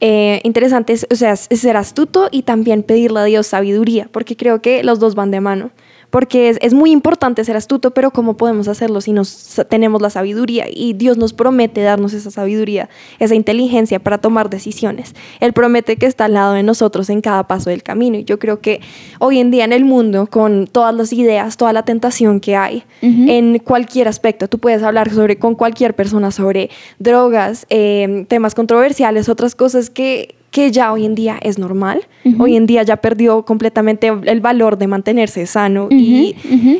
eh, 0.00 0.40
interesante 0.44 0.92
es, 0.92 1.06
o 1.10 1.14
sea, 1.14 1.36
ser 1.36 1.76
astuto 1.76 2.28
y 2.30 2.42
también 2.42 2.82
pedirle 2.82 3.20
a 3.20 3.24
Dios 3.24 3.46
sabiduría 3.46 4.08
porque 4.12 4.36
creo 4.36 4.60
que 4.60 4.84
los 4.84 4.98
dos 4.98 5.14
van 5.14 5.30
de 5.30 5.40
mano 5.40 5.70
porque 6.16 6.48
es, 6.48 6.56
es 6.62 6.72
muy 6.72 6.92
importante 6.92 7.44
ser 7.44 7.56
astuto, 7.56 7.90
pero 7.90 8.10
¿cómo 8.10 8.38
podemos 8.38 8.68
hacerlo 8.68 9.02
si 9.02 9.12
nos, 9.12 9.60
tenemos 9.68 10.00
la 10.00 10.08
sabiduría? 10.08 10.64
Y 10.66 10.94
Dios 10.94 11.18
nos 11.18 11.34
promete 11.34 11.82
darnos 11.82 12.14
esa 12.14 12.30
sabiduría, 12.30 12.88
esa 13.18 13.34
inteligencia 13.34 13.98
para 13.98 14.16
tomar 14.16 14.48
decisiones. 14.48 15.14
Él 15.40 15.52
promete 15.52 15.96
que 15.96 16.06
está 16.06 16.24
al 16.24 16.32
lado 16.32 16.54
de 16.54 16.62
nosotros 16.62 17.10
en 17.10 17.20
cada 17.20 17.46
paso 17.46 17.68
del 17.68 17.82
camino. 17.82 18.16
Y 18.16 18.24
yo 18.24 18.38
creo 18.38 18.60
que 18.60 18.80
hoy 19.18 19.40
en 19.40 19.50
día 19.50 19.66
en 19.66 19.74
el 19.74 19.84
mundo, 19.84 20.26
con 20.26 20.66
todas 20.66 20.94
las 20.94 21.12
ideas, 21.12 21.58
toda 21.58 21.74
la 21.74 21.82
tentación 21.82 22.40
que 22.40 22.56
hay, 22.56 22.84
en 23.02 23.58
cualquier 23.58 24.08
aspecto, 24.08 24.48
tú 24.48 24.58
puedes 24.58 24.82
hablar 24.82 25.10
sobre, 25.10 25.36
con 25.36 25.54
cualquier 25.54 25.94
persona 25.94 26.30
sobre 26.30 26.70
drogas, 26.98 27.66
eh, 27.68 28.24
temas 28.26 28.54
controversiales, 28.54 29.28
otras 29.28 29.54
cosas 29.54 29.90
que 29.90 30.35
que 30.50 30.70
ya 30.70 30.92
hoy 30.92 31.04
en 31.04 31.14
día 31.14 31.38
es 31.42 31.58
normal. 31.58 32.06
Hoy 32.38 32.56
en 32.56 32.66
día 32.66 32.82
ya 32.82 32.96
perdió 32.96 33.44
completamente 33.44 34.08
el 34.08 34.40
valor 34.40 34.78
de 34.78 34.88
mantenerse 34.88 35.46
sano 35.46 35.86
y, 35.90 36.34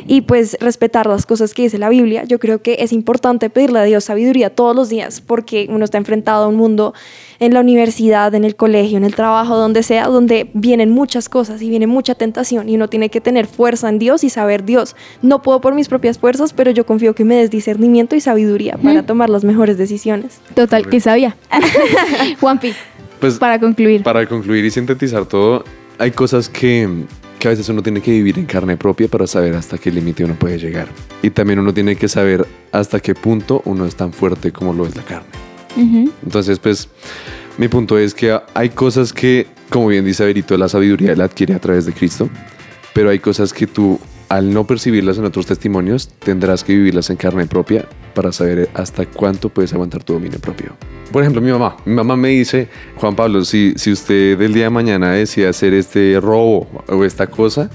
y 0.07 0.21
pues 0.21 0.57
respetar 0.59 1.07
las 1.07 1.25
cosas 1.25 1.53
que 1.53 1.61
dice 1.61 1.77
la 1.77 1.87
Biblia. 1.87 2.25
Yo 2.25 2.37
creo 2.37 2.61
que 2.61 2.77
es 2.79 2.91
importante 2.91 3.49
pedirle 3.49 3.79
a 3.79 3.83
Dios 3.83 4.03
sabiduría 4.05 4.49
todos 4.49 4.75
los 4.75 4.89
días 4.89 5.21
porque 5.21 5.67
uno 5.69 5.85
está 5.85 5.97
enfrentado 5.97 6.45
a 6.45 6.47
un 6.47 6.55
mundo 6.55 6.93
en 7.39 7.53
la 7.53 7.61
universidad, 7.61 8.33
en 8.35 8.43
el 8.43 8.55
colegio, 8.55 8.97
en 8.97 9.03
el 9.03 9.15
trabajo, 9.15 9.55
donde 9.55 9.83
sea, 9.83 10.07
donde 10.07 10.49
vienen 10.53 10.89
muchas 10.89 11.29
cosas 11.29 11.61
y 11.61 11.69
viene 11.69 11.87
mucha 11.87 12.15
tentación 12.15 12.69
y 12.69 12.75
uno 12.75 12.87
tiene 12.89 13.09
que 13.09 13.21
tener 13.21 13.47
fuerza 13.47 13.89
en 13.89 13.99
Dios 13.99 14.23
y 14.23 14.29
saber 14.29 14.65
Dios. 14.65 14.95
No 15.21 15.41
puedo 15.41 15.61
por 15.61 15.75
mis 15.75 15.87
propias 15.87 16.17
fuerzas, 16.17 16.53
pero 16.53 16.71
yo 16.71 16.85
confío 16.85 17.13
que 17.13 17.23
me 17.23 17.35
des 17.35 17.51
discernimiento 17.51 18.15
y 18.15 18.21
sabiduría 18.21 18.77
para 18.77 19.03
tomar 19.03 19.29
las 19.29 19.43
mejores 19.43 19.77
decisiones. 19.77 20.39
Total, 20.55 20.87
que 20.87 20.99
sabía. 20.99 21.35
Juanpi, 22.39 22.73
Pues 23.19 23.37
para 23.37 23.59
concluir. 23.59 24.03
Para 24.03 24.25
concluir 24.27 24.63
y 24.65 24.71
sintetizar 24.71 25.25
todo, 25.25 25.63
hay 25.97 26.11
cosas 26.11 26.49
que, 26.49 26.87
que 27.39 27.47
a 27.47 27.51
veces 27.51 27.67
uno 27.69 27.81
tiene 27.81 28.01
que 28.01 28.11
vivir 28.11 28.37
en 28.37 28.45
carne 28.45 28.77
propia 28.77 29.07
para 29.07 29.27
saber 29.27 29.55
hasta 29.55 29.77
qué 29.77 29.91
límite 29.91 30.23
uno 30.23 30.35
puede 30.35 30.59
llegar. 30.59 30.87
Y 31.21 31.29
también 31.29 31.59
uno 31.59 31.73
tiene 31.73 31.95
que 31.95 32.07
saber 32.07 32.45
hasta 32.71 32.99
qué 32.99 33.15
punto 33.15 33.61
uno 33.65 33.85
es 33.85 33.95
tan 33.95 34.13
fuerte 34.13 34.51
como 34.51 34.73
lo 34.73 34.85
es 34.85 34.95
la 34.95 35.03
carne. 35.03 35.27
Ujú. 35.75 36.11
Entonces, 36.23 36.59
pues, 36.59 36.89
mi 37.57 37.67
punto 37.67 37.97
es 37.97 38.13
que 38.13 38.39
hay 38.53 38.69
cosas 38.69 39.13
que, 39.13 39.47
como 39.69 39.87
bien 39.87 40.05
dice 40.05 40.23
Verito, 40.25 40.57
la 40.57 40.69
sabiduría 40.69 41.15
la 41.15 41.25
adquiere 41.25 41.55
a 41.55 41.59
través 41.59 41.85
de 41.85 41.93
Cristo, 41.93 42.29
pero 42.93 43.09
hay 43.09 43.19
cosas 43.19 43.51
que 43.51 43.67
tú, 43.67 43.99
al 44.29 44.53
no 44.53 44.65
percibirlas 44.65 45.17
en 45.17 45.25
otros 45.25 45.45
testimonios, 45.45 46.09
tendrás 46.19 46.63
que 46.63 46.73
vivirlas 46.73 47.09
en 47.09 47.17
carne 47.17 47.45
propia 47.45 47.87
para 48.13 48.31
saber 48.31 48.69
hasta 48.73 49.05
cuánto 49.05 49.49
puedes 49.49 49.73
aguantar 49.73 50.03
tu 50.03 50.13
dominio 50.13 50.39
propio. 50.39 50.75
Por 51.11 51.23
ejemplo, 51.23 51.41
mi 51.41 51.51
mamá. 51.51 51.77
Mi 51.85 51.93
mamá 51.93 52.17
me 52.17 52.29
dice, 52.29 52.67
Juan 52.97 53.15
Pablo, 53.15 53.45
si, 53.45 53.73
si 53.77 53.91
usted 53.91 54.37
del 54.37 54.53
día 54.53 54.65
de 54.65 54.69
mañana 54.69 55.11
decide 55.11 55.47
hacer 55.47 55.73
este 55.73 56.19
robo 56.19 56.67
o 56.87 57.05
esta 57.05 57.27
cosa, 57.27 57.69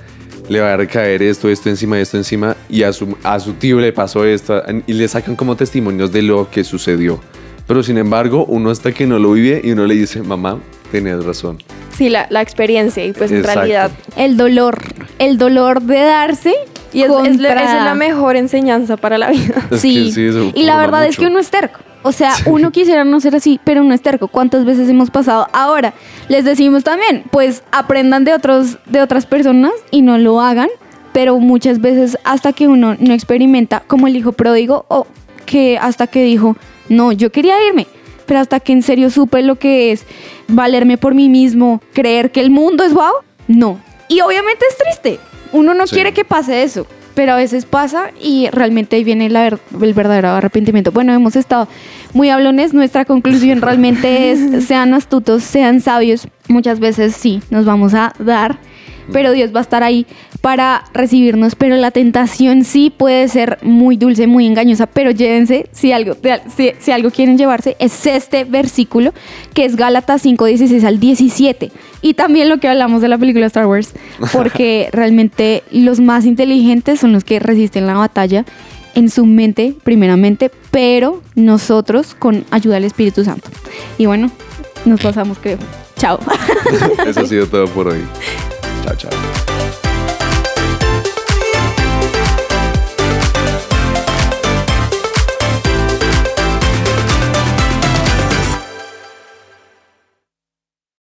le 0.49 0.61
va 0.61 0.75
a 0.75 0.77
recaer 0.77 1.23
esto, 1.23 1.49
esto 1.49 1.69
encima, 1.71 1.99
esto 1.99 2.17
encima, 2.17 2.57
y 2.69 2.83
a 2.83 2.93
su, 2.93 3.17
a 3.23 3.41
su 3.41 3.55
tío 3.55 3.81
le 3.81 3.93
pasó 3.93 4.25
esto, 4.25 4.63
y 4.87 4.93
le 4.93 5.09
sacan 5.09 5.37
como 5.37 5.57
testimonios 5.57 6.13
de 6.13 6.23
lo 6.23 6.51
que 6.51 6.65
sucedió. 6.65 7.21
Pero 7.67 7.83
sin 7.83 7.97
embargo, 7.97 8.45
uno 8.47 8.71
hasta 8.71 8.93
que 8.93 9.07
no 9.07 9.19
lo 9.19 9.33
vive 9.33 9.61
y 9.65 9.71
uno 9.71 9.87
le 9.87 9.95
dice, 9.95 10.23
mamá, 10.23 10.61
tenías 10.93 11.25
razón. 11.25 11.59
Sí, 11.97 12.09
la, 12.09 12.27
la 12.31 12.41
experiencia 12.43 13.05
y 13.05 13.13
pues 13.13 13.31
en 13.33 13.39
Exacto. 13.39 13.61
realidad 13.61 13.91
El 14.17 14.37
dolor. 14.37 14.79
El 15.19 15.39
dolor 15.39 15.83
de 15.83 16.01
darse. 16.01 16.55
Y 16.93 17.03
es, 17.03 17.07
es 17.07 17.11
la- 17.41 17.49
contra- 17.49 17.65
esa 17.65 17.79
es 17.79 17.85
la 17.85 17.95
mejor 17.95 18.37
enseñanza 18.37 18.97
para 18.97 19.19
la 19.19 19.31
vida. 19.31 19.55
Es 19.71 19.81
sí. 19.81 20.07
que 20.07 20.13
sí, 20.13 20.27
eso 20.27 20.51
y 20.55 20.63
la 20.65 20.77
verdad 20.77 21.07
es 21.07 21.17
que 21.17 21.27
uno 21.27 21.39
es 21.39 21.51
terco. 21.51 21.81
O 22.05 22.11
sea, 22.13 22.33
uno 22.47 22.73
quisiera 22.73 23.05
no 23.05 23.21
ser 23.21 23.37
así, 23.37 23.61
pero 23.63 23.81
uno 23.83 23.95
es 23.95 24.03
terco. 24.03 24.27
¿Cuántas 24.29 24.65
veces 24.65 24.89
hemos 24.89 25.11
pasado? 25.11 25.47
Ahora, 25.53 25.95
les 26.29 26.45
decimos 26.45 26.83
también, 26.85 27.23
pues 27.31 27.63
aprendan 27.71 28.25
de, 28.25 28.35
otros, 28.35 28.79
de 28.87 29.01
otras 29.01 29.25
personas 29.25 29.71
y 29.93 30.03
no 30.03 30.19
lo 30.19 30.41
hagan, 30.41 30.69
pero 31.13 31.39
muchas 31.39 31.81
veces 31.81 32.19
hasta 32.25 32.53
que 32.53 32.67
uno 32.67 32.97
no 32.99 33.15
experimenta, 33.15 33.85
como 33.87 34.09
el 34.09 34.17
hijo 34.17 34.33
pródigo, 34.33 34.85
o 34.89 35.07
que 35.47 35.79
hasta 35.81 36.09
que 36.09 36.25
dijo, 36.25 36.57
no, 36.89 37.13
yo 37.13 37.31
quería 37.31 37.55
irme, 37.69 37.87
pero 38.27 38.41
hasta 38.41 38.61
que 38.61 38.73
en 38.73 38.83
serio 38.83 39.11
supe 39.11 39.43
lo 39.43 39.57
que 39.57 39.93
es 39.93 40.05
valerme 40.49 40.99
por 40.99 41.15
mí 41.15 41.29
mismo, 41.29 41.81
creer 41.93 42.31
que 42.33 42.41
el 42.41 42.51
mundo 42.51 42.85
es 42.85 42.93
wow, 42.95 43.13
no. 43.49 43.81
Y 44.09 44.21
obviamente 44.21 44.65
es 44.69 44.77
triste. 44.77 45.19
Uno 45.53 45.75
no 45.75 45.87
Sí. 45.87 45.95
quiere 45.95 46.13
que 46.13 46.25
pase 46.25 46.63
eso, 46.63 46.87
pero 47.15 47.33
a 47.33 47.37
veces 47.37 47.65
pasa 47.67 48.11
y 48.23 48.49
realmente 48.51 48.97
ahí 48.97 49.05
viene 49.05 49.29
la 49.31 49.43
ver- 49.43 49.59
el 49.83 49.95
verdadero 49.95 50.29
arrepentimiento. 50.31 50.93
Bueno, 50.93 51.13
hemos 51.13 51.37
estado 51.37 51.69
muy 52.15 52.31
hablones. 52.31 52.73
Nuestra 52.75 53.05
conclusión 53.05 53.61
realmente 53.63 54.31
es 54.33 54.65
sean 54.67 54.95
astutos, 54.95 55.43
sean 55.43 55.81
sabios. 55.81 56.27
Muchas 56.49 56.81
veces 56.81 57.15
sí, 57.15 57.43
nos 57.51 57.65
vamos 57.65 57.95
a 57.95 58.13
dar, 58.19 58.59
pero 59.11 59.33
Dios 59.33 59.55
va 59.55 59.61
a 59.61 59.63
estar 59.63 59.83
ahí 59.83 60.07
para 60.41 60.85
recibirnos. 60.93 61.55
Pero 61.55 61.77
la 61.77 61.91
tentación 61.91 62.65
sí 62.65 62.91
puede 62.91 63.29
ser 63.29 63.59
muy 63.63 63.97
dulce, 63.97 64.27
muy 64.27 64.47
engañosa. 64.47 64.87
Pero 64.87 65.11
llévense, 65.11 65.69
si 65.73 65.93
algo, 65.93 66.17
si, 66.57 66.73
si 66.79 66.91
algo 66.91 67.11
quieren 67.11 67.39
llevarse, 67.39 67.77
es 67.79 68.07
este 68.07 68.45
versículo 68.45 69.13
que 69.55 69.65
es 69.65 69.77
Gálatas 69.77 70.23
5, 70.23 70.45
16 70.45 70.85
al 70.85 71.01
17. 71.01 71.73
Y 72.03 72.15
también 72.15 72.49
lo 72.49 72.59
que 72.59 72.69
hablamos 72.69 73.01
de 73.01 73.09
la 73.09 73.19
película 73.19 73.47
Star 73.47 73.67
Wars, 73.67 73.93
porque 74.33 74.89
realmente 74.93 75.63
los 75.71 76.01
más 76.01 76.25
inteligentes 76.25 77.01
son 77.01 77.13
los 77.13 77.25
que 77.25 77.39
resisten 77.39 77.87
la 77.87 77.95
batalla 77.95 78.45
en 78.95 79.09
su 79.09 79.25
mente, 79.25 79.75
primeramente, 79.83 80.51
pero 80.71 81.23
nosotros 81.35 82.15
con 82.15 82.45
ayuda 82.51 82.75
del 82.75 82.85
Espíritu 82.85 83.25
Santo. 83.25 83.49
Y 83.99 84.07
bueno, 84.07 84.31
nos 84.85 85.01
pasamos, 85.01 85.39
creo. 85.41 85.59
Chao. 85.97 86.19
Eso 87.07 87.21
ha 87.21 87.27
sido 87.27 87.47
todo 87.47 87.67
por 87.69 87.89
hoy. 87.89 88.03
Chao, 88.85 88.97
chao. 88.97 89.42